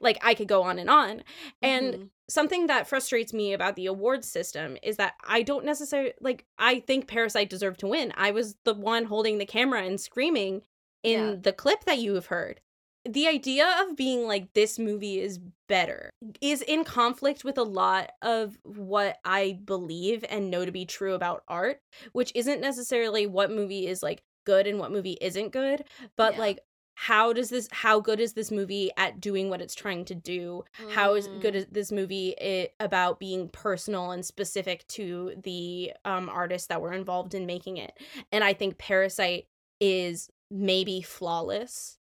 like 0.00 0.18
I 0.22 0.34
could 0.34 0.48
go 0.48 0.62
on 0.62 0.78
and 0.78 0.90
on. 0.90 1.22
And 1.62 1.94
mhm. 1.94 2.08
something 2.28 2.66
that 2.66 2.86
frustrates 2.88 3.32
me 3.32 3.52
about 3.54 3.76
the 3.76 3.86
awards 3.86 4.28
system 4.28 4.76
is 4.82 4.96
that 4.98 5.14
I 5.24 5.42
don't 5.42 5.64
necessarily 5.64 6.12
like 6.20 6.44
I 6.58 6.80
think 6.80 7.08
Parasite 7.08 7.50
deserved 7.50 7.80
to 7.80 7.86
win. 7.86 8.12
I 8.16 8.30
was 8.30 8.56
the 8.64 8.74
one 8.74 9.04
holding 9.04 9.38
the 9.38 9.46
camera 9.46 9.82
and 9.84 10.00
screaming 10.00 10.62
in 11.02 11.28
Yeah. 11.28 11.36
the 11.40 11.52
clip 11.52 11.84
that 11.84 11.98
you 11.98 12.14
have 12.14 12.26
heard. 12.26 12.60
The 13.08 13.28
idea 13.28 13.72
of 13.82 13.96
being 13.96 14.26
like 14.26 14.52
this 14.52 14.78
movie 14.80 15.20
is 15.20 15.38
better 15.68 16.10
is 16.40 16.60
in 16.62 16.82
conflict 16.84 17.44
with 17.44 17.56
a 17.56 17.62
lot 17.62 18.10
of 18.20 18.58
what 18.64 19.18
I 19.24 19.60
believe 19.64 20.24
and 20.28 20.50
know 20.50 20.64
to 20.64 20.72
be 20.72 20.84
true 20.86 21.14
about 21.14 21.44
art, 21.46 21.80
which 22.12 22.32
isn't 22.34 22.60
necessarily 22.60 23.26
what 23.26 23.50
movie 23.52 23.86
is 23.86 24.02
like 24.02 24.22
good 24.44 24.66
and 24.66 24.78
what 24.80 24.90
movie 24.92 25.16
isn't 25.20 25.52
good, 25.52 25.84
but 26.16 26.34
Yeah. 26.34 26.40
like 26.40 26.58
how 26.98 27.30
does 27.34 27.50
this 27.50 27.68
how 27.72 28.00
good 28.00 28.20
is 28.20 28.32
this 28.32 28.50
movie 28.50 28.90
at 28.96 29.20
doing 29.20 29.50
what 29.50 29.60
it's 29.60 29.74
trying 29.74 30.04
to 30.06 30.14
do? 30.14 30.64
How 30.90 31.14
is 31.14 31.28
good 31.40 31.52
Mm. 31.52 31.56
is 31.58 31.66
this 31.70 31.92
movie 31.92 32.34
i 32.40 32.70
about 32.82 33.20
being 33.20 33.50
personal 33.50 34.12
and 34.12 34.24
specific 34.24 34.86
to 34.88 35.34
the 35.42 35.92
um 36.06 36.30
artists 36.30 36.68
that 36.68 36.80
were 36.80 36.94
involved 36.94 37.34
in 37.34 37.44
making 37.44 37.76
it? 37.76 37.92
And 38.32 38.42
i 38.42 38.54
think 38.54 38.78
parasite 38.78 39.46
is 39.78 40.30
maybe 40.50 41.02
flawless 41.02 41.98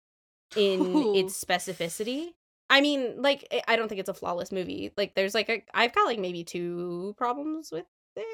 in 0.55 0.79
Ooh. 0.81 1.15
its 1.15 1.41
specificity. 1.43 2.29
I 2.71 2.81
mean 2.81 3.21
like 3.21 3.47
I- 3.51 3.61
i 3.67 3.75
don't 3.75 3.89
think 3.89 3.99
it's 3.99 4.09
a 4.09 4.13
flawless 4.15 4.51
movie. 4.51 4.91
Like 4.97 5.13
there's 5.13 5.35
like 5.35 5.49
a 5.49 5.63
i've 5.75 5.93
got 5.93 6.07
like 6.07 6.19
maybe 6.19 6.43
two 6.43 7.13
problems 7.15 7.71
with 7.71 7.85
it. 8.15 8.25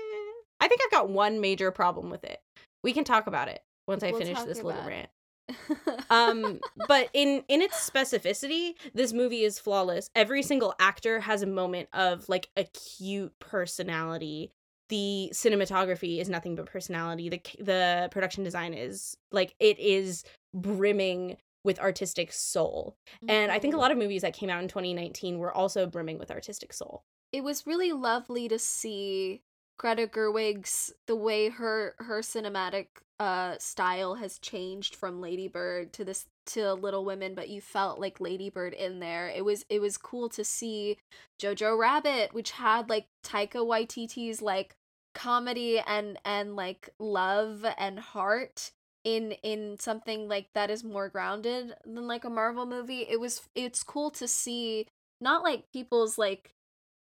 I 0.61 0.69
think 0.69 0.79
i've 0.85 0.91
got 0.91 1.09
one 1.09 1.41
major 1.41 1.69
problem 1.71 2.09
with 2.09 2.23
it. 2.23 2.39
We 2.81 2.93
can 2.93 3.03
talk 3.03 3.27
about 3.27 3.49
it 3.49 3.61
once 3.89 4.03
i 4.03 4.11
We'll 4.11 4.21
finish 4.21 4.41
this 4.43 4.63
little 4.63 4.83
rant 4.87 5.09
um 6.09 6.61
but 6.75 7.09
in 7.13 7.43
in 7.47 7.61
its 7.61 7.89
specificity 7.89 8.75
this 8.93 9.13
movie 9.13 9.43
is 9.43 9.59
flawless. 9.59 10.09
Every 10.15 10.43
single 10.43 10.73
actor 10.79 11.19
has 11.19 11.41
a 11.41 11.47
moment 11.47 11.89
of 11.93 12.27
like 12.29 12.49
acute 12.57 13.33
personality. 13.39 14.51
The 14.89 15.31
cinematography 15.33 16.19
is 16.19 16.29
nothing 16.29 16.55
but 16.55 16.67
personality. 16.67 17.29
The 17.29 17.41
the 17.59 18.09
production 18.11 18.43
design 18.43 18.73
is 18.73 19.17
like 19.31 19.55
it 19.59 19.79
is 19.79 20.23
brimming 20.53 21.37
with 21.63 21.79
artistic 21.79 22.31
soul. 22.31 22.95
And 23.27 23.51
i 23.51 23.57
think 23.59 23.73
a 23.73 23.77
Mhm. 23.77 23.79
lot 23.79 23.91
of 23.91 23.97
movies 23.97 24.21
that 24.21 24.33
came 24.35 24.49
out 24.49 24.61
in 24.61 24.69
2019 24.69 25.39
were 25.39 25.51
also 25.51 25.87
brimming 25.87 26.19
with 26.19 26.29
artistic 26.31 26.73
soul. 26.73 27.03
It 27.31 27.43
was 27.43 27.67
really 27.67 27.91
lovely 27.91 28.47
to 28.47 28.57
see 28.59 29.43
Greta 29.77 30.07
Gerwig's 30.07 30.93
the 31.05 31.15
way 31.15 31.49
her 31.49 31.95
her 31.99 32.21
cinematic 32.21 32.87
uh 33.19 33.55
style 33.59 34.15
has 34.15 34.39
changed 34.39 34.95
from 34.95 35.21
Lady 35.21 35.47
Bird 35.47 35.93
to 35.93 36.03
this 36.03 36.27
to 36.47 36.73
Little 36.73 37.05
Women, 37.05 37.33
but 37.33 37.49
you 37.49 37.61
felt 37.61 37.99
like 37.99 38.19
Lady 38.19 38.49
Bird 38.49 38.73
in 38.73 38.99
there. 38.99 39.27
It 39.29 39.45
was 39.45 39.65
it 39.69 39.79
was 39.79 39.97
cool 39.97 40.29
to 40.29 40.43
see 40.43 40.97
Jojo 41.41 41.77
Rabbit, 41.77 42.33
which 42.33 42.51
had 42.51 42.89
like 42.89 43.07
Taika 43.23 43.65
Waititi's 43.65 44.41
like 44.41 44.75
comedy 45.13 45.79
and 45.79 46.19
and 46.25 46.55
like 46.55 46.89
love 46.99 47.65
and 47.77 47.99
heart 47.99 48.71
in 49.03 49.31
in 49.43 49.77
something 49.79 50.27
like 50.27 50.49
that 50.53 50.69
is 50.69 50.83
more 50.83 51.09
grounded 51.09 51.73
than 51.85 52.07
like 52.07 52.25
a 52.25 52.29
Marvel 52.29 52.65
movie. 52.65 53.05
It 53.09 53.19
was 53.19 53.41
it's 53.55 53.83
cool 53.83 54.11
to 54.11 54.27
see 54.27 54.87
not 55.21 55.43
like 55.43 55.71
people's 55.71 56.17
like 56.17 56.51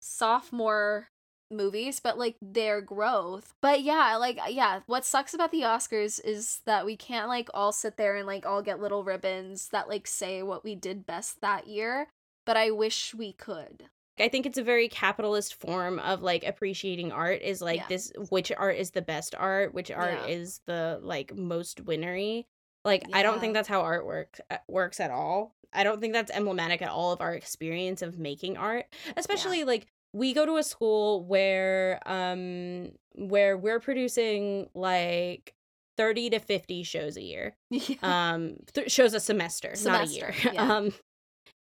sophomore 0.01 1.09
movies, 1.51 1.99
but 1.99 2.17
like 2.17 2.35
their 2.41 2.81
growth. 2.81 3.53
But 3.61 3.81
yeah, 3.81 4.15
like 4.17 4.37
uh, 4.39 4.49
yeah, 4.49 4.81
what 4.85 5.05
sucks 5.05 5.33
about 5.33 5.51
the 5.51 5.61
Oscars 5.61 6.19
is 6.23 6.61
that 6.65 6.85
we 6.85 6.95
can't 6.95 7.27
like 7.27 7.49
all 7.53 7.71
sit 7.71 7.97
there 7.97 8.15
and 8.15 8.27
like 8.27 8.45
all 8.45 8.61
get 8.61 8.79
little 8.79 9.03
ribbons 9.03 9.69
that 9.69 9.89
like 9.89 10.07
say 10.07 10.43
what 10.43 10.63
we 10.63 10.75
did 10.75 11.05
best 11.05 11.41
that 11.41 11.67
year, 11.67 12.07
but 12.45 12.57
I 12.57 12.71
wish 12.71 13.13
we 13.13 13.33
could. 13.33 13.85
I 14.19 14.27
think 14.27 14.45
it's 14.45 14.57
a 14.57 14.63
very 14.63 14.89
capitalist 14.89 15.55
form 15.55 15.97
of 15.99 16.21
like 16.21 16.43
appreciating 16.43 17.11
art 17.11 17.41
is 17.41 17.61
like 17.61 17.77
Yeah. 17.77 17.85
this 17.87 18.11
which 18.29 18.51
art 18.51 18.75
is 18.75 18.91
the 18.91 19.01
best 19.01 19.33
art, 19.37 19.73
which 19.73 19.91
art 19.91 20.19
Yeah. 20.23 20.27
is 20.27 20.61
the 20.65 20.99
like 21.01 21.33
most 21.35 21.81
winnery. 21.81 22.45
Like 22.83 23.05
I 23.13 23.23
don't 23.23 23.39
think 23.39 23.53
that's 23.53 23.67
how 23.67 23.81
art 23.81 24.05
works 24.05 24.41
uh, 24.49 24.57
works 24.67 24.99
at 24.99 25.11
all. 25.11 25.53
I 25.71 25.83
don't 25.83 26.01
think 26.01 26.13
that's 26.13 26.31
emblematic 26.31 26.81
at 26.81 26.89
all 26.89 27.11
of 27.11 27.21
our 27.21 27.33
experience 27.33 28.01
of 28.01 28.17
making 28.17 28.57
art, 28.57 28.85
especially 29.15 29.63
like 29.63 29.87
we 30.13 30.33
go 30.33 30.45
to 30.45 30.57
a 30.57 30.63
school 30.63 31.23
where 31.25 31.99
um 32.05 32.91
where 33.15 33.57
we're 33.57 33.79
producing 33.79 34.69
like 34.73 35.53
30 35.97 36.31
to 36.31 36.39
50 36.39 36.83
shows 36.83 37.17
a 37.17 37.21
year 37.21 37.55
Yeah. 37.69 37.95
um 38.01 38.55
th- 38.73 38.91
shows 38.91 39.13
a 39.13 39.19
semester, 39.19 39.73
not 39.83 40.07
a 40.07 40.07
year 40.07 40.33
yeah. 40.53 40.61
um 40.77 40.93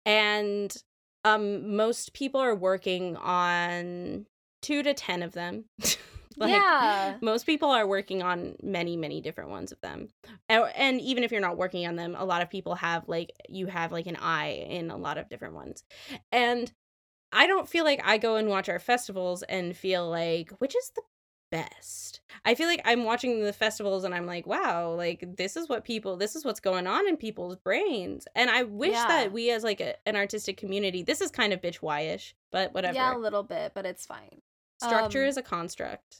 and 0.06 0.74
um 1.24 1.76
most 1.76 2.12
people 2.12 2.40
are 2.40 2.54
working 2.54 3.16
on 3.16 4.26
2 4.62 4.82
to 4.82 4.94
10 4.94 5.22
of 5.22 5.32
them 5.32 5.64
like 6.36 6.50
yeah. 6.50 7.16
most 7.20 7.44
people 7.44 7.70
are 7.70 7.86
working 7.86 8.22
on 8.22 8.56
many 8.62 8.96
many 8.96 9.20
different 9.20 9.50
ones 9.50 9.72
of 9.72 9.80
them 9.80 10.08
and, 10.48 10.64
and 10.76 11.00
even 11.00 11.24
if 11.24 11.32
you're 11.32 11.40
not 11.40 11.56
working 11.56 11.86
on 11.86 11.96
them 11.96 12.14
a 12.16 12.24
lot 12.24 12.40
of 12.42 12.48
people 12.48 12.74
have 12.74 13.08
like 13.08 13.30
you 13.48 13.66
have 13.66 13.90
like 13.92 14.06
an 14.06 14.16
eye 14.16 14.66
in 14.68 14.90
a 14.90 14.96
lot 14.96 15.18
of 15.18 15.28
different 15.28 15.54
ones 15.54 15.82
and 16.32 16.72
i 17.32 17.46
don't 17.46 17.68
feel 17.68 17.84
like 17.84 18.00
i 18.04 18.18
go 18.18 18.36
and 18.36 18.48
watch 18.48 18.68
our 18.68 18.78
festivals 18.78 19.42
and 19.44 19.76
feel 19.76 20.08
like 20.08 20.50
which 20.58 20.74
is 20.76 20.90
the 20.94 21.02
best? 21.52 22.20
I 22.44 22.54
feel 22.54 22.68
like 22.68 22.80
i'm 22.84 23.02
watching 23.02 23.42
the 23.42 23.52
festivals 23.52 24.04
and 24.04 24.14
i'm 24.14 24.24
like 24.24 24.46
wow 24.46 24.92
like 24.94 25.36
this 25.36 25.56
is 25.56 25.68
what 25.68 25.84
people 25.84 26.16
this 26.16 26.36
is 26.36 26.44
what's 26.44 26.60
going 26.60 26.86
on 26.86 27.08
in 27.08 27.16
people's 27.16 27.56
brains. 27.56 28.28
And 28.36 28.48
i 28.50 28.62
wish 28.62 28.92
Yeah. 28.92 29.08
that 29.08 29.32
we 29.32 29.50
as 29.50 29.64
like 29.64 29.80
a, 29.80 29.96
an 30.06 30.14
artistic 30.14 30.56
community 30.56 31.02
this 31.02 31.20
is 31.20 31.32
kind 31.32 31.52
of 31.52 31.60
bitch 31.60 31.76
why-ish 31.76 32.36
but 32.52 32.72
whatever. 32.72 32.94
Yeah, 32.94 33.16
a 33.16 33.18
little 33.18 33.42
bit, 33.42 33.72
but 33.74 33.84
it's 33.84 34.06
fine. 34.06 34.40
structure 34.80 35.22
Um, 35.22 35.28
is 35.28 35.36
a 35.36 35.42
construct. 35.42 36.18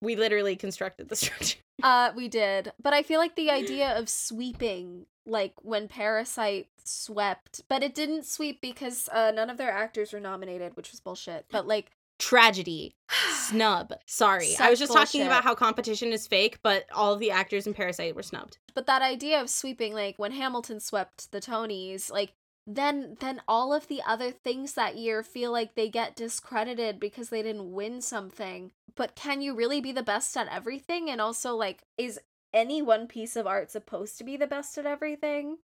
We 0.00 0.16
literally 0.16 0.54
constructed 0.56 1.08
the 1.08 1.16
structure. 1.24 1.58
Uh, 1.82 2.12
we 2.14 2.28
did, 2.28 2.72
but 2.80 2.92
I 2.92 3.02
feel 3.02 3.18
like 3.18 3.34
the 3.34 3.50
idea 3.50 3.98
of 3.98 4.08
sweeping, 4.08 5.06
like 5.26 5.54
when 5.62 5.88
Parasite 5.88 6.68
swept, 6.84 7.62
but 7.68 7.82
it 7.82 7.94
didn't 7.94 8.26
sweep 8.26 8.60
because 8.60 9.08
uh, 9.12 9.32
none 9.34 9.50
of 9.50 9.56
their 9.56 9.70
actors 9.70 10.12
were 10.12 10.20
nominated, 10.20 10.76
which 10.76 10.90
was 10.90 11.00
bullshit. 11.00 11.46
But 11.50 11.66
like, 11.66 11.90
tragedy 12.16 12.94
snub 13.32 13.92
sorry 14.06 14.54
i 14.60 14.70
was 14.70 14.78
Such 14.78 14.86
just 14.88 14.92
talking 14.92 15.26
about 15.26 15.42
how 15.42 15.52
competition 15.52 16.12
is 16.12 16.28
fake 16.28 16.60
but 16.62 16.84
all 16.94 17.12
of 17.12 17.18
the 17.18 17.32
actors 17.32 17.66
in 17.66 17.74
parasite 17.74 18.14
were 18.14 18.22
snubbed 18.22 18.58
but 18.74 18.86
that 18.86 19.02
idea 19.02 19.40
of 19.40 19.48
sweeping, 19.48 19.94
like 19.94 20.18
when 20.18 20.32
Hamilton 20.32 20.80
swept 20.80 21.30
the 21.30 21.40
Tonys, 21.40 22.10
like 22.10 22.32
then 22.66 23.16
then 23.20 23.40
all 23.46 23.72
of 23.72 23.88
the 23.88 24.02
other 24.06 24.30
things 24.30 24.74
that 24.74 24.96
year 24.96 25.22
feel 25.22 25.52
like 25.52 25.74
they 25.74 25.88
get 25.88 26.16
discredited 26.16 26.98
because 26.98 27.28
they 27.28 27.42
didn't 27.42 27.72
win 27.72 28.00
something. 28.00 28.72
But 28.96 29.14
can 29.14 29.40
you 29.40 29.54
really 29.54 29.80
be 29.80 29.92
the 29.92 30.02
best 30.02 30.36
at 30.36 30.48
everything? 30.48 31.10
And 31.10 31.20
also, 31.20 31.56
like, 31.56 31.82
is 31.98 32.20
any 32.54 32.80
one 32.80 33.06
piece 33.06 33.36
of 33.36 33.46
art 33.46 33.70
supposed 33.70 34.16
to 34.18 34.24
be 34.24 34.38
the 34.38 34.46
best 34.46 34.78
at 34.78 34.86
everything? 34.86 35.58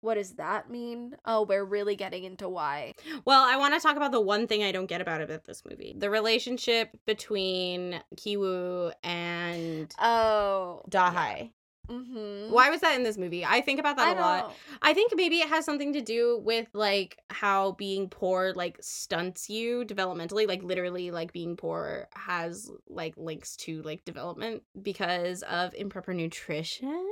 What 0.00 0.14
does 0.14 0.34
that 0.36 0.70
mean? 0.70 1.16
Oh, 1.24 1.42
we're 1.42 1.64
really 1.64 1.96
getting 1.96 2.22
into 2.24 2.48
why. 2.48 2.94
well 3.24 3.42
i 3.44 3.56
want 3.56 3.74
to 3.74 3.80
talk 3.80 3.96
about 3.96 4.12
the 4.12 4.20
one 4.20 4.46
thing 4.46 4.62
i 4.62 4.70
don't 4.72 4.86
get 4.86 5.00
about 5.00 5.20
it 5.20 5.44
this 5.44 5.62
movie 5.68 5.92
the 5.98 6.08
relationship 6.08 6.90
between 7.04 8.00
kiwoo 8.16 8.92
and 9.02 9.92
Oh, 10.00 10.82
Da-hye 10.88 11.50
Mm-hmm. 11.88 12.52
why 12.52 12.68
was 12.70 12.80
that 12.82 12.94
in 12.96 13.02
this 13.02 13.16
movie 13.16 13.44
i 13.44 13.60
think 13.60 13.80
about 13.80 13.96
that 13.96 14.08
I 14.16 14.18
a 14.18 14.20
lot. 14.20 14.54
I 14.82 14.92
think 14.94 15.12
maybe 15.16 15.36
it 15.38 15.48
has 15.48 15.64
something 15.64 15.94
to 15.94 16.00
do 16.02 16.38
with 16.44 16.68
like 16.74 17.18
how 17.30 17.72
being 17.72 18.08
poor 18.08 18.52
like 18.54 18.76
stunts 18.80 19.48
you 19.50 19.84
developmentally, 19.84 20.46
like 20.46 20.62
literally 20.62 21.10
like 21.10 21.32
being 21.32 21.56
poor 21.56 22.08
has 22.14 22.70
like 22.88 23.14
links 23.16 23.56
to 23.56 23.82
like 23.82 24.04
development 24.04 24.62
because 24.80 25.42
of 25.42 25.74
improper 25.74 26.12
nutrition 26.14 27.06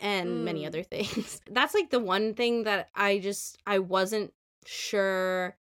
and 0.00 0.44
many 0.44 0.62
Mm. 0.62 0.66
other 0.66 0.82
things. 0.94 1.40
That's 1.50 1.74
like 1.74 1.90
the 1.90 2.00
one 2.00 2.34
thing 2.34 2.64
that 2.64 2.88
I 2.94 3.18
just 3.18 3.58
I 3.66 3.78
wasn't 3.80 4.32
sure 4.64 5.56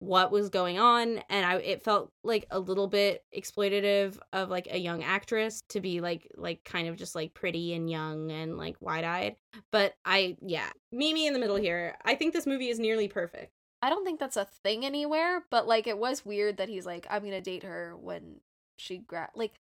what 0.00 0.30
was 0.30 0.48
going 0.48 0.78
on 0.78 1.18
and 1.28 1.44
I 1.44 1.56
it 1.56 1.82
felt 1.82 2.12
like 2.22 2.46
a 2.52 2.60
little 2.60 2.86
bit 2.86 3.24
exploitative 3.36 4.16
of 4.32 4.48
like 4.48 4.68
a 4.70 4.78
young 4.78 5.02
actress 5.02 5.62
to 5.70 5.80
be 5.80 6.00
like 6.00 6.28
like 6.36 6.62
kind 6.64 6.86
of 6.86 6.96
just 6.96 7.16
like 7.16 7.34
pretty 7.34 7.74
and 7.74 7.90
young 7.90 8.30
and 8.30 8.56
like 8.56 8.76
wide-eyed. 8.80 9.34
But 9.72 9.94
I 10.04 10.36
yeah, 10.40 10.70
Mimi 10.92 11.26
in 11.26 11.32
the 11.32 11.40
middle 11.40 11.56
here. 11.56 11.96
I 12.04 12.14
think 12.14 12.32
this 12.32 12.46
movie 12.46 12.68
is 12.68 12.78
nearly 12.78 13.08
perfect. 13.08 13.52
I 13.82 13.90
don't 13.90 14.04
think 14.04 14.20
that's 14.20 14.36
a 14.36 14.44
thing 14.62 14.84
anywhere, 14.84 15.44
but 15.50 15.66
like 15.66 15.88
it 15.88 15.98
was 15.98 16.24
weird 16.24 16.58
that 16.58 16.68
he's 16.68 16.86
like, 16.86 17.06
I'm 17.10 17.24
gonna 17.24 17.40
date 17.40 17.64
her 17.64 17.96
when 17.96 18.36
she 18.78 18.98
gra 18.98 19.30
like 19.34 19.54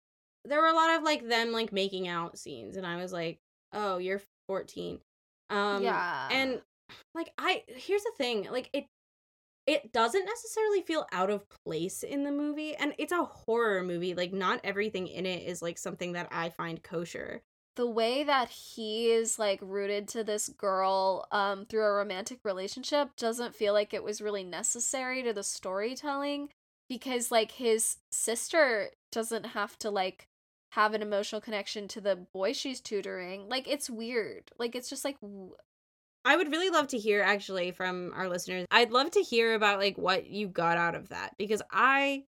There 0.45 0.61
were 0.61 0.67
a 0.67 0.75
lot 0.75 0.97
of 0.97 1.05
like 1.05 1.29
them 1.29 1.53
like 1.53 1.73
making 1.73 2.09
out 2.09 2.39
scenes 2.39 2.77
and 2.77 2.85
I 2.87 2.97
was 2.97 3.13
like, 3.13 3.39
"Oh, 3.73 3.99
you're 3.99 4.23
14." 4.49 4.99
Um 5.51 5.85
yeah. 5.85 6.29
and 6.33 6.61
like 7.15 7.31
I 7.39 7.63
here's 7.69 8.03
the 8.03 8.13
thing, 8.19 8.49
like 8.51 8.69
it 8.73 8.87
it 9.67 9.93
doesn't 9.93 10.25
necessarily 10.27 10.83
feel 10.83 11.07
out 11.13 11.31
of 11.31 11.49
place 11.49 12.03
in 12.03 12.25
the 12.25 12.33
movie 12.33 12.75
and 12.77 12.95
it's 12.99 13.13
a 13.13 13.25
horror 13.25 13.83
movie. 13.83 14.15
Like 14.15 14.33
not 14.33 14.61
everything 14.65 15.07
in 15.09 15.27
it 15.27 15.43
is 15.49 15.63
like 15.63 15.79
something 15.79 16.13
that 16.13 16.29
I 16.31 16.51
find 16.51 16.83
kosher. 16.83 17.43
the 17.77 17.87
way 17.89 18.23
that 18.25 18.49
he 18.51 19.11
is 19.11 19.39
like 19.39 19.59
rooted 19.63 20.07
to 20.09 20.23
this 20.25 20.49
girl 20.49 21.27
um 21.33 21.67
through 21.67 21.85
a 21.85 21.93
romantic 21.93 22.39
relationship 22.45 23.11
doesn't 23.17 23.55
feel 23.55 23.73
like 23.73 23.93
it 23.93 24.05
was 24.05 24.21
really 24.23 24.45
necessary 24.45 25.23
to 25.23 25.33
the 25.33 25.43
storytelling 25.43 26.49
because 26.89 27.31
like 27.33 27.53
his 27.53 27.97
sister 28.13 28.91
doesn't 29.11 29.45
have 29.47 29.77
to 29.79 29.91
like 29.91 30.27
have 30.73 30.95
an 30.95 31.03
emotional 31.03 31.41
connection 31.41 31.89
to 31.89 32.01
the 32.01 32.17
boy 32.33 32.53
she's 32.53 32.81
tutoring 32.81 33.49
like 33.49 33.67
it's 33.69 33.91
weird 33.91 34.51
like 34.59 34.75
it's 34.77 34.91
just 34.91 35.05
like 35.05 35.21
w- 35.21 35.55
I 36.25 36.37
would 36.37 36.51
really 36.51 36.71
love 36.71 36.89
to 36.89 36.99
hear 36.99 37.23
actually 37.23 37.71
from 37.73 38.13
our 38.15 38.29
listeners. 38.29 38.67
I'd 38.71 38.91
love 38.91 39.11
to 39.13 39.21
hear 39.21 39.55
about 39.55 39.79
like 39.79 39.99
what 39.99 40.27
you 40.27 40.49
got 40.49 40.79
out 40.79 40.95
of 40.95 41.11
that 41.11 41.35
because 41.39 41.63
I 41.71 42.25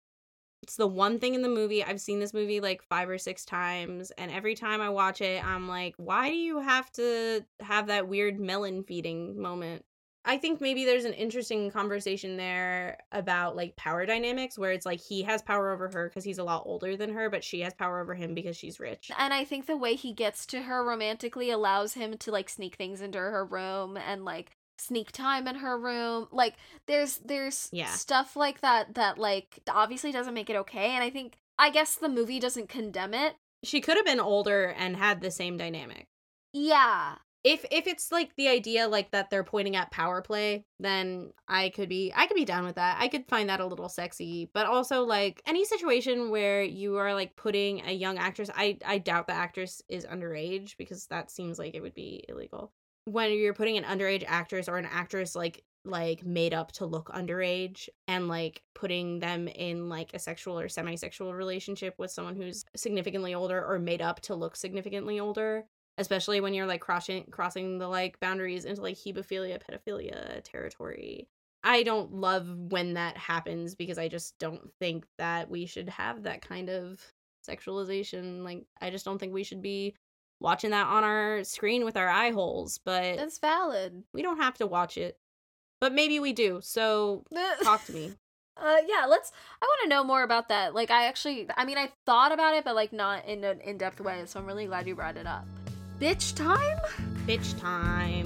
it's 0.63 0.77
the 0.77 0.87
one 0.87 1.19
thing 1.19 1.35
in 1.35 1.43
the 1.43 1.49
movie. 1.49 1.83
I've 1.83 2.01
seen 2.01 2.19
this 2.19 2.33
movie 2.33 2.59
like 2.59 2.81
5 2.83 3.09
or 3.09 3.17
6 3.17 3.45
times 3.45 4.11
and 4.17 4.31
every 4.31 4.55
time 4.55 4.81
I 4.81 4.89
watch 4.89 5.21
it 5.21 5.45
I'm 5.45 5.67
like, 5.67 5.93
why 5.97 6.29
do 6.29 6.35
you 6.35 6.59
have 6.59 6.91
to 6.93 7.45
have 7.61 7.87
that 7.87 8.07
weird 8.07 8.39
melon 8.39 8.83
feeding 8.83 9.39
moment? 9.39 9.85
I 10.27 10.37
think 10.37 10.59
maybe 10.59 10.85
there's 10.85 11.05
an 11.05 11.13
interesting 11.13 11.69
conversation 11.69 12.35
there 12.35 12.97
about 13.11 13.55
like 13.55 13.75
power 13.75 14.05
dynamics 14.05 14.57
where 14.57 14.71
it's 14.71 14.85
like 14.85 14.99
he 14.99 15.21
has 15.23 15.41
power 15.43 15.71
over 15.71 15.87
her 15.93 16.09
because 16.09 16.23
he's 16.23 16.39
a 16.39 16.43
lot 16.43 16.63
older 16.65 16.97
than 16.97 17.13
her, 17.13 17.29
but 17.29 17.43
she 17.43 17.61
has 17.61 17.73
power 17.75 17.99
over 18.01 18.15
him 18.15 18.33
because 18.33 18.57
she's 18.57 18.79
rich. 18.79 19.11
and 19.17 19.33
i 19.33 19.43
think 19.45 19.65
the 19.67 19.77
way 19.77 19.95
he 19.95 20.11
gets 20.13 20.45
to 20.47 20.63
her 20.63 20.83
romantically 20.83 21.51
allows 21.51 21.93
him 21.93 22.17
to 22.17 22.31
like 22.31 22.49
sneak 22.49 22.75
things 22.75 23.01
into 23.01 23.19
her 23.19 23.45
room 23.45 23.97
and 23.97 24.25
like 24.25 24.51
sneak 24.77 25.11
time 25.11 25.47
in 25.47 25.55
her 25.55 25.77
room 25.79 26.27
like 26.31 26.55
there's 26.87 27.17
there's 27.19 27.69
Yeah. 27.71 27.91
stuff 27.93 28.35
like 28.35 28.61
that 28.61 28.95
that 28.95 29.17
like 29.17 29.59
obviously 29.69 30.11
doesn't 30.11 30.33
make 30.33 30.49
it 30.49 30.55
okay 30.57 30.89
and 30.91 31.03
i 31.03 31.09
think 31.09 31.37
i 31.59 31.69
guess 31.69 31.95
the 31.95 32.09
movie 32.09 32.39
doesn't 32.39 32.67
condemn 32.67 33.13
it 33.13 33.35
She 33.63 33.79
could 33.79 33.95
have 33.95 34.05
been 34.05 34.19
older 34.19 34.65
and 34.77 34.97
had 34.97 35.21
the 35.21 35.31
same 35.31 35.55
dynamic. 35.57 36.07
yeah 36.51 37.15
if 37.45 37.63
if 37.71 37.85
it's 37.85 38.11
like 38.11 38.35
the 38.35 38.47
idea 38.47 38.87
like 38.87 39.11
that 39.11 39.29
they're 39.29 39.43
pointing 39.43 39.75
at 39.75 39.91
power 39.91 40.21
play 40.21 40.65
then 40.79 41.31
i 41.47 41.69
could 41.69 41.87
be 41.87 42.11
i 42.15 42.25
could 42.25 42.35
be 42.35 42.43
down 42.43 42.65
with 42.65 42.75
that. 42.75 42.97
I 42.99 43.07
could 43.07 43.27
find 43.27 43.47
that 43.49 43.59
a 43.59 43.65
little 43.65 43.87
sexy 43.87 44.49
but 44.53 44.65
also 44.65 45.03
like 45.03 45.41
any 45.45 45.63
situation 45.63 46.31
where 46.31 46.63
you 46.63 46.97
are 46.97 47.13
like 47.13 47.35
putting 47.35 47.85
a 47.85 47.91
young 47.91 48.17
actress 48.17 48.49
i 48.55 48.77
i 48.85 48.97
doubt 48.97 49.27
the 49.27 49.33
actress 49.33 49.81
is 49.87 50.05
underage 50.05 50.75
because 50.77 51.05
that 51.07 51.29
seems 51.29 51.59
like 51.59 51.75
it 51.75 51.81
would 51.81 51.93
be 51.93 52.25
illegal. 52.27 52.73
When 53.05 53.31
you're 53.31 53.53
putting 53.53 53.77
an 53.77 53.83
underage 53.83 54.23
actress 54.27 54.67
or 54.67 54.77
an 54.77 54.87
actress 54.91 55.35
like 55.35 55.63
like 55.83 56.25
made 56.25 56.53
up 56.53 56.71
to 56.71 56.85
look 56.87 57.09
underage 57.09 57.87
and 58.07 58.27
like 58.27 58.63
putting 58.73 59.19
them 59.19 59.47
in 59.47 59.87
like 59.87 60.11
a 60.15 60.19
sexual 60.19 60.59
or 60.59 60.67
semi-sexual 60.67 61.35
relationship 61.35 61.93
with 61.99 62.09
someone 62.09 62.35
who's 62.35 62.65
significantly 62.75 63.35
older 63.35 63.63
or 63.63 63.77
made 63.77 64.01
up 64.01 64.19
to 64.21 64.33
look 64.33 64.55
significantly 64.55 65.19
older 65.19 65.63
especially 65.97 66.41
when 66.41 66.53
you're 66.53 66.65
like 66.65 66.81
crossing 66.81 67.25
crossing 67.31 67.77
the 67.77 67.87
like 67.87 68.19
boundaries 68.19 68.65
into 68.65 68.81
like 68.81 68.97
hebephilia 68.97 69.59
pedophilia 69.61 70.41
territory. 70.43 71.27
I 71.63 71.83
don't 71.83 72.13
love 72.13 72.47
when 72.47 72.93
that 72.93 73.17
happens 73.17 73.75
because 73.75 73.97
i 73.97 74.07
just 74.07 74.37
don't 74.39 74.71
think 74.79 75.05
that 75.17 75.49
we 75.49 75.65
should 75.65 75.89
have 75.89 76.23
that 76.23 76.41
kind 76.41 76.69
of 76.69 76.99
sexualization. 77.47 78.43
Like 78.43 78.65
i 78.81 78.89
just 78.89 79.05
don't 79.05 79.17
think 79.19 79.33
we 79.33 79.43
should 79.43 79.61
be 79.61 79.95
watching 80.41 80.71
that 80.71 80.87
on 80.87 81.03
our 81.03 81.43
screen 81.43 81.85
with 81.85 81.95
our 81.95 82.09
eye 82.09 82.31
holes 82.31 82.79
but 82.83 83.15
that's 83.15 83.39
valid. 83.39 84.03
we 84.13 84.21
don't 84.21 84.41
have 84.41 84.57
to 84.57 84.67
watch 84.67 84.97
it. 84.97 85.17
But 85.81 85.93
maybe 85.93 86.19
we 86.19 86.33
do 86.33 86.59
so 86.61 87.23
talk 87.63 87.85
to 87.85 87.93
me. 87.93 88.13
Uh 88.57 88.77
yeah 88.87 89.05
let's 89.07 89.31
i 89.61 89.65
want 89.65 89.79
to 89.83 89.89
know 89.89 90.03
more 90.03 90.23
about 90.23 90.49
that. 90.49 90.75
Like 90.75 90.91
i 90.91 91.05
actually 91.05 91.47
i 91.55 91.63
mean 91.63 91.77
i 91.77 91.89
thought 92.05 92.33
about 92.33 92.53
it 92.55 92.65
but 92.65 92.75
like 92.75 92.91
not 92.91 93.25
in 93.25 93.43
an 93.45 93.61
in-depth 93.61 94.01
way 94.01 94.23
so 94.25 94.39
i'm 94.39 94.45
really 94.45 94.65
glad 94.65 94.87
you 94.87 94.95
brought 94.95 95.15
it 95.17 95.25
up 95.27 95.47
bitch 95.99 96.35
time? 96.35 96.77
Bitch 97.27 97.59
time. 97.59 98.25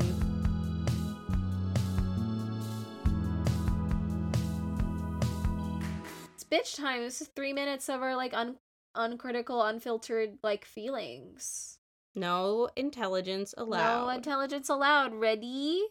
it's 6.34 6.44
bitch 6.44 6.76
time. 6.78 7.02
This 7.02 7.22
is 7.22 7.28
three 7.36 7.54
minutes 7.54 7.90
of 7.90 8.02
our 8.02 8.16
like 8.16 8.34
un- 8.34 8.58
uncritical 8.96 9.64
unfiltered 9.64 10.38
like 10.44 10.66
feelings. 10.66 11.78
No 12.16 12.70
intelligence 12.76 13.54
allowed. 13.58 14.06
no 14.06 14.10
intelligence 14.10 14.70
allowed. 14.70 15.14
Ready? 15.14 15.82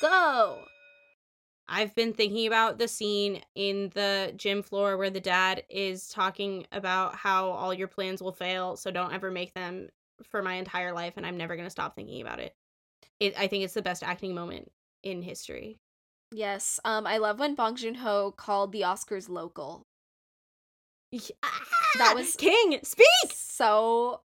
Go 0.00 0.64
I've 1.72 1.94
been 1.94 2.12
thinking 2.12 2.46
about 2.48 2.78
the 2.78 2.88
scene 2.88 3.42
in 3.54 3.90
the 3.94 4.32
gym 4.36 4.62
floor 4.62 4.96
where 4.96 5.08
the 5.10 5.20
dad 5.20 5.62
is 5.70 6.08
talking 6.08 6.66
about 6.72 7.14
how 7.14 7.50
all 7.50 7.72
your 7.72 7.86
plans 7.88 8.20
will 8.20 8.32
fail, 8.32 8.76
so 8.76 8.90
don't 8.90 9.12
ever 9.14 9.30
make 9.30 9.54
them 9.54 9.88
for 10.24 10.42
my 10.42 10.54
entire 10.54 10.92
life, 10.92 11.14
and 11.16 11.24
I'm 11.24 11.36
never 11.36 11.54
gonna 11.56 11.70
stop 11.70 11.94
thinking 11.94 12.20
about 12.20 12.40
it. 12.40 12.54
It 13.20 13.38
I 13.38 13.46
think 13.46 13.62
it's 13.64 13.74
the 13.74 13.82
best 13.82 14.02
acting 14.02 14.34
moment 14.34 14.70
in 15.04 15.22
history. 15.22 15.78
yes 16.32 16.78
um 16.84 17.06
i 17.06 17.16
love 17.18 17.38
when 17.40 17.54
bong 17.54 17.74
joon-ho 17.74 18.32
called 18.36 18.70
the 18.72 18.82
oscars 18.82 19.28
local 19.28 19.82
That 21.98 22.14
was- 22.14 22.36
King. 22.36 22.78
Speak. 22.84 23.06
so 23.32 24.20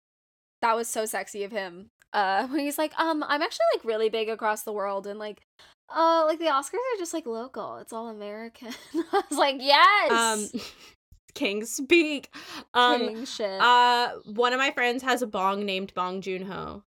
that 0.62 0.74
was 0.76 0.88
so 0.88 1.05
sexy 1.07 1.45
of 1.45 1.53
him 1.53 1.90
uh 2.12 2.47
when 2.49 2.61
he's 2.61 2.78
like 2.78 2.93
um 2.99 3.22
i'm 3.28 3.43
actually 3.43 3.66
like 3.76 3.84
really 3.84 4.09
big 4.09 4.28
across 4.28 4.62
the 4.62 4.72
world 4.72 5.07
and 5.07 5.18
like 5.18 5.43
uh 5.89 6.24
like 6.26 6.39
the 6.39 6.47
oscars 6.47 6.74
are 6.74 6.99
just 6.99 7.12
like 7.14 7.26
local 7.26 7.76
it's 7.78 7.93
all 7.93 8.09
american 8.09 8.68
i 9.12 9.22
was 9.30 9.39
like 9.39 9.57
yes 9.61 10.11
Um, 10.55 10.61
King. 11.35 11.64
Speak. 11.64 12.28
Um. 12.74 12.99
King 13.01 13.24
shit 13.24 13.59
Uh, 13.61 14.11
one 14.26 14.53
of 14.53 14.59
my 14.59 14.70
friends 14.70 15.03
has 15.03 15.22
a 15.22 15.26
bong 15.26 15.64
named 15.64 15.95
Bong 15.95 16.20
Joon 16.20 16.43
Ho. 16.43 16.85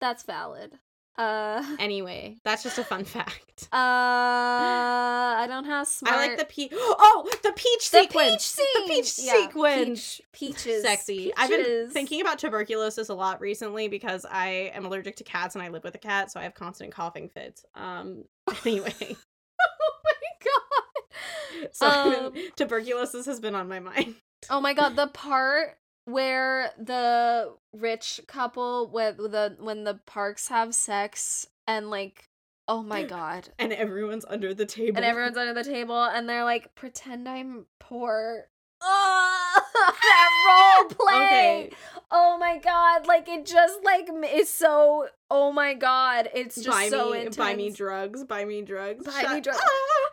that's 0.00 0.24
valid 0.24 0.78
uh 1.18 1.64
Anyway, 1.78 2.36
that's 2.44 2.62
just 2.62 2.78
a 2.78 2.84
fun 2.84 3.04
fact. 3.04 3.68
uh 3.72 3.76
i 3.76 5.46
don't 5.48 5.64
have 5.64 5.86
smart 5.88 6.14
I 6.14 6.18
like 6.18 6.38
the 6.38 6.44
peach. 6.44 6.72
Oh, 6.76 7.28
the 7.42 7.52
peach 7.52 7.90
the 7.90 8.00
sequence. 8.02 8.32
peach 8.34 8.40
scene 8.42 8.66
The 8.86 8.92
peach 8.94 9.18
Yeah, 9.18 9.32
sequence. 9.46 10.20
peach, 10.32 10.54
peaches 10.54 10.82
Sexy. 10.82 11.32
I've 11.36 11.50
been 11.50 11.90
thinking 11.90 12.20
about 12.20 12.38
tuberculosis 12.38 13.08
a 13.08 13.14
lot 13.14 13.40
recently 13.40 13.88
because 13.88 14.26
I 14.30 14.70
am 14.74 14.84
allergic 14.84 15.16
to 15.16 15.24
cats 15.24 15.54
and 15.54 15.62
I 15.62 15.68
live 15.68 15.84
with 15.84 15.94
a 15.94 15.98
cat, 15.98 16.30
so 16.30 16.38
I 16.40 16.42
have 16.44 16.54
constant 16.54 16.92
coughing 16.92 17.28
fits. 17.28 17.64
Um. 17.74 18.24
Anyway, 18.64 18.94
oh 19.00 19.92
my 20.04 20.12
god 20.44 21.68
so 21.72 22.26
Um, 22.26 22.32
tuberculosis 22.56 23.26
has 23.26 23.40
been 23.40 23.54
on 23.54 23.68
my 23.68 23.80
mind. 23.80 24.14
Oh 24.50 24.60
my 24.60 24.72
god, 24.74 24.96
the 24.96 25.08
part 25.08 25.78
where 26.06 26.70
the 26.78 27.52
rich 27.72 28.20
couple 28.26 28.88
with 28.88 29.16
the 29.18 29.56
when 29.60 29.84
the 29.84 30.00
parks 30.06 30.48
have 30.48 30.74
sex 30.74 31.46
and 31.66 31.90
like 31.90 32.28
oh 32.68 32.82
my 32.82 33.02
god. 33.16 33.48
And 33.58 33.72
everyone's 33.72 34.24
under 34.26 34.54
the 34.54 34.66
table. 34.66 34.96
And 34.96 35.04
everyone's 35.04 35.36
under 35.36 35.52
the 35.52 35.68
table 35.68 36.02
and 36.02 36.28
they're 36.28 36.44
like 36.44 36.74
pretend 36.74 37.28
I'm 37.28 37.66
poor. 37.78 38.48
Oh, 38.80 39.62
that 39.74 40.86
role 40.88 40.88
play. 41.06 41.16
Okay. 41.16 41.70
Oh 42.10 42.38
my 42.38 42.58
god, 42.58 43.06
like 43.08 43.28
it 43.28 43.44
just 43.44 43.82
like 43.84 44.08
is 44.32 44.48
so 44.48 45.08
oh 45.28 45.50
my 45.50 45.74
god, 45.74 46.28
it's 46.34 46.54
just 46.54 46.68
buy 46.68 46.88
so 46.88 47.10
me, 47.10 47.18
intense. 47.18 47.36
buy 47.36 47.54
me 47.56 47.70
drugs. 47.70 48.22
Buy 48.22 48.44
me 48.44 48.62
drugs. 48.62 49.04
Buy 49.04 49.34
me 49.34 49.40
drugs. 49.40 49.60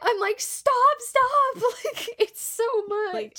I'm 0.02 0.20
like 0.20 0.40
stop, 0.40 0.74
stop. 0.98 1.64
Like 1.86 2.10
it's 2.20 2.42
so 2.42 2.64
much. 2.88 3.14
like 3.14 3.38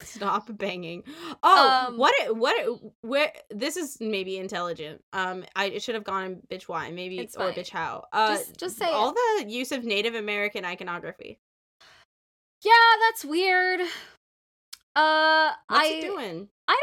stop 0.00 0.48
banging 0.56 1.02
oh 1.42 1.86
Um, 1.88 1.98
what 1.98 2.14
it, 2.20 2.36
what 2.36 2.56
it, 2.58 2.92
where 3.02 3.32
this 3.50 3.76
is 3.76 3.98
maybe 4.00 4.36
intelligent 4.38 5.02
um 5.12 5.44
i 5.56 5.66
it 5.66 5.82
should 5.82 5.94
have 5.94 6.04
gone 6.04 6.40
bitch 6.50 6.62
why 6.64 6.90
maybe 6.90 7.18
It's 7.18 7.36
or 7.36 7.52
fine. 7.52 7.54
bitch 7.54 7.70
how 7.70 8.04
uh 8.12 8.36
Just- 8.36 8.56
just 8.58 8.76
say 8.78 8.86
all 8.86 9.12
the 9.12 9.44
use 9.48 9.72
of 9.72 9.84
native 9.84 10.14
american 10.14 10.64
iconography 10.64 11.38
yeah, 12.60 12.72
that's 13.06 13.24
weird. 13.24 13.80
Uh 14.96 15.52
what's 15.68 15.84
I 15.88 15.92
it 15.92 16.00
doing 16.02 16.48
I 16.66 16.76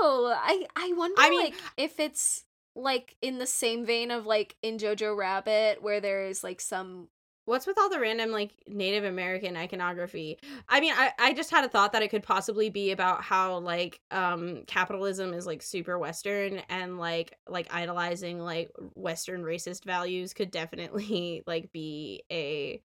don't 0.00 0.12
know. 0.12 0.26
I 0.36 0.66
I 0.76 0.92
wonder 0.94 1.14
I 1.18 1.30
mean- 1.30 1.40
like 1.40 1.54
if 1.78 1.98
it's 1.98 2.44
like 2.74 3.16
in 3.22 3.38
the 3.38 3.46
same 3.46 3.86
vein 3.86 4.10
of 4.10 4.26
like 4.26 4.56
in 4.62 4.76
Jojo 4.76 5.16
Rabbit 5.16 5.82
where 5.82 6.00
there 6.00 6.26
is 6.26 6.44
like 6.44 6.60
some 6.60 7.08
what's 7.46 7.66
with 7.66 7.78
all 7.78 7.88
the 7.88 7.98
random 7.98 8.30
like 8.30 8.52
native 8.68 9.04
american 9.04 9.56
iconography 9.56 10.38
i 10.68 10.80
mean 10.80 10.92
i 10.94 11.12
i 11.18 11.32
just 11.32 11.50
had 11.50 11.64
a 11.64 11.68
thought 11.68 11.92
that 11.92 12.02
it 12.02 12.08
could 12.08 12.22
possibly 12.22 12.68
be 12.70 12.90
about 12.90 13.22
how 13.22 13.58
like 13.58 14.00
um 14.10 14.62
capitalism 14.66 15.32
is 15.32 15.46
like 15.46 15.62
super 15.62 15.98
western 15.98 16.58
and 16.68 16.98
like 16.98 17.38
like 17.48 17.72
idolizing 17.72 18.38
like 18.38 18.70
western 18.94 19.42
racist 19.42 19.84
values 19.84 20.34
could 20.34 20.50
definitely 20.50 21.42
like 21.46 21.72
be 21.72 22.22
a 22.30 22.82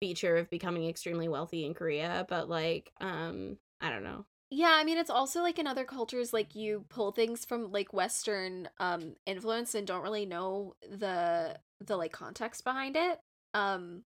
feature 0.00 0.36
of 0.36 0.50
becoming 0.50 0.88
extremely 0.88 1.28
wealthy 1.28 1.64
in 1.64 1.74
korea 1.74 2.26
but 2.28 2.48
like 2.48 2.92
um 3.00 3.58
i 3.80 3.90
don't 3.90 4.04
know 4.04 4.26
Yeah, 4.52 4.72
I 4.72 4.82
mean 4.84 4.98
it's 4.98 5.10
also 5.10 5.42
like 5.42 5.58
in 5.60 5.66
other 5.68 5.84
cultures 5.84 6.32
like 6.32 6.54
you 6.56 6.84
pull 6.88 7.12
things 7.12 7.44
from 7.44 7.70
like 7.70 7.92
western 7.92 8.68
um 8.80 9.14
influence 9.26 9.74
and 9.74 9.86
don't 9.86 10.02
really 10.02 10.26
know 10.26 10.74
the 10.82 11.60
the 11.80 11.96
like 11.96 12.12
context 12.12 12.64
behind 12.64 12.96
it. 12.96 13.20
Um 13.54 14.02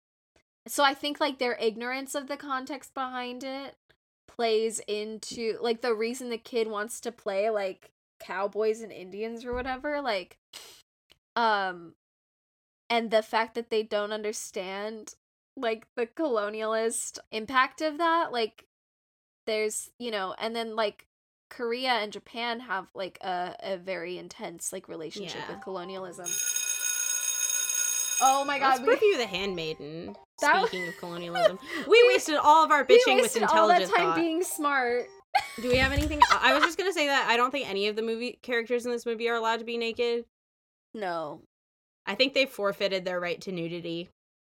so 0.67 0.83
I 0.83 0.93
think 0.93 1.19
like 1.19 1.39
their 1.39 1.57
ignorance 1.59 2.13
of 2.15 2.27
the 2.27 2.37
context 2.37 2.93
behind 2.93 3.43
it 3.43 3.75
plays 4.27 4.79
into 4.87 5.57
like 5.61 5.81
the 5.81 5.93
reason 5.93 6.29
the 6.29 6.37
kid 6.37 6.67
wants 6.67 6.99
to 7.01 7.11
play 7.11 7.49
like 7.49 7.91
cowboys 8.19 8.81
and 8.81 8.91
Indians 8.91 9.43
or 9.43 9.53
whatever 9.53 9.99
like 10.01 10.37
um 11.35 11.93
and 12.89 13.09
the 13.09 13.23
fact 13.23 13.55
that 13.55 13.69
they 13.69 13.83
don't 13.83 14.11
understand 14.11 15.15
like 15.57 15.87
the 15.95 16.05
colonialist 16.05 17.19
impact 17.31 17.81
of 17.81 17.97
that 17.97 18.31
like 18.31 18.65
there's 19.47 19.89
you 19.99 20.11
know 20.11 20.35
and 20.39 20.55
then 20.55 20.75
like 20.75 21.07
korea 21.49 21.89
and 21.89 22.13
japan 22.13 22.59
have 22.61 22.87
like 22.93 23.17
a, 23.21 23.55
a 23.61 23.77
very 23.77 24.17
intense 24.17 24.71
like 24.71 24.87
relationship 24.87 25.41
Yeah. 25.47 25.55
with 25.55 25.63
colonialism 25.63 26.27
oh 28.21 28.43
my 28.45 28.59
god. 28.59 28.69
let's 28.77 28.81
we, 28.81 28.89
review 28.89 29.17
the 29.17 29.25
handmaiden 29.25 30.15
That- 30.41 30.67
speaking 30.67 30.87
of 30.87 30.97
colonialism 30.97 31.59
we 31.87 32.03
wasted 32.07 32.35
all 32.35 32.63
of 32.63 32.71
our 32.71 32.83
bitching 32.85 33.15
with 33.15 33.23
wasted 33.23 33.43
all 33.43 33.67
that 33.67 33.81
time 33.81 33.89
thought. 34.07 34.15
being 34.15 34.43
smart 34.43 35.05
Do 35.61 35.69
we 35.69 35.77
have 35.77 35.91
anything? 35.93 36.19
I 36.29 36.51
I 36.51 36.53
was 36.53 36.63
just 36.63 36.77
gonna 36.77 36.91
say 36.93 37.07
that 37.07 37.27
I 37.29 37.37
don't 37.37 37.51
think 37.51 37.69
any 37.69 37.87
of 37.87 37.95
the 37.95 38.01
movie 38.01 38.37
characters 38.41 38.85
in 38.85 38.91
this 38.91 39.05
movie 39.05 39.29
are 39.29 39.35
allowed 39.35 39.59
to 39.59 39.65
be 39.65 39.77
naked. 39.77 40.25
no 40.93 41.41
I 42.05 42.15
think 42.15 42.33
they 42.33 42.45
forfeited 42.47 43.05
their 43.05 43.19
right 43.19 43.39
to 43.41 43.51
nudity. 43.51 44.09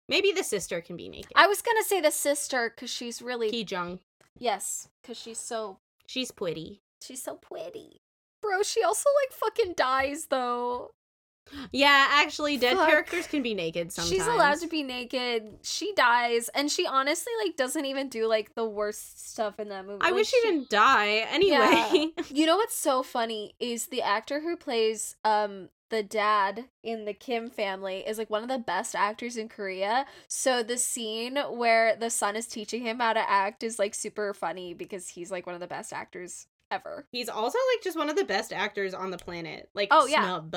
Maybe 0.07 0.33
the 0.33 0.45
sister 0.45 0.81
can 0.81 0.97
be 0.97 1.09
naked. 1.09 1.33
i 1.37 1.47
was 1.47 1.63
gonna 1.63 1.83
say 1.85 2.01
the 2.01 2.11
sister 2.11 2.71
because 2.75 2.91
she's 2.91 3.21
really 3.23 3.51
Ki 3.51 3.67
Jung. 3.69 3.99
yes 4.39 4.89
because 5.03 5.19
she's 5.19 5.39
so 5.39 5.79
She's 6.07 6.31
pretty. 6.31 6.81
she's 7.03 7.23
so 7.23 7.35
pretty 7.37 8.01
bro 8.41 8.63
she 8.63 8.83
also 8.83 9.09
like 9.23 9.33
fucking 9.37 9.75
dies 9.75 10.27
though 10.31 10.91
Yeah, 11.73 12.07
actually, 12.11 12.57
dead 12.57 12.77
Fuck. 12.77 12.89
characters 12.89 13.27
can 13.27 13.43
be 13.43 13.55
naked 13.55 13.93
sometimes. 13.93 14.11
She's 14.11 14.27
allowed 14.27 14.59
to 14.61 14.69
be 14.69 14.83
naked. 14.83 15.59
She 15.63 15.93
dies, 15.95 16.49
and 16.51 16.71
she 16.71 16.87
honestly 16.87 17.33
like 17.45 17.57
doesn't 17.57 17.85
even 17.85 18.09
do 18.09 18.27
like 18.27 18.55
the 18.55 18.65
worst 18.65 19.31
stuff 19.31 19.59
in 19.61 19.69
that 19.69 19.87
movie. 19.87 19.99
I 20.03 20.07
Like, 20.07 20.15
wish 20.15 20.29
she 20.29 20.41
didn't 20.43 20.69
die. 20.71 21.27
Anyway, 21.31 22.09
You 22.31 22.47
know 22.47 22.57
what's 22.57 22.77
so 22.77 23.03
funny 23.03 23.55
is 23.61 23.87
the 23.87 24.03
actor 24.03 24.41
who 24.41 24.57
plays 24.57 25.17
um 25.25 25.69
the 25.91 26.03
dad 26.03 26.67
in 26.83 27.07
the 27.07 27.15
Kim 27.15 27.49
family 27.49 28.05
is 28.07 28.19
like 28.19 28.29
one 28.29 28.43
of 28.43 28.49
the 28.51 28.59
best 28.59 28.95
actors 28.95 29.39
in 29.39 29.49
Korea. 29.49 30.05
So 30.29 30.63
the 30.63 30.77
scene 30.77 31.37
where 31.37 31.97
the 31.97 32.11
son 32.11 32.37
is 32.37 32.47
teaching 32.47 32.83
him 32.83 32.99
how 32.99 33.15
to 33.15 33.31
act 33.31 33.63
is 33.63 33.79
like 33.79 33.95
super 33.95 34.35
funny 34.35 34.75
because 34.75 35.09
he's 35.09 35.31
like 35.31 35.47
one 35.47 35.55
of 35.55 35.63
the 35.63 35.67
best 35.67 35.93
actors 35.95 36.47
ever. 36.71 37.07
he's 37.11 37.31
also 37.31 37.57
like 37.75 37.83
just 37.83 37.97
one 37.97 38.11
of 38.11 38.17
the 38.17 38.25
best 38.25 38.53
actors 38.53 38.93
on 38.93 39.11
the 39.11 39.17
planet. 39.17 39.71
Like, 39.75 39.89
Oh, 39.91 40.05
yeah. 40.07 40.21
snub. 40.21 40.57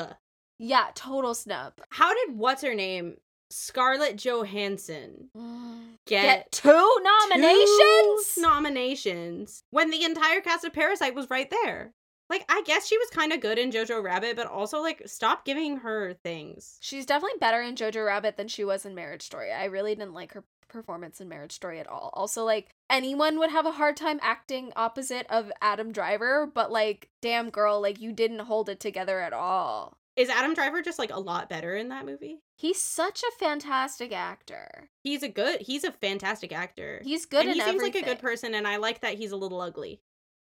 Yeah, 0.63 0.89
total 0.93 1.33
snub. 1.33 1.73
How 1.89 2.13
did 2.13 2.37
what's 2.37 2.61
her 2.61 2.75
name, 2.75 3.17
Scarlett 3.49 4.15
Johansson, 4.15 5.29
mm. 5.35 5.79
get, 6.05 6.21
Get 6.23 6.51
two 6.51 6.97
nominations? 7.01 8.35
two 8.35 8.41
nominations 8.41 9.63
when 9.71 9.89
the 9.89 10.03
entire 10.03 10.39
cast 10.39 10.63
of 10.63 10.71
Parasite 10.71 11.15
was 11.15 11.31
right 11.31 11.49
there? 11.49 11.93
Like, 12.29 12.45
I 12.47 12.61
guess 12.61 12.87
she 12.87 12.97
was 12.99 13.09
kind 13.09 13.33
of 13.33 13.41
good 13.41 13.57
in 13.57 13.71
Jojo 13.71 14.03
Rabbit, 14.03 14.35
but 14.35 14.45
also 14.45 14.81
like, 14.81 15.01
stop 15.07 15.45
giving 15.45 15.77
her 15.77 16.13
things. 16.23 16.77
She's 16.79 17.07
definitely 17.07 17.39
better 17.39 17.61
in 17.63 17.75
Jojo 17.75 18.05
Rabbit 18.05 18.37
than 18.37 18.47
she 18.47 18.63
was 18.63 18.85
in 18.85 18.93
Marriage 18.93 19.23
Story. 19.23 19.51
I 19.51 19.65
really 19.65 19.95
didn't 19.95 20.13
like 20.13 20.33
her 20.33 20.43
performance 20.69 21.19
in 21.19 21.27
Marriage 21.27 21.53
Story 21.53 21.79
at 21.79 21.87
all. 21.87 22.11
Also, 22.13 22.45
like, 22.45 22.69
anyone 22.87 23.39
would 23.39 23.49
have 23.49 23.65
a 23.65 23.71
hard 23.71 23.97
time 23.97 24.19
acting 24.21 24.71
opposite 24.75 25.25
of 25.27 25.51
Adam 25.59 25.91
Driver, 25.91 26.45
but 26.45 26.71
like, 26.71 27.09
damn 27.19 27.49
girl, 27.49 27.81
like, 27.81 27.99
you 27.99 28.13
didn't 28.13 28.39
hold 28.39 28.69
it 28.69 28.79
together 28.79 29.19
at 29.19 29.33
all. 29.33 29.97
Is 30.17 30.29
Adam 30.29 30.53
Driver 30.53 30.81
just 30.81 30.99
like 30.99 31.11
a 31.11 31.19
lot 31.19 31.49
better 31.49 31.75
in 31.75 31.89
that 31.89 32.05
movie? 32.05 32.41
He's 32.57 32.81
such 32.81 33.23
a 33.23 33.31
fantastic 33.39 34.11
actor. 34.11 34.89
He's 35.03 35.23
a 35.23 35.29
good. 35.29 35.61
He's 35.61 35.85
a 35.85 35.91
fantastic 35.91 36.51
actor. 36.51 37.01
He's 37.03 37.25
good 37.25 37.45
and 37.45 37.53
he 37.53 37.61
in 37.61 37.65
seems 37.65 37.81
like 37.81 37.95
a 37.95 38.01
good 38.01 38.19
person, 38.19 38.53
and 38.53 38.67
I 38.67 38.75
like 38.75 39.01
that 39.01 39.15
he's 39.15 39.31
a 39.31 39.37
little 39.37 39.61
ugly, 39.61 40.01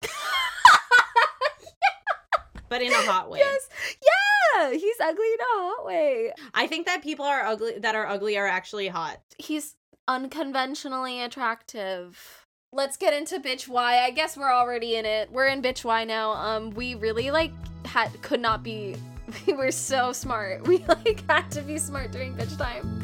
but 2.68 2.82
in 2.82 2.92
a 2.92 3.02
hot 3.02 3.28
way. 3.30 3.40
Yes. 3.40 3.68
Yeah, 4.00 4.70
he's 4.70 4.96
ugly 5.00 5.26
in 5.26 5.40
a 5.40 5.60
hot 5.60 5.84
way. 5.84 6.32
I 6.54 6.68
think 6.68 6.86
that 6.86 7.02
people 7.02 7.24
are 7.24 7.42
ugly 7.42 7.80
that 7.80 7.96
are 7.96 8.06
ugly 8.06 8.38
are 8.38 8.46
actually 8.46 8.86
hot. 8.86 9.20
He's 9.38 9.74
unconventionally 10.06 11.20
attractive. 11.20 12.46
Let's 12.72 12.96
get 12.96 13.12
into 13.12 13.40
bitch 13.40 13.66
why. 13.66 13.98
I 14.04 14.12
guess 14.12 14.36
we're 14.36 14.52
already 14.52 14.94
in 14.94 15.04
it. 15.04 15.32
We're 15.32 15.48
in 15.48 15.62
bitch 15.62 15.84
why 15.84 16.04
now. 16.04 16.30
Um 16.30 16.70
we 16.70 16.94
really 16.94 17.32
like 17.32 17.50
had 17.84 18.22
could 18.22 18.40
not 18.40 18.62
be 18.62 18.96
we 19.46 19.52
were 19.52 19.70
so 19.70 20.12
smart. 20.12 20.66
We 20.66 20.84
like 20.88 21.24
had 21.28 21.50
to 21.52 21.62
be 21.62 21.78
smart 21.78 22.12
during 22.12 22.34
bitch 22.34 22.56
time. 22.56 23.02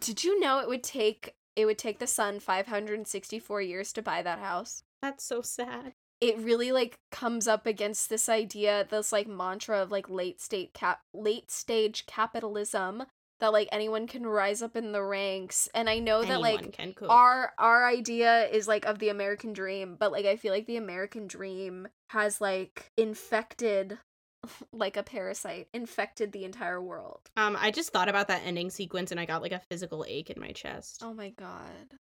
Did 0.00 0.22
you 0.22 0.38
know 0.38 0.60
it 0.60 0.68
would 0.68 0.82
take 0.84 1.34
it 1.56 1.64
would 1.66 1.78
take 1.78 1.98
the 1.98 2.06
son 2.06 2.38
564 2.38 3.62
years 3.62 3.92
to 3.94 4.02
buy 4.02 4.22
that 4.22 4.38
house? 4.38 4.82
That's 5.02 5.24
so 5.24 5.40
sad. 5.42 5.94
it 6.20 6.38
really 6.38 6.72
like 6.72 6.98
comes 7.10 7.46
up 7.46 7.66
against 7.66 8.08
this 8.08 8.28
idea 8.28 8.86
this 8.88 9.12
like 9.12 9.26
mantra 9.26 9.82
of 9.82 9.90
like 9.90 10.08
late 10.08 10.40
state 10.40 10.72
cap 10.72 11.00
late 11.12 11.50
stage 11.50 12.06
capitalism 12.06 13.04
that 13.40 13.52
like 13.52 13.68
anyone 13.72 14.06
can 14.06 14.26
rise 14.26 14.62
up 14.62 14.76
in 14.76 14.92
the 14.92 15.02
ranks 15.02 15.68
and 15.74 15.88
i 15.90 15.98
know 15.98 16.20
that 16.22 16.30
Anyone 16.40 16.42
like 16.42 16.72
can 16.72 16.92
cook. 16.92 17.10
our 17.10 17.52
our 17.58 17.86
idea 17.86 18.46
is 18.48 18.66
like 18.68 18.84
of 18.86 18.98
the 18.98 19.08
american 19.08 19.52
dream 19.52 19.96
but 19.98 20.12
like 20.12 20.26
i 20.26 20.36
feel 20.36 20.52
like 20.52 20.66
the 20.66 20.76
american 20.76 21.26
dream 21.26 21.88
has 22.10 22.40
like 22.40 22.90
infected 22.96 23.98
like 24.72 24.96
a 24.96 25.02
parasite 25.02 25.68
infected 25.74 26.32
the 26.32 26.44
entire 26.44 26.80
world 26.80 27.20
um, 27.36 27.56
I 27.60 27.70
just 27.70 27.92
thought 27.92 28.08
about 28.08 28.28
that 28.28 28.42
ending 28.44 28.70
sequence, 28.70 29.10
and 29.10 29.18
I 29.20 29.26
got 29.26 29.42
like 29.42 29.52
a 29.52 29.60
physical 29.70 30.04
ache 30.08 30.30
in 30.30 30.40
my 30.40 30.52
chest. 30.52 31.02
oh 31.04 31.12
my 31.12 31.30
god 31.30 31.98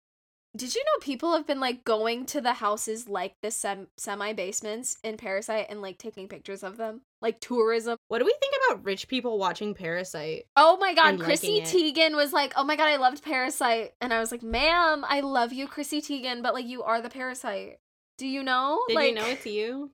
did 0.57 0.75
you 0.75 0.83
know 0.83 1.05
people 1.05 1.33
have 1.33 1.47
been 1.47 1.61
like 1.61 1.85
going 1.85 2.27
to 2.27 2.41
the 2.41 2.55
houses 2.55 3.09
like 3.09 3.35
the 3.43 3.51
sem- 3.51 3.89
semi 3.97 4.33
basements 4.33 4.97
in 5.05 5.17
Parasite 5.17 5.67
and 5.69 5.83
like 5.83 5.99
taking 5.99 6.29
pictures 6.29 6.63
of 6.63 6.77
them? 6.77 7.03
Like 7.21 7.41
tourism. 7.41 7.99
What 8.09 8.19
do 8.19 8.25
we 8.25 8.35
think 8.41 8.55
about 8.71 8.85
rich 8.85 9.09
people 9.09 9.39
watching 9.39 9.75
Parasite? 9.75 10.47
Oh 10.57 10.77
my 10.79 10.95
god, 10.95 11.21
Chrissy. 11.21 11.61
Teigen 11.61 12.17
was 12.17 12.33
like, 12.33 12.53
"Oh 12.57 12.65
my 12.65 12.77
god, 12.77 12.89
I 12.89 12.97
loved 12.97 13.23
Parasite." 13.23 13.93
And 14.01 14.13
I 14.13 14.21
was 14.21 14.33
like, 14.33 14.43
"Ma'am, 14.43 15.05
I 15.07 15.21
love 15.21 15.53
you, 15.53 15.67
Chrissy 15.67 16.01
Teigen, 16.01 16.43
but 16.43 16.55
like 16.55 16.67
you 16.67 16.83
are 16.83 17.03
the 17.03 17.11
Parasite. 17.11 17.79
Do 18.17 18.27
you 18.27 18.43
know? 18.43 18.83
Did 18.89 18.95
like 18.95 19.09
you 19.11 19.15
know 19.15 19.27
it's 19.27 19.47
you? 19.47 19.93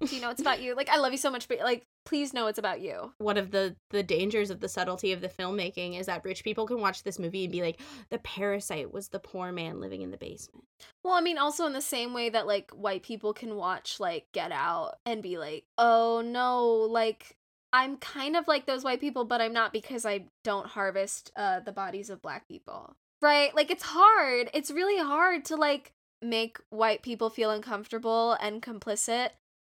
Do 0.00 0.14
you 0.14 0.22
know 0.22 0.30
it's 0.30 0.40
about 0.40 0.62
you? 0.62 0.74
Like 0.74 0.88
I 0.88 0.96
love 0.96 1.12
you 1.12 1.18
so 1.18 1.30
much, 1.30 1.46
but 1.46 1.58
like 1.60 1.86
please 2.06 2.32
know 2.32 2.46
it's 2.46 2.58
about 2.58 2.80
you." 2.80 3.12
One 3.18 3.36
of 3.36 3.50
the 3.50 3.76
the 3.90 4.02
dangers 4.02 4.50
of 4.50 4.60
the 4.60 4.68
subtlety 4.68 5.12
of 5.12 5.20
the 5.20 5.28
filmmaking 5.28 5.98
is 5.98 6.06
that 6.06 6.24
rich 6.24 6.42
people 6.42 6.66
can 6.66 6.80
watch 6.80 7.02
this 7.02 7.18
movie 7.18 7.44
and 7.44 7.52
be 7.52 7.62
like, 7.62 7.80
"The 8.10 8.18
parasite 8.18 8.92
was 8.92 9.08
the 9.08 9.18
poor 9.18 9.52
man 9.52 9.80
living 9.80 10.00
in 10.02 10.10
the 10.10 10.16
basement." 10.16 10.64
Well, 11.04 11.14
I 11.14 11.20
mean, 11.20 11.38
also 11.38 11.66
in 11.66 11.74
the 11.74 11.82
same 11.82 12.14
way 12.14 12.30
that 12.30 12.46
like 12.46 12.70
white 12.70 13.02
people 13.02 13.34
can 13.34 13.56
watch 13.56 14.00
like 14.00 14.26
Get 14.32 14.52
Out 14.52 14.96
and 15.04 15.22
be 15.22 15.36
like, 15.36 15.64
"Oh 15.76 16.22
no, 16.24 16.66
like 16.66 17.36
I'm 17.72 17.98
kind 17.98 18.36
of 18.36 18.48
like 18.48 18.66
those 18.66 18.84
white 18.84 19.00
people, 19.00 19.24
but 19.24 19.40
I'm 19.40 19.52
not 19.52 19.72
because 19.72 20.06
I 20.06 20.26
don't 20.44 20.66
harvest 20.66 21.30
uh 21.36 21.60
the 21.60 21.72
bodies 21.72 22.08
of 22.08 22.22
black 22.22 22.48
people." 22.48 22.96
Right? 23.20 23.54
Like 23.54 23.70
it's 23.70 23.84
hard. 23.84 24.48
It's 24.54 24.70
really 24.70 24.98
hard 24.98 25.44
to 25.46 25.56
like 25.56 25.92
make 26.22 26.58
white 26.70 27.02
people 27.02 27.30
feel 27.30 27.50
uncomfortable 27.50 28.32
and 28.40 28.62
complicit 28.62 29.30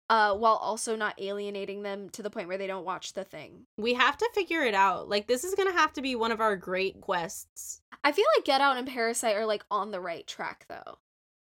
uh 0.08 0.34
while 0.34 0.56
also 0.56 0.96
not 0.96 1.20
alienating 1.20 1.82
them 1.82 2.08
to 2.10 2.22
the 2.22 2.30
point 2.30 2.48
where 2.48 2.58
they 2.58 2.66
don't 2.66 2.84
watch 2.84 3.12
the 3.12 3.24
thing. 3.24 3.66
We 3.76 3.94
have 3.94 4.16
to 4.18 4.30
figure 4.34 4.62
it 4.62 4.74
out. 4.74 5.08
Like 5.08 5.26
this 5.26 5.44
is 5.44 5.54
gonna 5.54 5.72
have 5.72 5.92
to 5.94 6.02
be 6.02 6.14
one 6.14 6.32
of 6.32 6.40
our 6.40 6.56
great 6.56 7.00
quests. 7.00 7.80
I 8.04 8.12
feel 8.12 8.26
like 8.36 8.44
Get 8.44 8.60
Out 8.60 8.76
and 8.76 8.86
Parasite 8.86 9.36
are 9.36 9.46
like 9.46 9.64
on 9.70 9.90
the 9.90 10.00
right 10.00 10.26
track 10.26 10.66
though. 10.68 10.98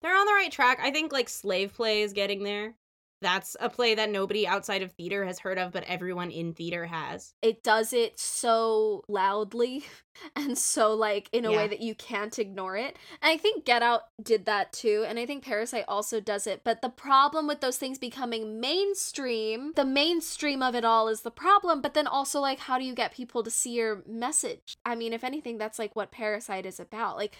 They're 0.02 0.18
on 0.18 0.26
the 0.26 0.32
right 0.32 0.50
track. 0.52 0.80
I 0.82 0.90
think 0.90 1.12
like 1.12 1.28
Slave 1.28 1.74
Play 1.74 2.02
is 2.02 2.12
getting 2.12 2.42
there. 2.42 2.74
That's 3.22 3.56
a 3.60 3.70
play 3.70 3.94
that 3.94 4.10
nobody 4.10 4.46
outside 4.46 4.82
of 4.82 4.92
theater 4.92 5.24
has 5.24 5.38
heard 5.38 5.58
of, 5.58 5.72
but 5.72 5.84
everyone 5.84 6.30
in 6.30 6.52
theater 6.52 6.84
has. 6.86 7.34
it 7.40 7.62
does 7.62 7.92
it 7.92 8.18
so 8.18 9.02
loudly 9.08 9.84
and 10.36 10.58
so 10.58 10.92
like 10.94 11.28
in 11.32 11.44
a 11.46 11.50
Yeah. 11.50 11.56
way 11.56 11.68
that 11.68 11.80
you 11.80 11.94
can't 11.94 12.38
ignore 12.38 12.76
it. 12.76 12.96
And 13.22 13.30
I 13.32 13.36
think 13.38 13.64
Get 13.64 13.82
Out 13.82 14.02
did 14.22 14.44
that 14.46 14.72
too, 14.72 15.04
and 15.08 15.18
I 15.18 15.24
think 15.26 15.44
Parasite 15.44 15.84
also 15.88 16.20
does 16.20 16.46
it. 16.46 16.62
But 16.64 16.82
the 16.82 16.90
problem 16.90 17.46
with 17.46 17.60
those 17.60 17.78
things 17.78 17.98
becoming 17.98 18.60
mainstream, 18.60 19.72
the 19.74 19.84
mainstream 19.84 20.62
of 20.62 20.74
it 20.74 20.84
all 20.84 21.08
is 21.08 21.22
the 21.22 21.30
problem, 21.30 21.80
but 21.80 21.94
then 21.94 22.06
also 22.06 22.40
like 22.40 22.58
how 22.58 22.78
do 22.78 22.84
you 22.84 22.94
get 22.94 23.14
people 23.14 23.42
to 23.42 23.50
see 23.50 23.70
your 23.72 24.02
message? 24.06 24.76
I 24.84 24.94
mean, 24.94 25.12
if 25.12 25.24
anything 25.24 25.58
that's 25.58 25.78
like 25.78 25.96
what 25.96 26.10
Parasite 26.12 26.66
is 26.66 26.78
about. 26.80 27.16
Like 27.16 27.36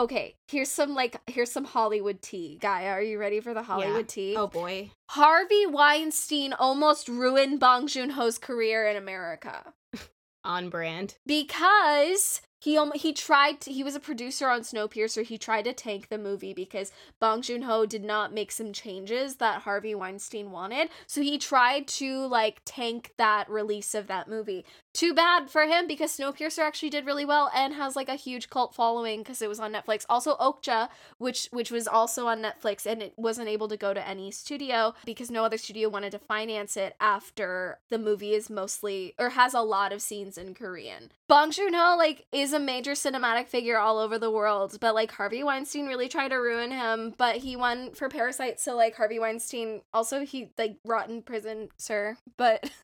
Okay, 0.00 0.34
here's 0.48 0.70
some 0.70 0.94
like 0.94 1.20
here's 1.28 1.52
some 1.52 1.66
Hollywood 1.66 2.22
tea. 2.22 2.56
Guy, 2.58 2.86
are 2.86 3.02
you 3.02 3.18
ready 3.18 3.38
for 3.40 3.52
the 3.52 3.62
Hollywood 3.62 4.08
tea? 4.08 4.34
Oh 4.34 4.46
boy. 4.46 4.92
Harvey 5.10 5.66
Weinstein 5.66 6.54
almost 6.54 7.06
ruined 7.06 7.60
Bong 7.60 7.86
Joon-ho's 7.86 8.38
career 8.38 8.88
in 8.88 8.96
America 8.96 9.74
On 10.44 10.70
brand. 10.70 11.16
because 11.26 12.40
he 12.60 12.76
um, 12.76 12.92
he 12.94 13.12
tried 13.12 13.60
to, 13.62 13.72
he 13.72 13.82
was 13.82 13.96
a 13.96 14.00
producer 14.00 14.48
on 14.48 14.60
Snowpiercer. 14.60 15.24
He 15.24 15.38
tried 15.38 15.64
to 15.64 15.72
tank 15.72 16.08
the 16.08 16.18
movie 16.18 16.52
because 16.52 16.92
Bong 17.18 17.40
Joon-ho 17.40 17.86
did 17.86 18.04
not 18.04 18.34
make 18.34 18.52
some 18.52 18.72
changes 18.72 19.36
that 19.36 19.62
Harvey 19.62 19.94
Weinstein 19.94 20.50
wanted. 20.50 20.90
So 21.06 21.22
he 21.22 21.38
tried 21.38 21.88
to 21.88 22.26
like 22.26 22.60
tank 22.66 23.12
that 23.16 23.48
release 23.48 23.94
of 23.94 24.06
that 24.08 24.28
movie. 24.28 24.64
Too 24.92 25.14
bad 25.14 25.48
for 25.48 25.62
him 25.62 25.86
because 25.86 26.16
Snowpiercer 26.16 26.58
actually 26.58 26.90
did 26.90 27.06
really 27.06 27.24
well 27.24 27.50
and 27.54 27.74
has 27.74 27.96
like 27.96 28.08
a 28.08 28.16
huge 28.16 28.50
cult 28.50 28.74
following 28.74 29.20
because 29.20 29.40
it 29.40 29.48
was 29.48 29.60
on 29.60 29.72
Netflix. 29.72 30.04
Also 30.08 30.36
Okja, 30.36 30.88
which 31.18 31.48
which 31.52 31.70
was 31.70 31.88
also 31.88 32.26
on 32.26 32.42
Netflix 32.42 32.84
and 32.84 33.00
it 33.02 33.14
wasn't 33.16 33.48
able 33.48 33.68
to 33.68 33.76
go 33.76 33.94
to 33.94 34.06
any 34.06 34.30
studio 34.30 34.94
because 35.06 35.30
no 35.30 35.44
other 35.44 35.56
studio 35.56 35.88
wanted 35.88 36.10
to 36.10 36.18
finance 36.18 36.76
it 36.76 36.94
after 37.00 37.78
the 37.88 37.98
movie 37.98 38.34
is 38.34 38.50
mostly 38.50 39.14
or 39.18 39.30
has 39.30 39.54
a 39.54 39.60
lot 39.60 39.92
of 39.92 40.02
scenes 40.02 40.36
in 40.36 40.54
Korean. 40.54 41.12
Bong 41.28 41.52
Joon-ho 41.52 41.96
like 41.96 42.26
is 42.32 42.49
a 42.52 42.58
major 42.60 42.92
cinematic 42.92 43.48
figure 43.48 43.78
all 43.78 43.98
over 43.98 44.18
the 44.18 44.30
world, 44.30 44.76
but 44.80 44.94
like 44.94 45.10
Harvey 45.12 45.42
Weinstein 45.42 45.86
really 45.86 46.08
tried 46.08 46.28
to 46.28 46.36
ruin 46.36 46.70
him, 46.70 47.14
but 47.16 47.36
he 47.36 47.56
won 47.56 47.92
for 47.92 48.08
Parasite, 48.08 48.60
so 48.60 48.76
like 48.76 48.96
Harvey 48.96 49.18
Weinstein 49.18 49.82
also 49.92 50.24
he 50.24 50.50
like 50.58 50.76
rot 50.84 51.08
in 51.08 51.22
prison, 51.22 51.68
sir. 51.78 52.16
But 52.36 52.70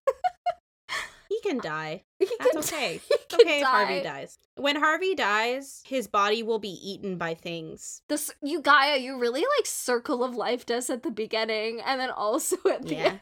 He 1.29 1.41
can 1.41 1.59
die. 1.59 2.05
he 2.21 2.27
That's 2.39 2.51
can- 2.71 2.79
okay. 2.79 3.01
It's 3.11 3.35
okay 3.35 3.61
if 3.61 3.67
Harvey 3.67 4.01
dies. 4.01 4.39
When 4.55 4.77
Harvey 4.77 5.14
dies, 5.17 5.83
his 5.85 6.07
body 6.07 6.43
will 6.45 6.61
be 6.61 6.71
eaten 6.89 7.17
by 7.19 7.35
things. 7.35 8.01
This 8.09 8.31
you 8.43 8.62
Gaia, 8.62 8.97
you 8.99 9.19
really 9.19 9.41
like 9.41 9.67
Circle 9.67 10.23
of 10.23 10.35
Life 10.37 10.64
does 10.67 10.89
at 10.89 11.03
the 11.03 11.11
beginning 11.11 11.81
and 11.85 12.01
then 12.01 12.11
also 12.11 12.57
at 12.71 12.87
the 12.87 12.95
Yeah. 12.95 13.05
end. 13.07 13.21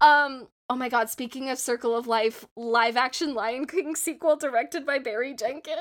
Um 0.00 0.48
oh 0.68 0.76
my 0.76 0.88
god, 0.88 1.08
speaking 1.10 1.48
of 1.50 1.58
Circle 1.58 1.96
of 1.96 2.06
Life, 2.06 2.44
live 2.56 2.96
action 2.96 3.34
Lion 3.34 3.66
King 3.66 3.94
sequel 3.96 4.36
directed 4.36 4.84
by 4.86 4.98
Barry 4.98 5.34
Jenkins. 5.34 5.78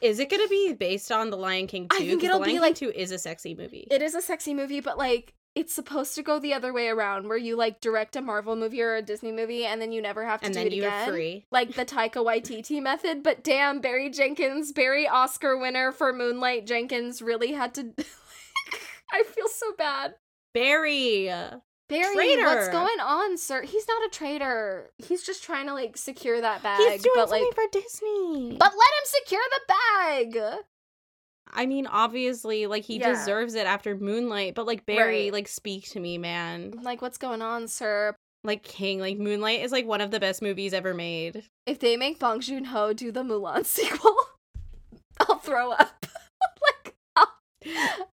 Is 0.00 0.18
it 0.18 0.28
gonna 0.30 0.48
be 0.48 0.74
based 0.74 1.10
on 1.10 1.30
The 1.30 1.36
Lion 1.38 1.66
King 1.66 1.88
2? 1.88 1.96
I 1.96 1.98
think 2.06 2.22
it'll 2.24 2.40
The 2.40 2.44
be 2.46 2.60
like- 2.60 2.74
2 2.74 2.90
is 2.94 3.12
a 3.12 3.18
sexy 3.18 3.54
movie. 3.54 3.86
It 3.90 4.02
is 4.02 4.14
a 4.14 4.20
sexy 4.20 4.52
movie, 4.54 4.80
but 4.80 4.98
like 4.98 5.32
it's 5.54 5.72
supposed 5.72 6.14
to 6.14 6.22
go 6.22 6.38
the 6.38 6.52
other 6.52 6.70
way 6.70 6.88
around 6.88 7.26
where 7.26 7.38
you 7.38 7.56
like 7.56 7.80
direct 7.80 8.14
a 8.14 8.20
Marvel 8.20 8.56
movie 8.56 8.82
or 8.82 8.94
a 8.96 9.00
Disney 9.00 9.32
movie 9.32 9.64
and 9.64 9.80
then 9.80 9.90
you 9.90 10.02
never 10.02 10.22
have 10.26 10.40
to 10.40 10.44
and 10.46 10.54
do 10.54 10.60
then 10.60 10.66
it 10.66 10.74
you're 10.74 10.86
again. 10.86 11.08
free. 11.08 11.46
Like 11.50 11.72
the 11.74 11.86
Taika 11.86 12.16
Waititi 12.22 12.82
method, 12.82 13.22
but 13.22 13.42
damn, 13.42 13.80
Barry 13.80 14.10
Jenkins, 14.10 14.70
Barry 14.72 15.08
Oscar 15.08 15.56
winner 15.56 15.92
for 15.92 16.12
Moonlight 16.12 16.66
Jenkins 16.66 17.22
really 17.22 17.52
had 17.52 17.72
to 17.74 17.94
I 19.10 19.22
feel 19.22 19.48
so 19.48 19.72
bad. 19.78 20.16
Barry! 20.52 21.30
Barry, 21.88 22.14
Traitor. 22.14 22.42
what's 22.44 22.68
going 22.68 22.98
on, 23.00 23.38
sir? 23.38 23.62
He's 23.62 23.86
not 23.86 24.04
a 24.04 24.08
traitor. 24.10 24.90
He's 24.98 25.22
just 25.22 25.42
trying 25.44 25.66
to 25.66 25.74
like 25.74 25.96
secure 25.96 26.40
that 26.40 26.62
bag. 26.62 26.80
He's 26.80 27.02
doing 27.02 27.12
but 27.14 27.28
something 27.28 27.46
like 27.46 27.54
for 27.54 27.64
Disney. 27.72 28.56
But 28.58 28.72
let 28.72 28.72
him 28.72 29.04
secure 29.04 29.42
the 29.50 29.60
bag. 29.68 30.60
I 31.52 31.66
mean, 31.66 31.86
obviously, 31.86 32.66
like 32.66 32.84
he 32.84 32.98
Yeah. 32.98 33.12
deserves 33.12 33.54
it 33.54 33.66
after 33.66 33.94
Moonlight. 33.96 34.54
But 34.56 34.66
like 34.66 34.84
Barry, 34.84 35.24
Right. 35.24 35.32
like 35.32 35.48
speak 35.48 35.88
to 35.90 36.00
me, 36.00 36.18
man. 36.18 36.72
Like 36.82 37.00
what's 37.02 37.18
going 37.18 37.40
on, 37.40 37.68
sir? 37.68 38.16
Like 38.42 38.62
King, 38.64 38.98
like 39.00 39.16
Moonlight 39.18 39.60
is 39.62 39.70
like 39.72 39.86
one 39.86 40.00
of 40.00 40.10
the 40.10 40.18
best 40.20 40.42
movies 40.42 40.72
ever 40.74 40.92
made. 40.92 41.44
If 41.66 41.78
they 41.78 41.96
make 41.96 42.18
Bong 42.18 42.40
Joon-ho 42.40 42.92
do 42.94 43.12
the 43.12 43.22
Mulan 43.22 43.64
sequel, 43.64 44.16
I'll 45.20 45.38
throw 45.38 45.70
up. 45.70 46.04
like 46.62 46.94
I'll, 47.14 47.32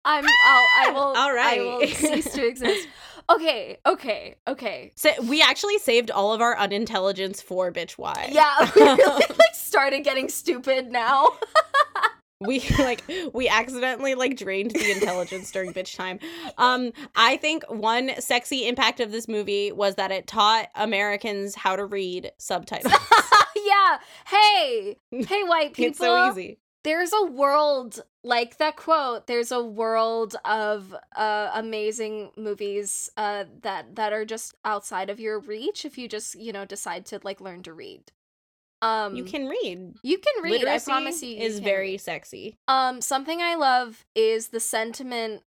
I'm 0.05 0.25
I'll 0.25 0.67
I 0.79 0.91
will 0.93 0.99
All 0.99 1.37
I 1.37 1.57
will 1.59 1.87
cease 1.87 2.31
to 2.33 2.45
exist. 2.47 2.87
Okay, 3.29 3.77
okay, 3.85 4.35
okay. 4.47 4.93
So 4.95 5.11
we 5.23 5.41
actually 5.41 5.77
saved 5.79 6.11
all 6.11 6.33
of 6.33 6.41
our 6.41 6.57
unintelligence 6.57 7.41
for 7.41 7.71
bitch 7.71 7.93
why. 7.93 8.29
Yeah, 8.31 8.71
we 8.75 8.81
really 8.81 9.25
like 9.29 9.53
started 9.53 10.03
getting 10.03 10.29
stupid 10.29 10.91
now. 10.91 11.31
we 12.39 12.61
like 12.79 13.03
we 13.33 13.47
accidentally 13.47 14.13
like 14.13 14.37
drained 14.37 14.69
the 14.69 14.91
intelligence 14.91 15.49
during 15.49 15.73
bitch 15.73 15.95
time 15.95 16.19
um 16.59 16.91
i 17.15 17.35
think 17.37 17.63
one 17.67 18.11
sexy 18.19 18.67
impact 18.67 18.99
of 18.99 19.11
this 19.11 19.27
movie 19.27 19.71
was 19.71 19.95
that 19.95 20.11
it 20.11 20.27
taught 20.27 20.67
americans 20.75 21.55
how 21.55 21.75
to 21.75 21.83
read 21.83 22.31
subtitles 22.37 22.93
yeah. 23.67 23.97
Hey, 24.27 24.97
hey, 25.11 25.43
white 25.43 25.73
people. 25.73 25.89
it's 25.89 25.99
so 25.99 26.29
easy 26.31 26.59
There's 26.87 27.11
a 27.11 27.25
world 27.25 28.01
like 28.23 28.59
that 28.59 28.77
quote. 28.77 29.27
There's 29.27 29.51
a 29.51 29.61
world 29.61 30.37
of 30.45 30.95
uh, 31.17 31.51
amazing 31.53 32.31
movies 32.37 33.09
uh, 33.17 33.43
that 33.61 33.97
that 33.97 34.13
are 34.13 34.23
just 34.23 34.55
outside 34.63 35.09
of 35.09 35.19
your 35.19 35.37
reach 35.37 35.83
if 35.83 35.97
you 35.97 36.07
just 36.07 36.39
you 36.39 36.53
know 36.53 36.63
decide 36.63 37.05
to 37.07 37.19
like 37.23 37.41
learn 37.41 37.61
to 37.63 37.73
read. 37.73 38.13
Um, 38.81 39.17
you 39.17 39.25
can 39.25 39.49
read 39.49 39.95
you 40.01 40.17
can 40.17 40.41
read. 40.41 40.61
Literacy 40.61 40.89
I 40.89 40.93
promise 40.93 41.21
you, 41.21 41.31
you 41.31 41.41
is 41.41 41.59
very 41.59 41.91
read. 41.91 42.01
sexy 42.01 42.57
Um, 42.69 43.01
something 43.01 43.41
I 43.41 43.55
love 43.55 44.05
is 44.15 44.47
the 44.47 44.61
sentiment 44.61 45.43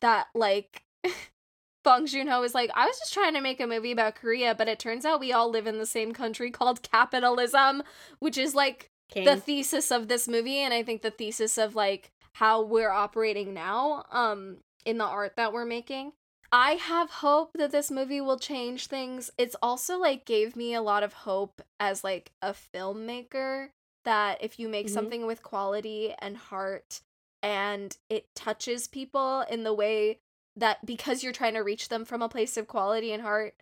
that 0.00 0.28
like 0.32 0.84
Bong 1.82 2.06
Joon 2.06 2.28
Ho 2.28 2.44
is 2.44 2.54
like, 2.54 2.70
I 2.72 2.86
was 2.86 2.96
just 3.00 3.12
trying 3.12 3.34
to 3.34 3.40
make 3.40 3.60
a 3.60 3.66
movie 3.66 3.90
about 3.90 4.14
Korea, 4.14 4.54
but 4.54 4.68
it 4.68 4.78
turns 4.78 5.04
out 5.04 5.18
we 5.18 5.32
all 5.32 5.50
live 5.50 5.66
in 5.66 5.78
the 5.78 5.86
same 5.86 6.12
country 6.12 6.52
called 6.52 6.82
capitalism, 6.82 7.82
which 8.20 8.38
is 8.38 8.54
like 8.54 8.92
King. 9.08 9.24
the 9.24 9.36
thesis 9.36 9.90
of 9.90 10.08
this 10.08 10.26
movie, 10.28 10.58
and 10.58 10.74
I 10.74 10.82
think 10.82 11.02
the 11.02 11.10
thesis 11.10 11.58
of 11.58 11.74
like 11.74 12.10
how 12.34 12.62
we're 12.62 12.90
operating 12.90 13.54
now, 13.54 14.04
um, 14.10 14.58
in 14.84 14.98
the 14.98 15.04
art 15.04 15.36
that 15.36 15.52
we're 15.52 15.64
making. 15.64 16.12
I 16.52 16.72
have 16.72 17.10
hope 17.10 17.52
that 17.54 17.72
this 17.72 17.90
movie 17.90 18.20
will 18.20 18.38
change 18.38 18.86
things. 18.86 19.30
It's 19.38 19.56
also 19.62 19.98
like 19.98 20.24
gave 20.24 20.54
me 20.56 20.74
a 20.74 20.82
lot 20.82 21.02
of 21.02 21.12
hope 21.12 21.62
as 21.80 22.04
like 22.04 22.32
a 22.42 22.52
filmmaker 22.52 23.70
that 24.04 24.42
if 24.42 24.58
you 24.58 24.68
make 24.68 24.86
Mhm. 24.86 24.90
something 24.90 25.26
with 25.26 25.42
quality 25.42 26.14
and 26.18 26.36
heart 26.36 27.00
and 27.42 27.96
it 28.08 28.34
touches 28.34 28.86
people 28.86 29.40
in 29.42 29.64
the 29.64 29.72
way 29.74 30.18
that 30.56 30.84
because 30.86 31.22
you're 31.22 31.32
trying 31.32 31.54
to 31.54 31.60
reach 31.60 31.88
them 31.88 32.04
from 32.04 32.22
a 32.22 32.28
place 32.28 32.56
of 32.56 32.68
quality 32.68 33.12
and 33.12 33.22
heart, 33.22 33.54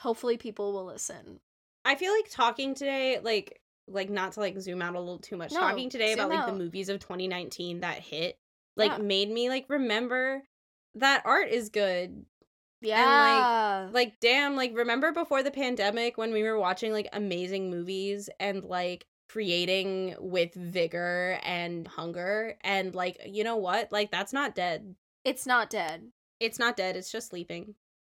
hopefully 0.00 0.36
people 0.36 0.72
will 0.72 0.84
listen. 0.84 1.40
I 1.84 1.94
feel 1.96 2.12
like 2.12 2.30
talking 2.30 2.74
today, 2.74 3.18
like 3.20 3.60
like 3.88 4.10
not 4.10 4.32
to 4.32 4.40
like 4.40 4.58
zoom 4.60 4.80
out 4.82 4.94
a 4.94 4.98
little 5.00 5.18
too 5.18 5.36
much. 5.36 5.52
No, 5.52 5.60
talking 5.60 5.90
today 5.90 6.12
about 6.12 6.30
zoom 6.30 6.38
like 6.38 6.46
the 6.46 6.52
movies 6.58 6.88
of 6.88 7.00
2019 7.00 7.80
that 7.80 7.98
hit, 7.98 8.38
like 8.76 8.92
Yeah. 8.92 8.98
made 8.98 9.30
me 9.30 9.48
like 9.48 9.66
remember 9.68 10.42
that 10.96 11.22
art 11.24 11.48
is 11.48 11.68
good. 11.68 12.24
Yeah. 12.80 13.84
and, 13.84 13.92
Like 13.92 13.94
like 13.94 14.20
damn, 14.20 14.56
like 14.56 14.76
remember 14.76 15.12
before 15.12 15.42
the 15.42 15.50
pandemic 15.50 16.16
when 16.18 16.32
we 16.32 16.42
were 16.42 16.58
watching 16.58 16.92
like 16.92 17.08
amazing 17.12 17.70
movies 17.70 18.28
and 18.40 18.64
like 18.64 19.06
creating 19.28 20.14
with 20.20 20.52
vigor 20.54 21.38
and 21.42 21.86
hunger 21.88 22.56
and 22.62 22.94
like 22.94 23.18
you 23.26 23.44
know 23.44 23.56
what? 23.56 23.90
Like 23.92 24.10
that's 24.10 24.32
not 24.32 24.54
dead. 24.54 24.94
it's 25.24 25.46
not 25.46 25.70
dead. 25.70 26.08
It's 26.40 26.58
not 26.58 26.76
dead. 26.76 26.96
It's 26.96 27.10
just 27.12 27.30
sleeping. 27.30 27.74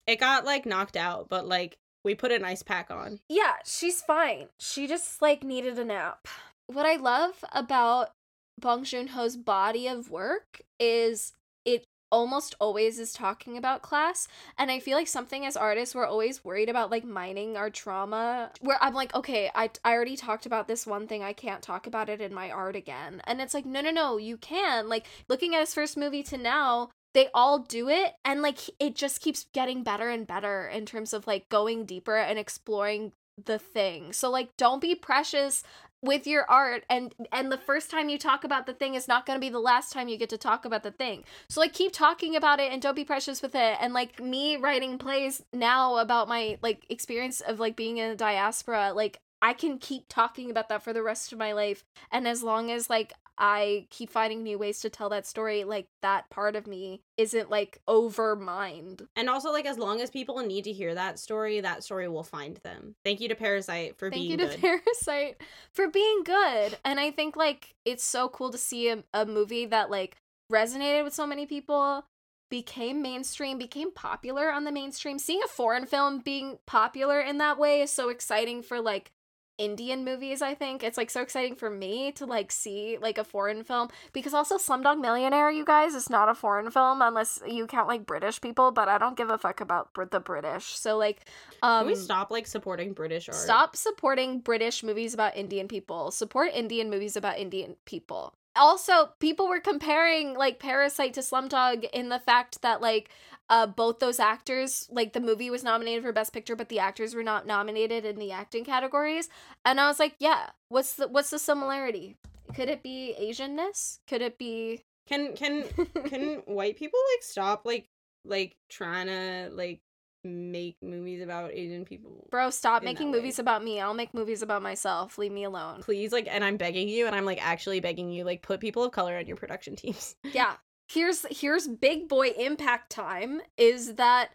It 0.07 0.19
got 0.19 0.45
like 0.45 0.65
knocked 0.65 0.97
out, 0.97 1.29
but 1.29 1.47
like 1.47 1.77
we 2.05 2.15
put 2.15 2.31
an 2.31 2.45
ice 2.45 2.63
pack 2.63 2.89
on. 2.89 3.19
Yeah, 3.27 3.55
she's 3.65 4.01
fine. 4.01 4.47
She 4.59 4.87
just 4.87 5.21
like 5.21 5.43
needed 5.43 5.77
a 5.77 5.83
nap. 5.83 6.27
What 6.67 6.85
I 6.85 6.95
love 6.95 7.43
about 7.51 8.11
Bong 8.59 8.83
Joon 8.85 9.07
Ho's 9.07 9.35
body 9.35 9.87
of 9.87 10.09
work 10.09 10.61
is 10.79 11.33
it 11.65 11.83
almost 12.11 12.55
always 12.61 12.99
is 12.99 13.11
talking 13.11 13.57
about 13.57 13.81
class 13.81 14.27
and 14.59 14.69
i 14.69 14.79
feel 14.79 14.95
like 14.95 15.07
something 15.07 15.43
as 15.43 15.57
artists 15.57 15.95
we're 15.95 16.05
always 16.05 16.45
worried 16.45 16.69
about 16.69 16.91
like 16.91 17.03
mining 17.03 17.57
our 17.57 17.69
trauma 17.69 18.51
where 18.61 18.77
i'm 18.79 18.93
like 18.93 19.13
okay 19.15 19.49
I, 19.55 19.71
I 19.83 19.93
already 19.93 20.15
talked 20.15 20.45
about 20.45 20.67
this 20.67 20.85
one 20.85 21.07
thing 21.07 21.23
i 21.23 21.33
can't 21.33 21.63
talk 21.63 21.87
about 21.87 22.07
it 22.07 22.21
in 22.21 22.33
my 22.33 22.51
art 22.51 22.75
again 22.75 23.21
and 23.25 23.41
it's 23.41 23.55
like 23.55 23.65
no 23.65 23.81
no 23.81 23.89
no 23.89 24.17
you 24.17 24.37
can 24.37 24.87
like 24.87 25.07
looking 25.27 25.55
at 25.55 25.61
his 25.61 25.73
first 25.73 25.97
movie 25.97 26.23
to 26.23 26.37
now 26.37 26.89
they 27.15 27.29
all 27.33 27.59
do 27.59 27.87
it 27.87 28.13
and 28.25 28.41
like 28.41 28.59
it 28.77 28.93
just 28.93 29.21
keeps 29.21 29.47
getting 29.53 29.83
better 29.83 30.09
and 30.09 30.27
better 30.27 30.67
in 30.67 30.85
terms 30.85 31.13
of 31.13 31.25
like 31.25 31.47
going 31.47 31.85
deeper 31.85 32.17
and 32.17 32.37
exploring 32.37 33.13
the 33.43 33.57
thing. 33.57 34.11
So 34.11 34.29
like 34.29 34.55
don't 34.57 34.81
be 34.81 34.95
precious 34.95 35.63
with 36.01 36.27
your 36.27 36.45
art 36.49 36.83
and 36.89 37.15
and 37.31 37.51
the 37.51 37.57
first 37.57 37.89
time 37.89 38.09
you 38.09 38.17
talk 38.17 38.43
about 38.43 38.65
the 38.65 38.73
thing 38.73 38.95
is 38.95 39.07
not 39.07 39.25
going 39.25 39.37
to 39.37 39.41
be 39.41 39.49
the 39.49 39.59
last 39.59 39.93
time 39.93 40.09
you 40.09 40.17
get 40.17 40.29
to 40.29 40.37
talk 40.37 40.65
about 40.65 40.83
the 40.83 40.91
thing. 40.91 41.23
So 41.47 41.61
like 41.61 41.71
keep 41.71 41.93
talking 41.93 42.35
about 42.35 42.59
it 42.59 42.71
and 42.73 42.81
don't 42.81 42.95
be 42.95 43.05
precious 43.05 43.41
with 43.41 43.55
it. 43.55 43.77
And 43.79 43.93
like 43.93 44.19
me 44.19 44.57
writing 44.57 44.97
plays 44.97 45.41
now 45.53 45.95
about 45.95 46.27
my 46.27 46.57
like 46.61 46.85
experience 46.89 47.39
of 47.39 47.61
like 47.61 47.77
being 47.77 47.97
in 47.97 48.11
a 48.11 48.15
diaspora 48.15 48.91
like 48.93 49.19
i 49.41 49.53
can 49.53 49.77
keep 49.77 50.03
talking 50.09 50.49
about 50.49 50.69
that 50.69 50.83
for 50.83 50.91
the 50.91 51.01
rest 51.01 51.31
of 51.31 51.39
my 51.39 51.53
life. 51.53 51.85
And 52.11 52.27
as 52.27 52.43
long 52.43 52.69
as 52.71 52.89
like 52.89 53.13
i 53.37 53.85
keep 53.89 54.09
finding 54.09 54.43
new 54.43 54.57
ways 54.57 54.79
to 54.79 54.89
tell 54.89 55.09
that 55.09 55.25
story 55.25 55.63
like 55.63 55.87
that 56.01 56.29
part 56.29 56.55
of 56.55 56.67
me 56.67 57.01
isn't 57.17 57.49
like 57.49 57.79
over 57.87 58.35
mind 58.35 59.07
And 59.15 59.29
also, 59.29 59.51
like, 59.51 59.65
as 59.65 59.77
long 59.77 60.01
as 60.01 60.09
people 60.09 60.39
need 60.39 60.63
to 60.65 60.71
hear 60.71 60.93
that 60.95 61.19
story, 61.19 61.61
that 61.61 61.83
story 61.83 62.07
will 62.07 62.23
find 62.23 62.57
them. 62.57 62.95
Thank 63.03 63.21
you 63.21 63.29
to 63.29 63.35
Parasite 63.35 63.97
for 63.97 64.09
Thank 64.09 64.27
being 64.27 64.37
Thank 64.37 64.41
you 64.41 64.57
to 64.57 64.61
good. 64.61 64.81
Parasite 64.85 65.41
for 65.73 65.87
being 65.87 66.23
good. 66.23 66.77
And 66.83 66.99
I 66.99 67.11
think 67.11 67.35
like 67.35 67.75
it's 67.85 68.03
so 68.03 68.29
cool 68.29 68.51
to 68.51 68.57
see 68.57 68.89
a, 68.89 69.03
a 69.13 69.25
movie 69.25 69.65
that 69.67 69.89
like 69.89 70.17
resonated 70.51 71.03
with 71.03 71.13
so 71.13 71.25
many 71.25 71.45
people, 71.45 72.05
became 72.49 73.01
mainstream, 73.01 73.57
became 73.57 73.91
popular 73.91 74.51
on 74.51 74.63
the 74.63 74.71
mainstream. 74.71 75.17
Seeing 75.17 75.41
a 75.43 75.47
foreign 75.47 75.85
film 75.85 76.19
being 76.19 76.59
popular 76.65 77.19
in 77.19 77.37
that 77.39 77.57
way 77.57 77.81
is 77.81 77.91
so 77.91 78.09
exciting 78.09 78.61
for 78.61 78.79
like 78.79 79.11
Indian 79.57 80.03
movies, 80.03 80.41
I 80.41 80.53
think. 80.53 80.83
It's 80.83 80.97
like 80.97 81.09
so 81.09 81.21
exciting 81.21 81.55
for 81.55 81.69
me 81.69 82.11
to 82.13 82.25
like 82.25 82.51
see 82.51 82.97
like 83.01 83.17
a 83.17 83.23
foreign 83.23 83.63
film 83.63 83.89
because 84.13 84.33
also 84.33 84.57
Slumdog 84.57 84.99
Millionaire, 84.99 85.49
you 85.51 85.65
guys, 85.65 85.95
is 85.95 86.09
not 86.09 86.29
a 86.29 86.35
foreign 86.35 86.69
film 86.71 87.01
unless 87.01 87.41
you 87.47 87.67
count 87.67 87.87
like 87.87 88.05
British 88.05 88.41
people, 88.41 88.71
but 88.71 88.87
I 88.87 88.97
don't 88.97 89.17
give 89.17 89.29
a 89.29 89.37
fuck 89.37 89.61
about 89.61 89.89
the 90.11 90.19
British. 90.19 90.65
So 90.65 90.97
like 90.97 91.21
um 91.63 91.81
Can 91.81 91.87
we 91.87 91.95
stop 91.95 92.31
like 92.31 92.47
supporting 92.47 92.93
British 92.93 93.29
art? 93.29 93.37
Stop 93.37 93.75
supporting 93.75 94.39
British 94.39 94.83
movies 94.83 95.13
about 95.13 95.35
Indian 95.35 95.67
people. 95.67 96.11
Support 96.11 96.51
Indian 96.53 96.89
movies 96.89 97.15
about 97.15 97.37
Indian 97.37 97.75
people. 97.85 98.33
Also, 98.57 99.09
people 99.19 99.49
were 99.49 99.59
comparing 99.59 100.33
like 100.33 100.59
Parasite 100.59 101.13
to 101.15 101.19
Slumdog 101.19 101.85
in 101.91 102.07
the 102.09 102.19
fact 102.19 102.61
that 102.61 102.81
like 102.81 103.09
uh 103.49 103.67
both 103.67 103.99
those 103.99 104.19
actors 104.19 104.87
like 104.91 105.13
the 105.13 105.19
movie 105.19 105.49
was 105.49 105.63
nominated 105.63 106.03
for 106.03 106.11
best 106.11 106.33
picture 106.33 106.55
but 106.55 106.69
the 106.69 106.79
actors 106.79 107.13
were 107.13 107.23
not 107.23 107.45
nominated 107.45 108.05
in 108.05 108.17
the 108.17 108.31
acting 108.31 108.65
categories 108.65 109.29
and 109.65 109.79
I 109.79 109.87
was 109.87 109.99
like, 109.99 110.15
yeah, 110.19 110.49
what's 110.69 110.93
the 110.93 111.07
what's 111.07 111.31
the 111.31 111.39
similarity? 111.39 112.17
Could 112.55 112.69
it 112.69 112.83
be 112.83 113.15
Asianness? 113.19 113.99
Could 114.07 114.21
it 114.21 114.37
be 114.37 114.83
Can 115.07 115.35
can 115.35 115.63
can 116.07 116.35
white 116.45 116.77
people 116.77 116.99
like 117.13 117.23
stop 117.23 117.63
like 117.65 117.87
like 118.23 118.55
trying 118.69 119.07
to 119.07 119.49
like 119.53 119.81
make 120.23 120.77
movies 120.81 121.21
about 121.21 121.51
Asian 121.53 121.85
people? 121.85 122.27
Bro, 122.29 122.51
stop 122.51 122.83
making 122.83 123.11
movies 123.11 123.39
about 123.39 123.63
me. 123.63 123.81
I'll 123.81 123.93
make 123.93 124.13
movies 124.13 124.41
about 124.41 124.61
myself. 124.61 125.17
Leave 125.17 125.31
me 125.31 125.43
alone. 125.43 125.81
Please, 125.81 126.11
like, 126.11 126.27
and 126.29 126.43
I'm 126.43 126.57
begging 126.57 126.87
you, 126.89 127.05
and 127.05 127.15
I'm 127.15 127.25
like 127.25 127.45
actually 127.45 127.79
begging 127.79 128.09
you, 128.09 128.23
like, 128.23 128.41
put 128.41 128.59
people 128.59 128.83
of 128.83 128.91
color 128.91 129.17
on 129.17 129.27
your 129.27 129.37
production 129.37 129.75
teams. 129.75 130.15
yeah 130.33 130.55
here's 130.89 131.25
here's 131.29 131.67
big 131.67 132.07
boy 132.07 132.29
impact 132.29 132.89
time 132.91 133.41
is 133.57 133.95
that 133.95 134.29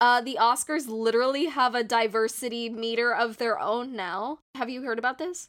uh 0.00 0.20
the 0.20 0.36
oscars 0.40 0.88
literally 0.88 1.46
have 1.46 1.74
a 1.74 1.84
diversity 1.84 2.68
meter 2.68 3.14
of 3.14 3.38
their 3.38 3.58
own 3.58 3.94
now. 3.94 4.38
Have 4.54 4.70
you 4.70 4.82
heard 4.82 4.98
about 4.98 5.18
this? 5.18 5.48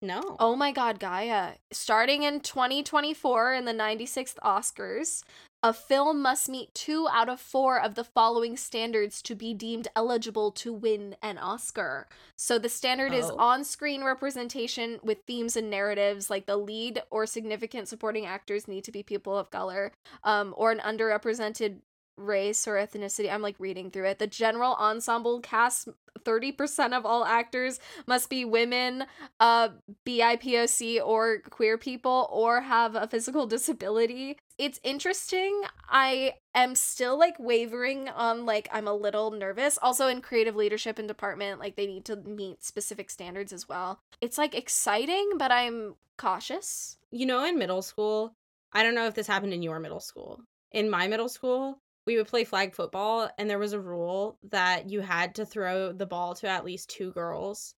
No. 0.00 0.36
oh 0.40 0.56
my 0.56 0.72
god 0.72 0.98
gaia. 0.98 1.52
Starting 1.70 2.24
in 2.24 2.40
2024 2.40 3.54
in 3.54 3.64
the 3.64 3.72
96th 3.72 4.34
oscars 4.42 5.22
a 5.62 5.72
film 5.72 6.20
must 6.20 6.48
meet 6.48 6.74
two 6.74 7.06
out 7.12 7.28
of 7.28 7.40
four 7.40 7.80
of 7.80 7.94
the 7.94 8.02
following 8.02 8.56
standards 8.56 9.22
to 9.22 9.34
be 9.34 9.54
deemed 9.54 9.86
eligible 9.94 10.50
to 10.50 10.72
win 10.72 11.14
an 11.22 11.38
Oscar. 11.38 12.08
So 12.36 12.58
the 12.58 12.68
standard 12.68 13.12
is 13.12 13.30
Oh. 13.30 13.36
on 13.38 13.62
screen 13.64 14.02
representation 14.02 14.98
with 15.04 15.22
themes 15.26 15.56
and 15.56 15.70
narratives, 15.70 16.28
like 16.28 16.46
the 16.46 16.56
lead 16.56 17.02
or 17.10 17.26
significant 17.26 17.86
supporting 17.88 18.26
actors 18.26 18.66
need 18.66 18.82
to 18.84 18.92
be 18.92 19.02
people 19.04 19.38
of 19.38 19.50
color, 19.50 19.92
um, 20.24 20.52
or 20.56 20.72
an 20.72 20.80
underrepresented 20.80 21.80
race 22.18 22.68
or 22.68 22.74
ethnicity. 22.74 23.32
I'm 23.32 23.40
like 23.40 23.56
reading 23.58 23.90
through 23.90 24.06
it. 24.06 24.18
The 24.18 24.26
general 24.26 24.74
ensemble 24.74 25.40
cast 25.40 25.88
30% 26.24 26.92
of 26.92 27.04
all 27.06 27.24
actors 27.24 27.80
must 28.06 28.30
be 28.30 28.44
women, 28.44 29.04
uh 29.40 29.70
BIPOC 30.06 31.04
or 31.04 31.40
queer 31.50 31.78
people 31.78 32.28
or 32.30 32.60
have 32.60 32.94
a 32.94 33.06
physical 33.06 33.46
disability. 33.46 34.38
It's 34.58 34.80
interesting. 34.84 35.62
I 35.88 36.34
am 36.54 36.74
still 36.74 37.18
like 37.18 37.36
wavering 37.38 38.08
on 38.08 38.46
like 38.46 38.68
I'm 38.72 38.88
a 38.88 38.94
little 38.94 39.30
nervous. 39.30 39.78
Also 39.82 40.06
in 40.08 40.20
creative 40.20 40.56
leadership 40.56 40.98
and 40.98 41.08
department, 41.08 41.60
like 41.60 41.76
they 41.76 41.86
need 41.86 42.04
to 42.06 42.16
meet 42.16 42.62
specific 42.64 43.10
standards 43.10 43.52
as 43.52 43.68
well. 43.68 44.00
It's 44.20 44.38
like 44.38 44.54
exciting, 44.54 45.32
but 45.36 45.50
I'm 45.50 45.96
cautious. 46.16 46.96
You 47.10 47.26
know, 47.26 47.44
in 47.44 47.58
middle 47.58 47.82
school, 47.82 48.34
I 48.72 48.82
don't 48.82 48.94
know 48.94 49.06
if 49.06 49.14
this 49.14 49.26
happened 49.26 49.52
in 49.52 49.62
your 49.62 49.80
middle 49.80 50.00
school. 50.00 50.40
In 50.70 50.88
my 50.88 51.08
middle 51.08 51.28
school, 51.28 51.81
we 52.06 52.16
would 52.16 52.26
play 52.28 52.44
flag 52.44 52.74
football, 52.74 53.30
and 53.38 53.48
there 53.48 53.58
was 53.58 53.72
a 53.72 53.80
rule 53.80 54.38
that 54.50 54.90
you 54.90 55.00
had 55.00 55.36
to 55.36 55.46
throw 55.46 55.92
the 55.92 56.06
ball 56.06 56.34
to 56.36 56.48
at 56.48 56.64
least 56.64 56.90
two 56.90 57.12
girls 57.12 57.74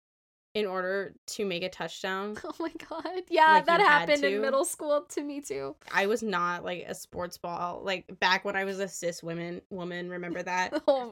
in 0.55 0.67
order 0.67 1.15
to 1.27 1.45
make 1.47 1.63
a 1.63 1.69
touchdown. 1.69 2.37
Oh 2.45 2.53
my 2.59 2.73
god. 2.89 3.23
Yeah, 3.31 3.55
Like, 3.55 3.67
that 3.67 3.81
happened 3.81 4.25
in 4.25 4.41
middle 4.41 4.65
school 4.65 5.03
to 5.11 5.23
me 5.23 5.41
too. 5.41 5.77
I 5.91 6.07
was 6.07 6.23
not 6.23 6.65
like 6.65 6.85
a 6.87 6.95
sports 6.95 7.39
ball. 7.39 7.81
Like 7.83 8.05
back 8.21 8.45
when 8.45 8.57
I 8.57 8.65
was 8.65 8.79
a 8.79 8.89
cis 8.89 9.23
women 9.23 9.63
woman, 9.71 10.11
remember 10.11 10.43
that? 10.43 10.75
Oh, 10.87 11.11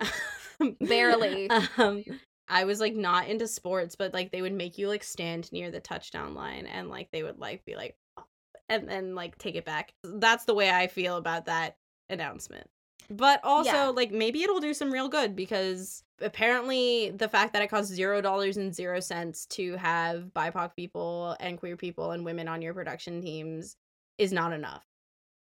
Barely. 0.80 1.48
um, 1.78 2.04
I 2.48 2.64
was 2.64 2.80
like 2.80 2.94
not 2.94 3.28
into 3.28 3.48
sports, 3.48 3.96
but 3.96 4.12
like 4.12 4.30
they 4.30 4.42
would 4.42 4.52
make 4.52 4.76
you 4.76 4.88
like 4.88 5.02
stand 5.04 5.50
near 5.52 5.70
the 5.70 5.80
touchdown 5.80 6.34
line 6.34 6.66
and 6.66 6.90
like 6.90 7.10
they 7.10 7.22
would 7.22 7.38
like 7.38 7.64
be 7.64 7.76
like 7.76 7.96
"Oh," 8.18 8.24
and 8.68 8.86
then 8.88 9.14
like 9.14 9.38
take 9.38 9.54
it 9.54 9.64
back. 9.64 9.94
That's 10.04 10.44
the 10.44 10.54
way 10.54 10.70
I 10.70 10.86
feel 10.88 11.16
about 11.16 11.46
that 11.46 11.76
announcement. 12.10 12.68
But 13.10 13.40
also 13.42 13.70
Yeah. 13.72 13.86
like 13.88 14.12
maybe 14.12 14.42
it'll 14.44 14.60
do 14.60 14.72
some 14.72 14.92
real 14.92 15.08
good 15.08 15.34
because 15.34 16.04
apparently 16.20 17.10
the 17.10 17.28
fact 17.28 17.52
that 17.54 17.62
it 17.62 17.68
costs 17.68 17.92
zero 17.92 18.20
dollars 18.20 18.56
and 18.56 18.72
zero 18.74 19.00
cents 19.00 19.46
to 19.46 19.76
have 19.76 20.32
BIPOC 20.34 20.76
people 20.76 21.36
and 21.40 21.58
queer 21.58 21.76
people 21.76 22.12
and 22.12 22.24
women 22.24 22.46
on 22.46 22.62
your 22.62 22.72
production 22.74 23.20
teams 23.20 23.76
is 24.18 24.32
not 24.32 24.52
enough. 24.52 24.86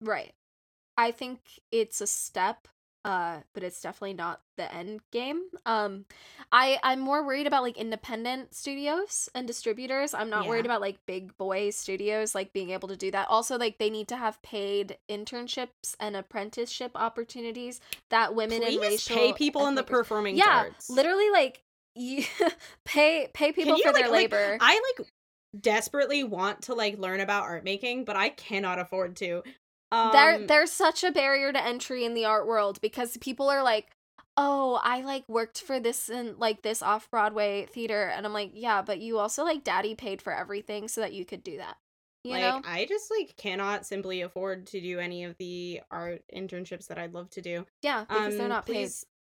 right. 0.00 0.32
I 0.96 1.12
think 1.12 1.40
it's 1.72 2.00
a 2.02 2.06
step, 2.06 2.68
uh, 3.04 3.38
but 3.54 3.62
it's 3.62 3.80
definitely 3.80 4.14
not 4.14 4.40
the 4.56 4.72
end 4.74 5.00
game. 5.10 5.42
Um, 5.64 6.04
I 6.52 6.78
I'm 6.82 7.00
more 7.00 7.24
worried 7.24 7.46
about 7.46 7.62
like 7.62 7.78
independent 7.78 8.54
studios 8.54 9.28
and 9.34 9.46
distributors. 9.46 10.12
I'm 10.12 10.28
not 10.28 10.46
worried 10.46 10.66
about 10.66 10.80
like 10.80 10.98
big 11.06 11.36
boy 11.38 11.70
studios 11.70 12.34
like 12.34 12.52
being 12.52 12.70
able 12.70 12.88
to 12.88 12.96
do 12.96 13.10
that. 13.12 13.28
Also, 13.28 13.56
like 13.56 13.78
they 13.78 13.90
need 13.90 14.08
to 14.08 14.16
have 14.16 14.40
paid 14.42 14.98
internships 15.08 15.94
and 15.98 16.14
apprenticeship 16.14 16.92
opportunities 16.94 17.80
that 18.10 18.34
women 18.34 18.60
Please 18.60 18.74
and 18.74 18.82
racial 18.82 19.16
pay 19.16 19.32
people 19.32 19.66
in 19.66 19.74
the 19.74 19.82
performing 19.82 20.36
yeah, 20.36 20.64
arts. 20.64 20.90
literally 20.90 21.30
like 21.30 21.62
you 21.94 22.24
pay 22.84 23.28
pay 23.32 23.52
people 23.52 23.76
you, 23.76 23.82
for 23.82 23.92
like- 23.92 24.02
their 24.02 24.10
like, 24.10 24.32
labor. 24.32 24.58
I 24.60 24.94
like 24.98 25.08
desperately 25.58 26.22
want 26.22 26.62
to 26.62 26.74
like 26.74 26.98
learn 26.98 27.20
about 27.20 27.44
art 27.44 27.64
making, 27.64 28.04
but 28.04 28.16
I 28.16 28.28
cannot 28.28 28.78
afford 28.78 29.16
to. 29.16 29.42
Um, 29.92 30.12
there 30.12 30.46
there's 30.46 30.70
such 30.70 31.02
a 31.04 31.10
barrier 31.10 31.52
to 31.52 31.62
entry 31.62 32.04
in 32.04 32.14
the 32.14 32.24
art 32.24 32.46
world 32.46 32.80
because 32.80 33.16
people 33.16 33.48
are 33.48 33.62
like 33.62 33.88
oh 34.36 34.80
i 34.84 35.00
like 35.00 35.24
worked 35.28 35.60
for 35.60 35.80
this 35.80 36.08
and 36.08 36.38
like 36.38 36.62
this 36.62 36.82
off-broadway 36.82 37.66
theater 37.66 38.04
and 38.14 38.24
i'm 38.24 38.32
like 38.32 38.52
yeah 38.54 38.80
but 38.82 39.00
you 39.00 39.18
also 39.18 39.42
like 39.42 39.64
daddy 39.64 39.94
paid 39.96 40.22
for 40.22 40.32
everything 40.32 40.86
so 40.86 41.00
that 41.00 41.12
you 41.12 41.24
could 41.24 41.42
do 41.42 41.56
that 41.56 41.76
you 42.22 42.32
like 42.32 42.42
know 42.42 42.60
I 42.64 42.84
just 42.86 43.10
like 43.10 43.34
cannot 43.36 43.84
simply 43.86 44.20
afford 44.20 44.66
to 44.68 44.80
do 44.80 45.00
any 45.00 45.24
of 45.24 45.36
the 45.38 45.80
art 45.90 46.22
internships 46.32 46.86
that 46.88 46.98
I'd 46.98 47.14
love 47.14 47.30
to 47.30 47.40
do. 47.40 47.66
yeah 47.82 48.04
because 48.08 48.34
they're 48.36 48.44
Um, 48.44 48.50
not 48.50 48.66
paid 48.66 48.90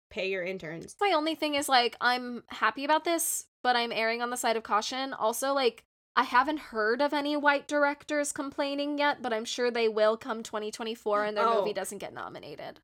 pay 0.09 0.29
your 0.29 0.43
interns. 0.43 0.95
my 0.99 1.13
only 1.15 1.35
thing 1.35 1.55
is 1.55 1.69
like 1.69 1.95
i'm 2.01 2.43
happy 2.49 2.83
about 2.83 3.05
this 3.05 3.45
but 3.63 3.77
i'm 3.77 3.93
erring 3.93 4.21
on 4.21 4.29
the 4.29 4.35
side 4.35 4.57
of 4.57 4.63
caution 4.63 5.13
also 5.13 5.53
like 5.53 5.85
i 6.15 6.23
haven't 6.23 6.59
heard 6.59 7.01
of 7.01 7.13
any 7.13 7.35
white 7.37 7.67
directors 7.67 8.31
complaining 8.31 8.97
yet 8.97 9.21
but 9.21 9.31
i'm 9.33 9.45
sure 9.45 9.69
they 9.71 9.87
will 9.87 10.17
come 10.17 10.43
2024 10.43 11.23
and 11.25 11.37
their 11.37 11.45
Oh. 11.45 11.59
movie 11.59 11.73
doesn't 11.73 11.99
get 11.99 12.13
nominated 12.13 12.79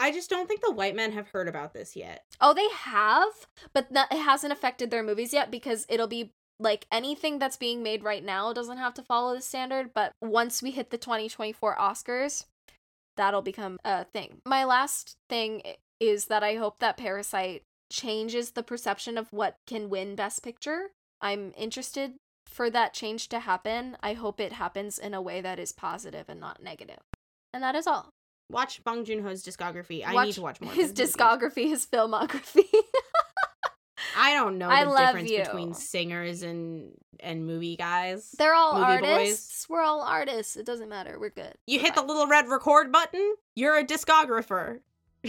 I 0.00 0.12
just 0.12 0.30
don't 0.30 0.46
think 0.46 0.60
the 0.60 0.70
white 0.70 0.94
men 0.94 1.10
have 1.10 1.26
heard 1.30 1.48
about 1.48 1.72
this 1.74 1.96
yet. 1.96 2.22
Oh, 2.40 2.54
they 2.54 2.68
have, 2.68 3.32
but 3.72 3.92
that 3.92 4.12
it 4.12 4.20
hasn't 4.20 4.52
affected 4.52 4.92
their 4.92 5.02
movies 5.02 5.32
yet 5.32 5.50
because 5.50 5.86
it'll 5.88 6.06
be 6.06 6.30
like 6.60 6.86
anything 6.92 7.40
that's 7.40 7.56
being 7.56 7.82
made 7.82 8.04
right 8.04 8.24
now 8.24 8.52
doesn't 8.52 8.78
have 8.78 8.94
to 8.94 9.02
follow 9.02 9.34
the 9.34 9.40
standard, 9.40 9.90
but 9.92 10.12
once 10.22 10.62
we 10.62 10.70
hit 10.70 10.90
the 10.90 10.98
2024 10.98 11.74
Oscars, 11.76 12.44
that'll 13.16 13.42
become 13.42 13.76
a 13.84 14.04
thing. 14.04 14.40
My 14.46 14.62
last 14.62 15.16
thing 15.28 15.62
is 15.98 16.26
that 16.26 16.44
I 16.44 16.54
hope 16.54 16.78
that 16.78 16.96
Parasite 16.96 17.62
changes 17.90 18.52
the 18.52 18.62
perception 18.62 19.18
of 19.18 19.32
what 19.32 19.56
can 19.66 19.90
win 19.90 20.14
Best 20.14 20.44
Picture. 20.44 20.90
I'm 21.20 21.52
interested 21.56 22.12
for 22.48 22.70
that 22.70 22.94
change 22.94 23.28
to 23.28 23.40
happen. 23.40 23.96
I 24.02 24.14
hope 24.14 24.40
it 24.40 24.52
happens 24.52 24.98
in 24.98 25.14
a 25.14 25.22
way 25.22 25.40
that 25.40 25.58
is 25.58 25.72
positive 25.72 26.26
and 26.28 26.40
not 26.40 26.62
negative. 26.62 26.98
And 27.52 27.62
that 27.62 27.74
is 27.74 27.86
all. 27.86 28.12
Watch 28.50 28.82
Bong 28.82 29.04
Joon 29.04 29.22
Ho's 29.22 29.44
discography. 29.44 30.02
I 30.06 30.24
need 30.24 30.32
to 30.32 30.42
watch 30.42 30.60
more. 30.60 30.72
of 30.72 30.76
his 30.76 30.92
discography, 30.92 31.68
his 31.68 31.86
filmography. 31.86 32.64
I 34.16 34.34
don't 34.34 34.58
know 34.58 34.68
I 34.68 34.84
the 34.84 34.90
difference 35.06 35.30
you. 35.30 35.44
between 35.44 35.74
singers 35.74 36.42
and 36.42 36.92
and 37.20 37.46
movie 37.46 37.76
guys. 37.76 38.34
They're 38.38 38.54
all 38.54 38.74
Movie 38.74 39.00
boys. 39.02 39.10
artists. 39.10 39.68
We're 39.68 39.82
all 39.82 40.00
artists. 40.00 40.56
It 40.56 40.64
doesn't 40.64 40.88
matter. 40.88 41.18
We're 41.20 41.30
good. 41.30 41.54
You 41.66 41.78
We're 41.78 41.86
hit 41.86 41.94
the 41.94 42.02
little 42.02 42.26
red 42.26 42.48
record 42.48 42.90
button, 42.90 43.34
you're 43.54 43.76
a 43.76 43.84
discographer. 43.84 44.80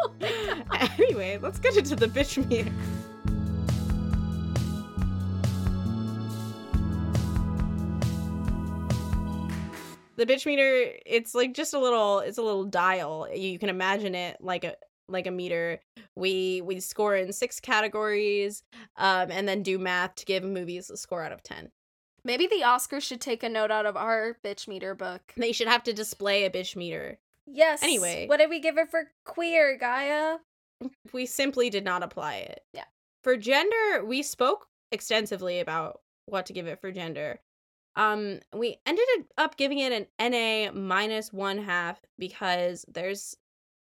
Oh 0.00 0.12
anyway, 0.98 1.38
let's 1.42 1.58
get 1.58 1.76
into 1.76 1.96
the 1.96 2.06
bitch 2.06 2.36
meter. 2.48 2.70
The 10.18 10.26
bitch 10.26 10.44
meter, 10.44 10.92
it's 11.06 11.34
like 11.34 11.54
just 11.54 11.72
a 11.72 11.78
little 11.78 12.18
it's 12.18 12.38
a 12.38 12.42
little 12.42 12.64
dial. 12.64 13.28
You 13.32 13.58
can 13.58 13.70
imagine 13.70 14.14
it 14.14 14.36
like 14.40 14.64
a 14.64 14.74
like 15.08 15.26
a 15.26 15.30
meter. 15.30 15.80
We 16.16 16.60
we 16.60 16.80
score 16.80 17.16
in 17.16 17.32
six 17.32 17.60
categories, 17.60 18.62
um, 18.96 19.30
and 19.30 19.48
then 19.48 19.62
do 19.62 19.78
math 19.78 20.16
to 20.16 20.26
give 20.26 20.44
movies 20.44 20.90
a 20.90 20.96
score 20.96 21.22
out 21.22 21.32
of 21.32 21.42
ten. 21.42 21.70
Maybe 22.24 22.46
the 22.46 22.62
Oscars 22.64 23.02
should 23.02 23.20
take 23.20 23.42
a 23.42 23.48
note 23.48 23.70
out 23.70 23.86
of 23.86 23.96
our 23.96 24.36
bitch 24.44 24.68
meter 24.68 24.94
book. 24.94 25.22
They 25.36 25.52
should 25.52 25.68
have 25.68 25.84
to 25.84 25.92
display 25.92 26.44
a 26.44 26.50
bitch 26.50 26.76
meter. 26.76 27.18
Yes. 27.46 27.82
Anyway. 27.82 28.26
what 28.26 28.38
did 28.38 28.50
we 28.50 28.60
give 28.60 28.76
it 28.76 28.90
for 28.90 29.10
queer, 29.24 29.78
Gaia? 29.78 30.38
we 31.12 31.26
simply 31.26 31.70
did 31.70 31.84
not 31.84 32.02
apply 32.02 32.36
it. 32.36 32.64
Yeah. 32.72 32.84
For 33.22 33.36
gender, 33.36 34.04
we 34.04 34.22
spoke 34.22 34.66
extensively 34.92 35.60
about 35.60 36.00
what 36.26 36.46
to 36.46 36.52
give 36.52 36.66
it 36.66 36.80
for 36.80 36.92
gender. 36.92 37.40
Um, 37.98 38.38
we 38.54 38.76
ended 38.86 39.04
up 39.36 39.56
giving 39.56 39.80
it 39.80 39.92
an 39.92 40.32
NA 40.32 40.70
minus 40.72 41.32
one 41.32 41.58
half 41.58 42.00
because 42.16 42.84
there's 42.88 43.36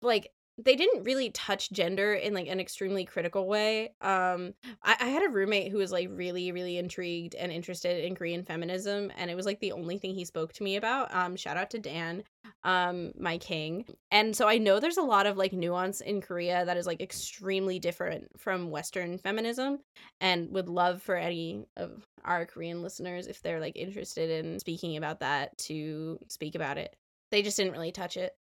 like 0.01 0.31
they 0.57 0.75
didn't 0.75 1.03
really 1.03 1.29
touch 1.31 1.71
gender 1.71 2.13
in 2.13 2.33
like 2.33 2.47
an 2.47 2.59
extremely 2.59 3.05
critical 3.05 3.47
way. 3.47 3.93
Um, 4.01 4.55
I, 4.83 4.95
I 4.99 5.05
had 5.05 5.23
a 5.23 5.29
roommate 5.29 5.71
who 5.71 5.77
was 5.77 5.91
like 5.91 6.09
really, 6.11 6.51
really 6.51 6.77
intrigued 6.77 7.35
and 7.35 7.51
interested 7.51 8.03
in 8.03 8.15
Korean 8.15 8.43
feminism, 8.43 9.11
and 9.17 9.29
it 9.29 9.35
was 9.35 9.45
like 9.45 9.59
the 9.59 9.71
only 9.71 9.97
thing 9.99 10.15
he 10.15 10.25
spoke 10.25 10.53
to 10.53 10.63
me 10.63 10.75
about. 10.75 11.13
Um, 11.13 11.35
shout 11.35 11.57
out 11.57 11.69
to 11.71 11.79
Dan, 11.79 12.23
um, 12.63 13.11
my 13.19 13.37
king. 13.37 13.85
And 14.09 14.35
so 14.35 14.47
I 14.47 14.57
know 14.57 14.79
there's 14.79 14.97
a 14.97 15.03
lot 15.03 15.27
of 15.27 15.37
like 15.37 15.53
nuance 15.53 16.01
in 16.01 16.21
Korea 16.21 16.65
that 16.65 16.77
is 16.77 16.87
like 16.87 17.01
extremely 17.01 17.77
different 17.77 18.27
from 18.37 18.71
Western 18.71 19.19
feminism, 19.19 19.79
and 20.19 20.51
would 20.51 20.69
love 20.69 21.03
for 21.03 21.15
any 21.15 21.67
of 21.77 22.03
our 22.25 22.45
Korean 22.47 22.81
listeners 22.81 23.27
if 23.27 23.41
they're 23.41 23.59
like 23.59 23.77
interested 23.77 24.29
in 24.43 24.59
speaking 24.59 24.97
about 24.97 25.19
that 25.19 25.55
to 25.59 26.17
speak 26.29 26.55
about 26.55 26.79
it. 26.79 26.95
They 27.29 27.43
just 27.43 27.57
didn't 27.57 27.73
really 27.73 27.91
touch 27.91 28.17
it. 28.17 28.35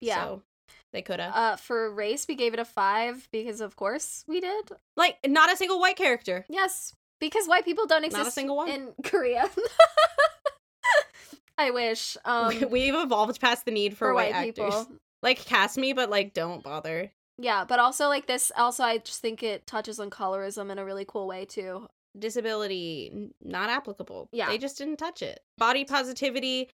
Yeah. 0.00 0.24
So 0.24 0.42
they 0.92 1.02
could 1.02 1.20
have. 1.20 1.34
Uh, 1.34 1.56
for 1.56 1.90
race, 1.92 2.26
we 2.28 2.34
gave 2.34 2.52
it 2.54 2.60
a 2.60 2.64
five 2.64 3.28
because, 3.32 3.60
of 3.60 3.76
course, 3.76 4.24
we 4.26 4.40
did. 4.40 4.70
like 4.96 5.16
not 5.26 5.52
a 5.52 5.56
single 5.56 5.80
white 5.80 5.96
character. 5.96 6.44
Yes, 6.48 6.94
because 7.20 7.46
white 7.46 7.64
people 7.64 7.86
don't 7.86 8.04
exist 8.04 8.18
Not 8.18 8.28
a 8.28 8.32
single 8.32 8.56
one. 8.56 8.68
in 8.68 8.92
Korea. 9.04 9.48
I 11.58 11.70
wish. 11.70 12.16
Um, 12.24 12.70
We've 12.70 12.94
evolved 12.94 13.40
past 13.40 13.64
the 13.64 13.70
need 13.70 13.92
for, 13.96 14.08
for 14.08 14.14
white, 14.14 14.32
white 14.32 14.48
actors. 14.48 14.74
people. 14.74 14.86
Like 15.22 15.38
cast 15.44 15.76
me, 15.78 15.92
but 15.92 16.10
like 16.10 16.34
don't 16.34 16.62
bother. 16.62 17.10
Yeah, 17.38 17.64
but 17.64 17.78
also 17.78 18.08
like 18.08 18.26
this. 18.26 18.50
Also, 18.56 18.82
I 18.82 18.98
just 18.98 19.20
think 19.20 19.42
it 19.42 19.66
touches 19.66 19.98
on 20.00 20.10
colorism 20.10 20.70
in 20.70 20.78
a 20.78 20.84
really 20.84 21.04
cool 21.06 21.26
way 21.26 21.44
too. 21.44 21.88
Disability 22.18 23.30
not 23.42 23.70
applicable. 23.70 24.28
Yeah. 24.32 24.48
they 24.48 24.58
just 24.58 24.76
didn't 24.78 24.96
touch 24.98 25.22
it. 25.22 25.40
Body 25.58 25.84
positivity. 25.84 26.68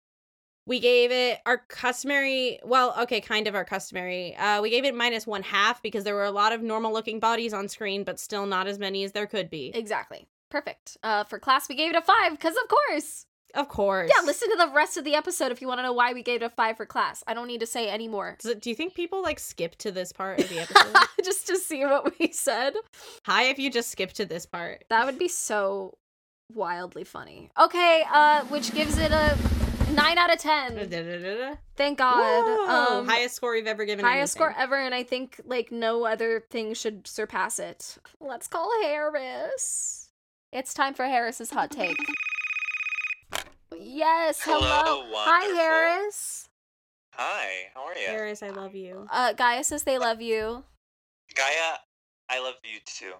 We 0.67 0.79
gave 0.81 1.11
it 1.11 1.39
our 1.45 1.59
customary, 1.69 2.59
well, 2.63 2.93
okay, 3.03 3.21
kind 3.21 3.47
of 3.47 3.55
our 3.55 3.63
customary. 3.65 4.35
Uh, 4.35 4.61
we 4.61 4.69
gave 4.69 4.83
it 4.83 4.93
minus 4.93 5.25
one 5.25 5.41
half 5.41 5.81
because 5.81 6.03
there 6.03 6.13
were 6.13 6.25
a 6.25 6.31
lot 6.31 6.51
of 6.51 6.61
normal 6.61 6.91
looking 6.91 7.19
bodies 7.21 7.53
on 7.53 7.69
screen, 7.69 8.03
but 8.03 8.19
still 8.19 8.45
not 8.45 8.67
as 8.67 8.77
many 8.77 9.03
as 9.05 9.13
there 9.13 9.27
could 9.27 9.49
be. 9.49 9.71
Exactly. 9.73 10.27
Perfect. 10.51 10.97
Uh, 11.01 11.23
for 11.23 11.39
class, 11.39 11.69
we 11.69 11.75
gave 11.75 11.91
it 11.91 11.95
a 11.95 12.01
five 12.01 12.31
because, 12.31 12.55
of 12.55 12.67
course. 12.67 13.25
Of 13.55 13.69
course. 13.69 14.11
Yeah, 14.13 14.25
listen 14.25 14.49
to 14.49 14.57
the 14.57 14.69
rest 14.73 14.97
of 14.97 15.05
the 15.05 15.15
episode 15.15 15.53
if 15.53 15.61
you 15.61 15.69
want 15.69 15.77
to 15.79 15.83
know 15.83 15.93
why 15.93 16.11
we 16.11 16.21
gave 16.21 16.41
it 16.41 16.45
a 16.45 16.49
five 16.49 16.75
for 16.75 16.85
class. 16.85 17.23
I 17.25 17.33
don't 17.33 17.47
need 17.47 17.61
to 17.61 17.65
say 17.65 17.89
any 17.89 18.09
more. 18.09 18.35
Does 18.41 18.51
it- 18.51 18.61
do 18.61 18.69
you 18.69 18.75
think 18.75 18.93
people 18.93 19.21
like 19.21 19.39
skip 19.39 19.77
to 19.77 19.91
this 19.91 20.11
part 20.11 20.39
of 20.41 20.49
the 20.49 20.59
episode? 20.63 20.95
just 21.23 21.47
to 21.47 21.55
see 21.57 21.85
what 21.85 22.19
we 22.19 22.31
said. 22.33 22.73
Hi, 23.25 23.43
if 23.43 23.57
you 23.57 23.71
just 23.71 23.89
skip 23.89 24.11
to 24.13 24.25
this 24.25 24.45
part. 24.45 24.83
That 24.89 25.05
would 25.05 25.17
be 25.17 25.29
so 25.29 25.97
wildly 26.53 27.05
funny. 27.05 27.49
Okay, 27.57 28.03
uh, 28.11 28.43
which 28.45 28.73
gives 28.73 28.97
it 28.97 29.11
a 29.13 29.37
nine 29.97 30.17
out 30.17 30.31
of 30.31 30.39
ten. 30.39 31.57
Thank 31.75 31.97
God. 31.97 32.45
Whoa, 32.45 32.99
Um, 32.99 33.07
highest 33.07 33.35
score 33.35 33.51
we've 33.53 33.67
ever 33.67 33.83
given. 33.85 34.05
highest 34.05 34.33
score 34.33 34.53
ever, 34.57 34.75
and 34.77 34.95
I 34.95 35.03
think 35.03 35.41
like 35.45 35.71
no 35.71 36.05
other 36.05 36.45
thing 36.49 36.73
should 36.73 37.05
surpass 37.07 37.59
it. 37.59 37.97
Let's 38.19 38.47
call 38.47 38.71
Harris. 38.81 40.09
It's 40.53 40.73
time 40.73 40.93
for 40.93 41.05
Harris's 41.05 41.51
hot 41.51 41.71
take. 41.71 41.97
Yes, 43.77 44.41
hello. 44.41 44.59
Hello, 44.61 45.03
Hi. 45.15 45.55
Harris. 45.55 46.49
Hi, 47.13 47.49
how 47.73 47.85
are 47.85 47.95
you? 47.95 48.07
Harris, 48.07 48.41
I 48.43 48.49
love 48.49 48.75
you. 48.75 49.07
Uh, 49.11 49.33
Gaia 49.33 49.63
says 49.63 49.83
they 49.83 49.97
love 49.97 50.21
you. 50.21 50.63
Gaia, 51.35 51.77
I 52.29 52.39
love 52.39 52.55
you 52.63 52.79
too. 52.85 53.13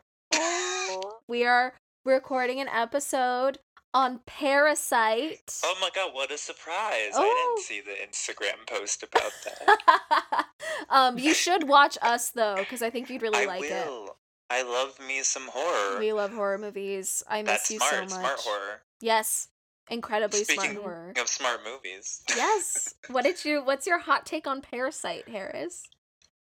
we 1.27 1.45
are 1.45 1.73
recording 2.05 2.59
an 2.59 2.67
episode 2.69 3.59
on 3.93 4.19
Parasite. 4.25 5.53
Oh 5.63 5.75
my 5.81 5.89
god, 5.95 6.13
what 6.13 6.31
a 6.31 6.37
surprise! 6.37 7.11
I 7.15 7.21
Oh. 7.23 7.55
didn't 7.55 7.65
see 7.65 7.81
the 7.81 7.95
Instagram 8.05 8.67
post 8.67 9.03
about 9.03 9.31
that. 9.45 10.45
um, 10.89 11.17
you 11.17 11.33
should 11.43 11.67
watch 11.67 11.97
us 12.01 12.29
though, 12.31 12.55
because 12.57 12.81
I 12.81 12.89
think 12.89 13.09
you'd 13.09 13.21
really 13.21 13.43
I 13.43 13.45
like 13.45 13.61
will. 13.61 14.17
I 14.49 14.61
love 14.63 14.97
me 15.05 15.23
some 15.23 15.47
horror. 15.51 15.99
We 15.99 16.13
love 16.13 16.31
horror 16.31 16.57
movies. 16.57 17.21
I 17.27 17.41
miss 17.41 17.51
That's 17.51 17.71
you 17.71 17.77
smart, 17.79 17.93
so 17.93 18.01
much. 18.01 18.09
smart 18.25 18.39
horror. 18.39 18.81
Yes, 19.01 19.49
incredibly 19.89 20.43
Speaking 20.43 20.71
smart 20.71 20.77
horror. 20.83 21.13
of 21.19 21.27
smart 21.27 21.59
movies. 21.65 22.21
yes. 22.29 22.93
What 23.09 23.23
did 23.23 23.43
you? 23.43 23.63
What's 23.63 23.87
your 23.87 23.99
hot 23.99 24.25
take 24.25 24.47
on 24.47 24.61
Parasite, 24.61 25.27
Harris? 25.29 25.83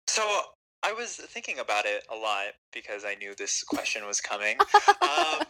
So 0.09 0.23
I 0.83 0.93
was 0.93 1.17
thinking 1.17 1.59
about 1.59 1.85
it 1.87 2.05
a 2.11 2.15
lot 2.17 2.53
because 2.73 3.05
I 3.05 3.15
knew 3.15 3.35
this 3.35 3.63
question 3.65 4.07
was 4.07 4.21
coming. 4.21 4.57
um, 5.03 5.43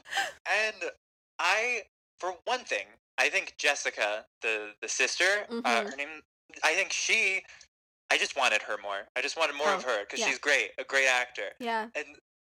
and 0.49 0.91
I, 1.39 1.83
for 2.19 2.35
one 2.45 2.65
thing, 2.65 2.87
I 3.19 3.29
think 3.29 3.57
Jessica, 3.59 4.27
the 4.43 4.75
the 4.81 4.89
sister, 4.89 5.47
uh, 5.51 5.83
Mhm. 5.83 5.91
her 5.91 5.97
name, 5.97 6.23
I 6.65 6.75
think 6.75 6.93
she, 6.93 7.45
I 8.11 8.19
just 8.19 8.37
wanted 8.37 8.63
her 8.63 8.79
more. 8.79 9.09
I 9.17 9.23
just 9.23 9.37
wanted 9.37 9.57
more 9.57 9.73
of 9.73 9.85
Oh, 9.85 9.89
her 9.89 10.01
because 10.01 10.21
yeah. 10.21 10.29
she's 10.29 10.39
great, 10.39 10.73
a 10.79 10.85
great 10.85 11.09
actor. 11.09 11.53
yeah. 11.59 11.89
And 11.95 12.07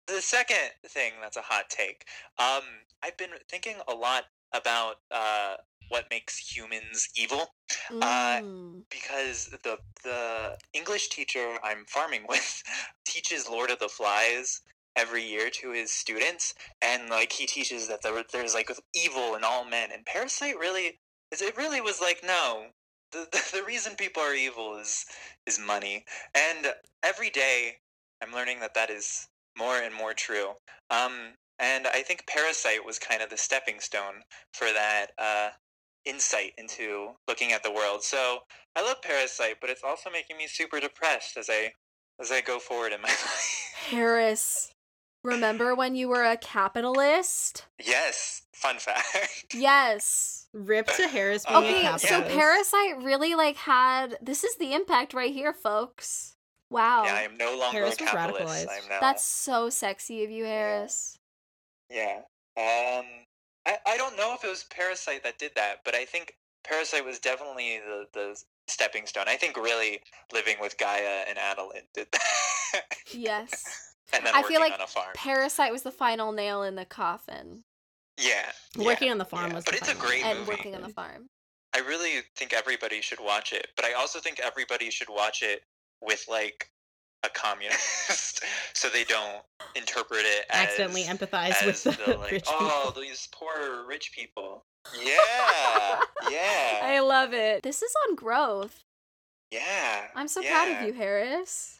the 0.07 0.20
second 0.22 0.72
thing 0.87 1.12
that's 1.20 1.37
a 1.37 1.43
hot 1.43 1.68
take, 1.70 2.07
um, 2.39 2.62
I've 3.03 3.16
been 3.16 3.32
thinking 3.49 3.76
a 3.89 3.95
lot 3.95 4.24
about 4.53 4.97
uh, 5.11 5.57
what 5.89 6.09
makes 6.11 6.39
humans 6.39 7.09
evil 7.16 7.55
Uh, 8.03 8.41
Mm. 8.43 8.84
because 8.91 9.47
the 9.64 9.78
the 10.05 10.59
English 10.72 11.09
teacher 11.09 11.59
I'm 11.62 11.84
farming 11.87 12.26
with 12.28 12.62
teaches 13.05 13.49
Lord 13.49 13.70
of 13.70 13.78
the 13.80 13.89
Flies 13.89 14.61
every 14.97 15.24
year 15.24 15.51
to 15.51 15.72
his 15.72 15.92
students, 15.92 16.55
and 16.82 17.09
like 17.11 17.32
he 17.32 17.47
teaches 17.47 17.88
that 17.88 18.03
there, 18.03 18.24
there's 18.32 18.55
like 18.55 18.70
evil 18.94 19.34
in 19.34 19.44
all 19.44 19.64
men, 19.64 19.90
and 19.92 20.05
Parasite 20.07 20.59
really 20.59 20.99
is 21.32 21.42
it 21.42 21.57
really 21.57 21.80
was 21.80 22.01
like 22.01 22.22
no. 22.24 22.66
The, 23.12 23.28
the, 23.30 23.59
the 23.59 23.64
reason 23.64 23.94
people 23.94 24.22
are 24.22 24.34
evil 24.34 24.76
is 24.78 25.05
is 25.47 25.59
money, 25.59 26.05
and 26.34 26.72
every 27.05 27.30
day 27.30 27.76
I'm 28.22 28.32
learning 28.32 28.61
that 28.61 28.74
that 28.74 28.90
is 28.90 29.28
more 29.57 29.78
and 29.78 29.94
more 29.94 30.14
true. 30.14 30.51
Um, 30.90 31.34
and 31.59 31.86
I 31.86 32.03
think 32.03 32.26
Parasite 32.26 32.84
was 32.84 32.99
kind 32.99 33.22
of 33.22 33.30
the 33.30 33.36
stepping 33.38 33.80
stone 33.80 34.22
for 34.53 34.66
that 34.66 35.07
uh, 35.18 35.51
insight 36.05 36.53
into 36.59 37.11
looking 37.26 37.53
at 37.53 37.62
the 37.62 37.72
world. 37.72 38.03
So 38.03 38.40
I 38.74 38.82
love 38.82 39.03
Parasite, 39.03 39.57
but 39.61 39.70
it's 39.70 39.82
also 39.82 40.11
making 40.11 40.36
me 40.36 40.47
super 40.47 40.80
depressed 40.80 41.36
as 41.36 41.49
I 41.51 41.72
as 42.20 42.32
I 42.32 42.40
go 42.40 42.59
forward 42.59 42.92
in 42.92 43.03
my 43.03 43.09
life. 43.09 43.72
Harris, 43.90 44.72
remember 45.27 45.74
when 45.74 45.95
you 45.97 46.09
were 46.09 46.24
a 46.24 46.37
capitalist? 46.37 47.66
yes, 47.85 48.43
fun 48.53 48.79
fact. 48.79 49.47
Yes. 49.55 50.47
Rip 50.53 50.87
to 50.97 51.07
Harris 51.09 51.45
being 51.45 51.87
a 51.87 51.95
Okay, 51.95 51.99
so. 51.99 52.22
Parasite 52.22 53.03
really 53.03 53.35
like 53.35 53.57
had 53.57 54.16
this 54.22 54.43
is 54.45 54.57
the 54.57 54.72
impact 54.74 55.12
right 55.14 55.33
here, 55.33 55.53
folks. 55.53 56.37
Wow. 56.70 57.05
Yeah, 57.05 57.14
I 57.14 57.20
am 57.22 57.37
no 57.37 57.57
longer 57.59 57.79
Harris 57.79 57.97
a 58.01 58.05
was 58.05 58.11
capitalist. 58.11 58.66
radicalized. 58.66 58.83
I'm 58.83 58.89
now. 58.89 59.01
That's 59.01 59.22
so 59.24 59.68
sexy 59.70 60.24
of 60.24 60.31
you, 60.31 60.45
Harris. 60.45 61.18
Yeah. 61.91 62.20
Um, 62.57 63.05
I, 63.66 63.77
I 63.87 63.97
don't 63.97 64.16
know 64.16 64.35
if 64.35 64.43
it 64.45 64.49
was 64.49 64.64
Parasite 64.64 65.22
that 65.24 65.39
did 65.39 65.53
that, 65.57 65.81
but 65.85 65.95
I 65.95 66.05
think 66.05 66.35
Parasite 66.64 67.05
was 67.05 67.18
definitely 67.18 67.81
the, 67.87 68.07
the 68.12 68.43
stepping 68.66 69.07
stone. 69.07 69.24
I 69.29 69.37
think 69.37 69.57
really 69.57 70.01
living 70.33 70.57
with 70.61 70.77
Gaia 70.79 71.24
and 71.29 71.39
Adeline 71.39 71.83
did 71.95 72.09
that. 72.12 72.22
Yes. 73.12 73.86
And 74.12 74.24
then 74.24 74.34
I 74.34 74.38
working 74.40 74.54
feel 74.57 74.61
like 74.61 74.72
on 74.74 74.80
a 74.80 74.86
farm. 74.86 75.09
Parasite 75.14 75.72
was 75.72 75.82
the 75.82 75.90
final 75.90 76.32
nail 76.32 76.62
in 76.62 76.74
the 76.74 76.84
coffin. 76.84 77.64
yeah. 78.18 78.52
Working 78.76 79.07
yeah, 79.07 79.12
on 79.12 79.18
the 79.18 79.24
farm 79.24 79.50
yeah. 79.50 79.57
was 79.57 79.64
But 79.64 79.74
the 79.74 79.78
it's 79.78 79.90
a 79.90 79.94
great 79.94 80.24
and 80.24 80.40
movie. 80.40 80.50
working 80.50 80.74
on 80.74 80.82
the 80.82 80.88
farm. 80.88 81.28
I 81.74 81.80
really 81.80 82.20
think 82.36 82.52
everybody 82.52 83.00
should 83.02 83.20
watch 83.20 83.52
it, 83.52 83.68
but 83.76 83.84
I 83.84 83.92
also 83.92 84.18
think 84.18 84.40
everybody 84.42 84.90
should 84.90 85.09
watch 85.11 85.42
it 85.42 85.62
with 86.00 86.24
like 86.28 86.70
a 87.24 87.28
communist, 87.28 88.42
so 88.74 88.88
they 88.88 89.04
don't 89.04 89.42
interpret 89.74 90.20
it 90.24 90.46
as 90.50 90.68
accidentally 90.68 91.02
empathize 91.02 91.61
as 91.62 91.84
with 91.84 91.84
the, 91.84 92.12
the, 92.12 92.18
like, 92.18 92.30
rich 92.30 92.44
oh, 92.48 92.84
people. 92.86 93.02
these 93.02 93.28
poor 93.32 93.84
rich 93.86 94.12
people. 94.12 94.64
Yeah, 95.02 96.00
yeah, 96.30 96.80
I 96.84 97.00
love 97.00 97.34
it. 97.34 97.64
This 97.64 97.82
is 97.82 97.92
on 98.09 98.14
growth. 98.14 98.84
yeah. 99.50 100.04
I'm 100.14 100.28
so 100.28 100.40
yeah. 100.40 100.50
proud 100.52 100.76
of 100.80 100.86
you, 100.86 100.92
Harris. 100.92 101.76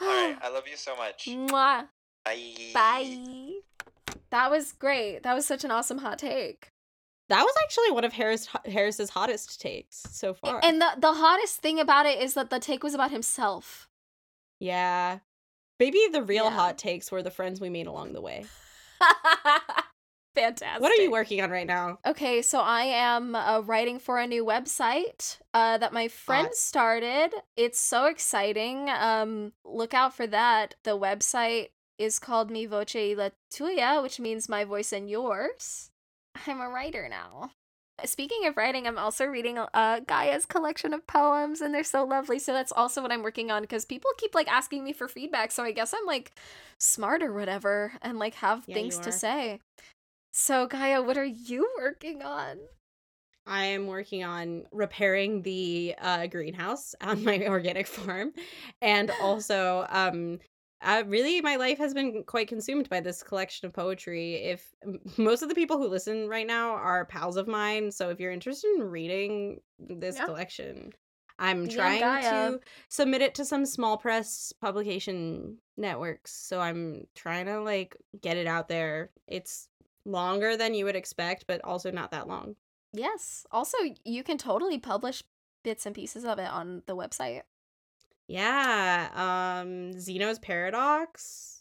All 0.00 0.06
right, 0.06 0.36
I 0.42 0.48
love 0.50 0.64
you 0.68 0.76
so 0.76 0.96
much. 0.96 1.26
Mwah. 1.26 1.86
Bye. 2.24 2.70
Bye. 2.74 3.52
That 4.30 4.50
was 4.50 4.72
great. 4.72 5.22
That 5.22 5.34
was 5.34 5.46
such 5.46 5.64
an 5.64 5.70
awesome 5.70 5.98
hot 5.98 6.18
take. 6.18 6.68
That 7.28 7.42
was 7.42 7.54
actually 7.64 7.90
one 7.92 8.04
of 8.04 8.12
Harris 8.12 8.48
Harris's 8.66 9.10
hottest 9.10 9.60
takes 9.60 9.98
so 10.10 10.34
far. 10.34 10.60
And 10.62 10.80
the 10.80 10.90
the 10.98 11.12
hottest 11.14 11.58
thing 11.58 11.78
about 11.80 12.06
it 12.06 12.20
is 12.20 12.34
that 12.34 12.50
the 12.50 12.58
take 12.58 12.82
was 12.82 12.94
about 12.94 13.10
himself. 13.10 13.88
yeah. 14.58 15.20
Maybe 15.78 16.00
the 16.12 16.22
real 16.22 16.44
Yeah. 16.44 16.50
hot 16.50 16.76
takes 16.76 17.10
were 17.10 17.22
the 17.22 17.30
friends 17.30 17.58
we 17.58 17.70
made 17.70 17.86
along 17.86 18.12
the 18.12 18.20
way. 18.20 18.44
Fantastic. 20.34 20.80
What 20.80 20.92
are 20.92 21.02
you 21.02 21.10
working 21.10 21.40
on 21.40 21.50
right 21.50 21.66
now? 21.66 21.98
Okay, 22.06 22.40
so 22.40 22.60
I 22.60 22.82
am 22.82 23.34
uh, 23.34 23.60
writing 23.60 23.98
for 23.98 24.18
a 24.18 24.26
new 24.26 24.44
website 24.44 25.38
uh, 25.52 25.78
that 25.78 25.92
my 25.92 26.08
friend 26.08 26.46
Hot. 26.46 26.54
started. 26.54 27.30
It's 27.56 27.80
so 27.80 28.06
exciting. 28.06 28.88
Um, 28.88 29.52
look 29.64 29.92
out 29.92 30.14
for 30.14 30.26
that. 30.28 30.76
The 30.84 30.96
website 30.96 31.70
is 31.98 32.18
called 32.18 32.50
Mi 32.50 32.64
Voce 32.64 32.94
y 32.94 33.14
La 33.16 33.30
Tuya, 33.52 34.02
which 34.02 34.20
means 34.20 34.48
my 34.48 34.64
voice 34.64 34.92
and 34.92 35.10
yours. 35.10 35.90
I'm 36.46 36.60
a 36.60 36.68
writer 36.68 37.08
now. 37.08 37.50
Speaking 38.04 38.46
of 38.46 38.56
writing, 38.56 38.86
I'm 38.86 38.96
also 38.96 39.26
reading 39.26 39.58
uh, 39.58 40.00
Gaia's 40.00 40.46
collection 40.46 40.94
of 40.94 41.06
poems, 41.06 41.60
and 41.60 41.74
they're 41.74 41.84
so 41.84 42.04
lovely. 42.04 42.38
So 42.38 42.54
that's 42.54 42.72
also 42.72 43.02
what 43.02 43.12
I'm 43.12 43.22
working 43.22 43.50
on 43.50 43.60
because 43.62 43.84
people 43.84 44.10
keep 44.16 44.34
like 44.34 44.50
asking 44.50 44.84
me 44.84 44.94
for 44.94 45.06
feedback. 45.06 45.52
So 45.52 45.64
I 45.64 45.72
guess 45.72 45.92
I'm 45.92 46.06
like 46.06 46.32
smart 46.78 47.22
or 47.22 47.34
whatever, 47.34 47.92
and 48.00 48.18
like 48.18 48.36
have 48.36 48.64
Yeah, 48.66 48.74
things 48.74 48.98
to 49.00 49.12
say. 49.12 49.60
So 50.32 50.66
Gaia, 50.66 51.02
what 51.02 51.16
are 51.16 51.24
you 51.24 51.72
working 51.78 52.20
on? 52.22 52.68
I 53.46 53.64
am 53.66 53.86
working 53.86 54.22
on 54.22 54.66
repairing 54.70 55.42
the 55.42 55.94
uh, 55.98 56.26
greenhouse 56.26 56.94
on 57.00 57.24
my 57.24 57.46
organic 57.48 57.86
farm, 57.86 58.32
and 58.80 59.10
also, 59.18 59.86
um, 59.88 60.38
uh, 60.82 61.02
really, 61.06 61.40
my 61.42 61.56
life 61.56 61.76
has 61.78 61.92
been 61.92 62.24
quite 62.24 62.48
consumed 62.48 62.88
by 62.88 63.00
this 63.00 63.22
collection 63.22 63.66
of 63.66 63.72
poetry. 63.74 64.36
If 64.36 64.74
most 65.18 65.42
of 65.42 65.48
the 65.48 65.54
people 65.54 65.78
who 65.78 65.88
listen 65.88 66.28
right 66.28 66.46
now 66.46 66.70
are 66.74 67.04
pals 67.06 67.36
of 67.36 67.48
mine, 67.48 67.90
so 67.92 68.10
if 68.10 68.20
you're 68.20 68.32
interested 68.32 68.74
in 68.76 68.82
reading 68.84 69.60
this 69.78 70.16
Yeah. 70.16 70.24
collection, 70.24 70.92
I'm 71.38 71.66
DM 71.66 71.68
trying 71.68 71.98
Gaia. 71.98 72.54
to 72.54 72.60
submit 72.88 73.22
it 73.22 73.34
to 73.36 73.44
some 73.44 73.66
small 73.66 73.98
press 73.98 74.52
publication 74.60 75.58
networks. 75.76 76.32
So 76.32 76.60
I'm 76.60 77.06
trying 77.14 77.46
to 77.46 77.60
like 77.62 77.96
get 78.20 78.36
it 78.36 78.46
out 78.46 78.68
there. 78.68 79.10
It's 79.26 79.68
longer 80.10 80.56
than 80.56 80.74
you 80.74 80.84
would 80.84 80.96
expect, 80.96 81.46
but 81.46 81.60
also 81.64 81.90
not 81.90 82.10
that 82.10 82.28
long. 82.28 82.56
Yes. 82.92 83.46
Also, 83.50 83.76
you 84.04 84.22
can 84.22 84.38
totally 84.38 84.78
publish 84.78 85.22
bits 85.62 85.86
and 85.86 85.94
pieces 85.94 86.24
of 86.24 86.38
it 86.38 86.50
on 86.50 86.82
the 86.86 86.96
website. 86.96 87.42
Yeah, 88.26 89.08
um 89.14 89.98
Zeno's 89.98 90.38
Paradox. 90.38 91.59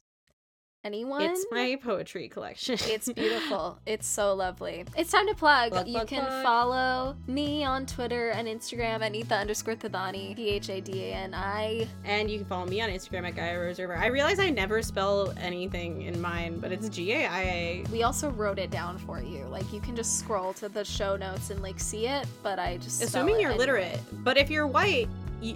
Anyone? 0.85 1.21
It's 1.23 1.45
my 1.51 1.77
poetry 1.83 2.29
collection. 2.29 2.77
It's 2.87 3.11
beautiful. 3.13 3.77
it's 3.85 4.07
so 4.07 4.33
lovely. 4.33 4.85
It's 4.95 5.11
time 5.11 5.27
to 5.27 5.35
plug. 5.35 5.71
Plug, 5.73 5.87
you 5.87 5.93
plug, 5.95 6.07
can 6.07 6.25
plug. 6.25 6.43
follow 6.43 7.15
me 7.27 7.65
on 7.65 7.85
Twitter 7.85 8.29
and 8.29 8.47
Instagram 8.47 9.01
at 9.01 9.11
Nitha 9.11 9.41
underscore 9.41 9.75
Phadani. 9.75 10.37
P 10.37 10.47
H 10.49 10.69
A 10.69 10.79
D 10.79 11.03
A 11.09 11.13
N 11.15 11.33
I. 11.33 11.85
and 12.05 12.31
you 12.31 12.37
can 12.37 12.47
follow 12.47 12.65
me 12.65 12.79
on 12.79 12.89
Instagram 12.89 13.27
at 13.27 13.35
Gaia 13.35 13.59
Rose 13.59 13.77
River. 13.77 13.97
I 13.97 14.05
realize 14.07 14.39
I 14.39 14.49
never 14.51 14.81
spell 14.81 15.33
anything 15.37 16.03
in 16.03 16.19
mine, 16.21 16.59
but 16.59 16.71
it's 16.71 16.87
G 16.87 17.11
A 17.11 17.25
I 17.27 17.41
A. 17.41 17.85
We 17.91 18.03
also 18.03 18.29
wrote 18.31 18.57
it 18.57 18.71
down 18.71 18.97
for 18.99 19.21
you. 19.21 19.43
Like 19.45 19.71
you 19.73 19.81
can 19.81 19.97
just 19.97 20.17
scroll 20.17 20.53
to 20.53 20.69
the 20.69 20.85
show 20.85 21.17
notes 21.17 21.49
and 21.49 21.61
like 21.61 21.79
see 21.79 22.07
it, 22.07 22.25
but 22.41 22.57
I 22.57 22.77
just 22.77 23.03
Assuming 23.03 23.37
you're 23.37 23.49
anyway. 23.51 23.57
literate, 23.65 23.99
but 24.23 24.37
if 24.37 24.49
you're 24.49 24.65
white 24.67 25.09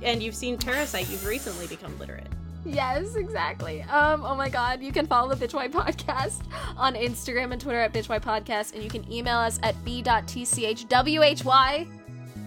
and 0.03 0.21
you've 0.21 0.35
seen 0.35 0.57
Parasite, 0.57 1.09
you've 1.09 1.25
recently 1.25 1.67
become 1.67 1.97
literate. 1.97 2.27
Yes, 2.65 3.15
exactly. 3.15 3.81
Um, 3.83 4.23
oh 4.25 4.35
my 4.35 4.49
god, 4.49 4.81
you 4.81 4.91
can 4.91 5.05
follow 5.05 5.33
the 5.33 5.47
Bitch 5.47 5.53
White 5.53 5.71
Podcast 5.71 6.41
on 6.77 6.95
Instagram 6.95 7.51
and 7.51 7.61
Twitter 7.61 7.79
at 7.79 7.93
Bitch 7.93 8.09
White 8.09 8.21
Podcast, 8.21 8.73
and 8.73 8.83
you 8.83 8.89
can 8.89 9.09
email 9.11 9.37
us 9.37 9.59
at 9.63 9.83
b.tchwhy 9.83 11.87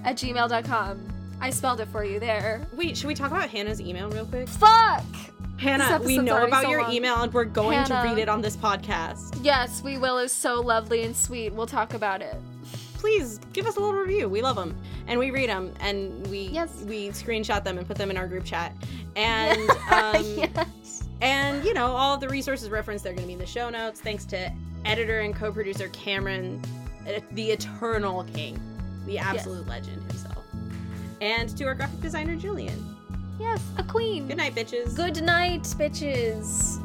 at 0.04 0.16
gmail.com. 0.16 1.08
I 1.40 1.50
spelled 1.50 1.80
it 1.80 1.88
for 1.88 2.04
you 2.04 2.18
there. 2.18 2.66
Wait, 2.72 2.96
should 2.96 3.08
we 3.08 3.14
talk 3.14 3.30
about 3.30 3.50
Hannah's 3.50 3.80
email 3.80 4.08
real 4.10 4.24
quick? 4.24 4.48
Fuck! 4.48 5.04
Hannah, 5.58 6.00
we 6.04 6.18
know 6.18 6.44
about 6.44 6.64
so 6.64 6.70
your 6.70 6.82
long. 6.82 6.92
email 6.92 7.22
and 7.22 7.32
we're 7.32 7.44
going 7.44 7.82
to 7.84 8.02
read 8.04 8.18
it 8.18 8.28
on 8.28 8.42
this 8.42 8.56
podcast. 8.56 9.38
Yes, 9.42 9.82
we 9.82 9.96
will 9.96 10.18
is 10.18 10.32
so 10.32 10.60
lovely 10.60 11.02
and 11.02 11.16
sweet. 11.16 11.52
We'll 11.52 11.66
talk 11.66 11.94
about 11.94 12.20
it. 12.20 12.36
Please 12.98 13.38
give 13.52 13.66
us 13.66 13.76
a 13.76 13.80
little 13.80 13.94
review. 13.94 14.28
We 14.28 14.42
love 14.42 14.56
them 14.56 14.76
and 15.06 15.18
we 15.18 15.30
read 15.30 15.48
them 15.50 15.72
and 15.80 16.26
we 16.28 16.48
Yes. 16.48 16.82
we 16.86 17.08
screenshot 17.10 17.62
them 17.62 17.78
and 17.78 17.86
put 17.86 17.96
them 17.96 18.10
in 18.10 18.16
our 18.16 18.26
group 18.26 18.44
chat. 18.44 18.72
And 19.16 19.58
um, 19.90 20.22
yes. 20.36 21.08
And, 21.22 21.64
you 21.64 21.72
know, 21.72 21.86
all 21.86 22.18
the 22.18 22.28
resources 22.28 22.68
referenced, 22.68 23.02
they're 23.02 23.14
going 23.14 23.22
to 23.22 23.26
be 23.26 23.32
in 23.32 23.38
the 23.38 23.46
show 23.46 23.70
notes. 23.70 23.98
Thanks 24.00 24.26
to 24.26 24.52
editor 24.84 25.20
and 25.20 25.34
co 25.34 25.50
producer 25.50 25.88
Cameron, 25.88 26.60
uh, 27.08 27.20
the 27.32 27.50
eternal 27.52 28.24
king, 28.24 28.60
the 29.06 29.18
absolute 29.18 29.66
legend 29.66 30.02
himself. 30.10 30.44
And 31.22 31.48
to 31.56 31.64
our 31.64 31.74
graphic 31.74 32.02
designer 32.02 32.36
Julian. 32.36 32.94
Yes, 33.40 33.62
a 33.78 33.82
queen. 33.82 34.28
Good 34.28 34.36
night, 34.36 34.54
bitches. 34.54 34.94
Good 34.94 35.22
night, 35.22 35.62
bitches. 35.62 36.82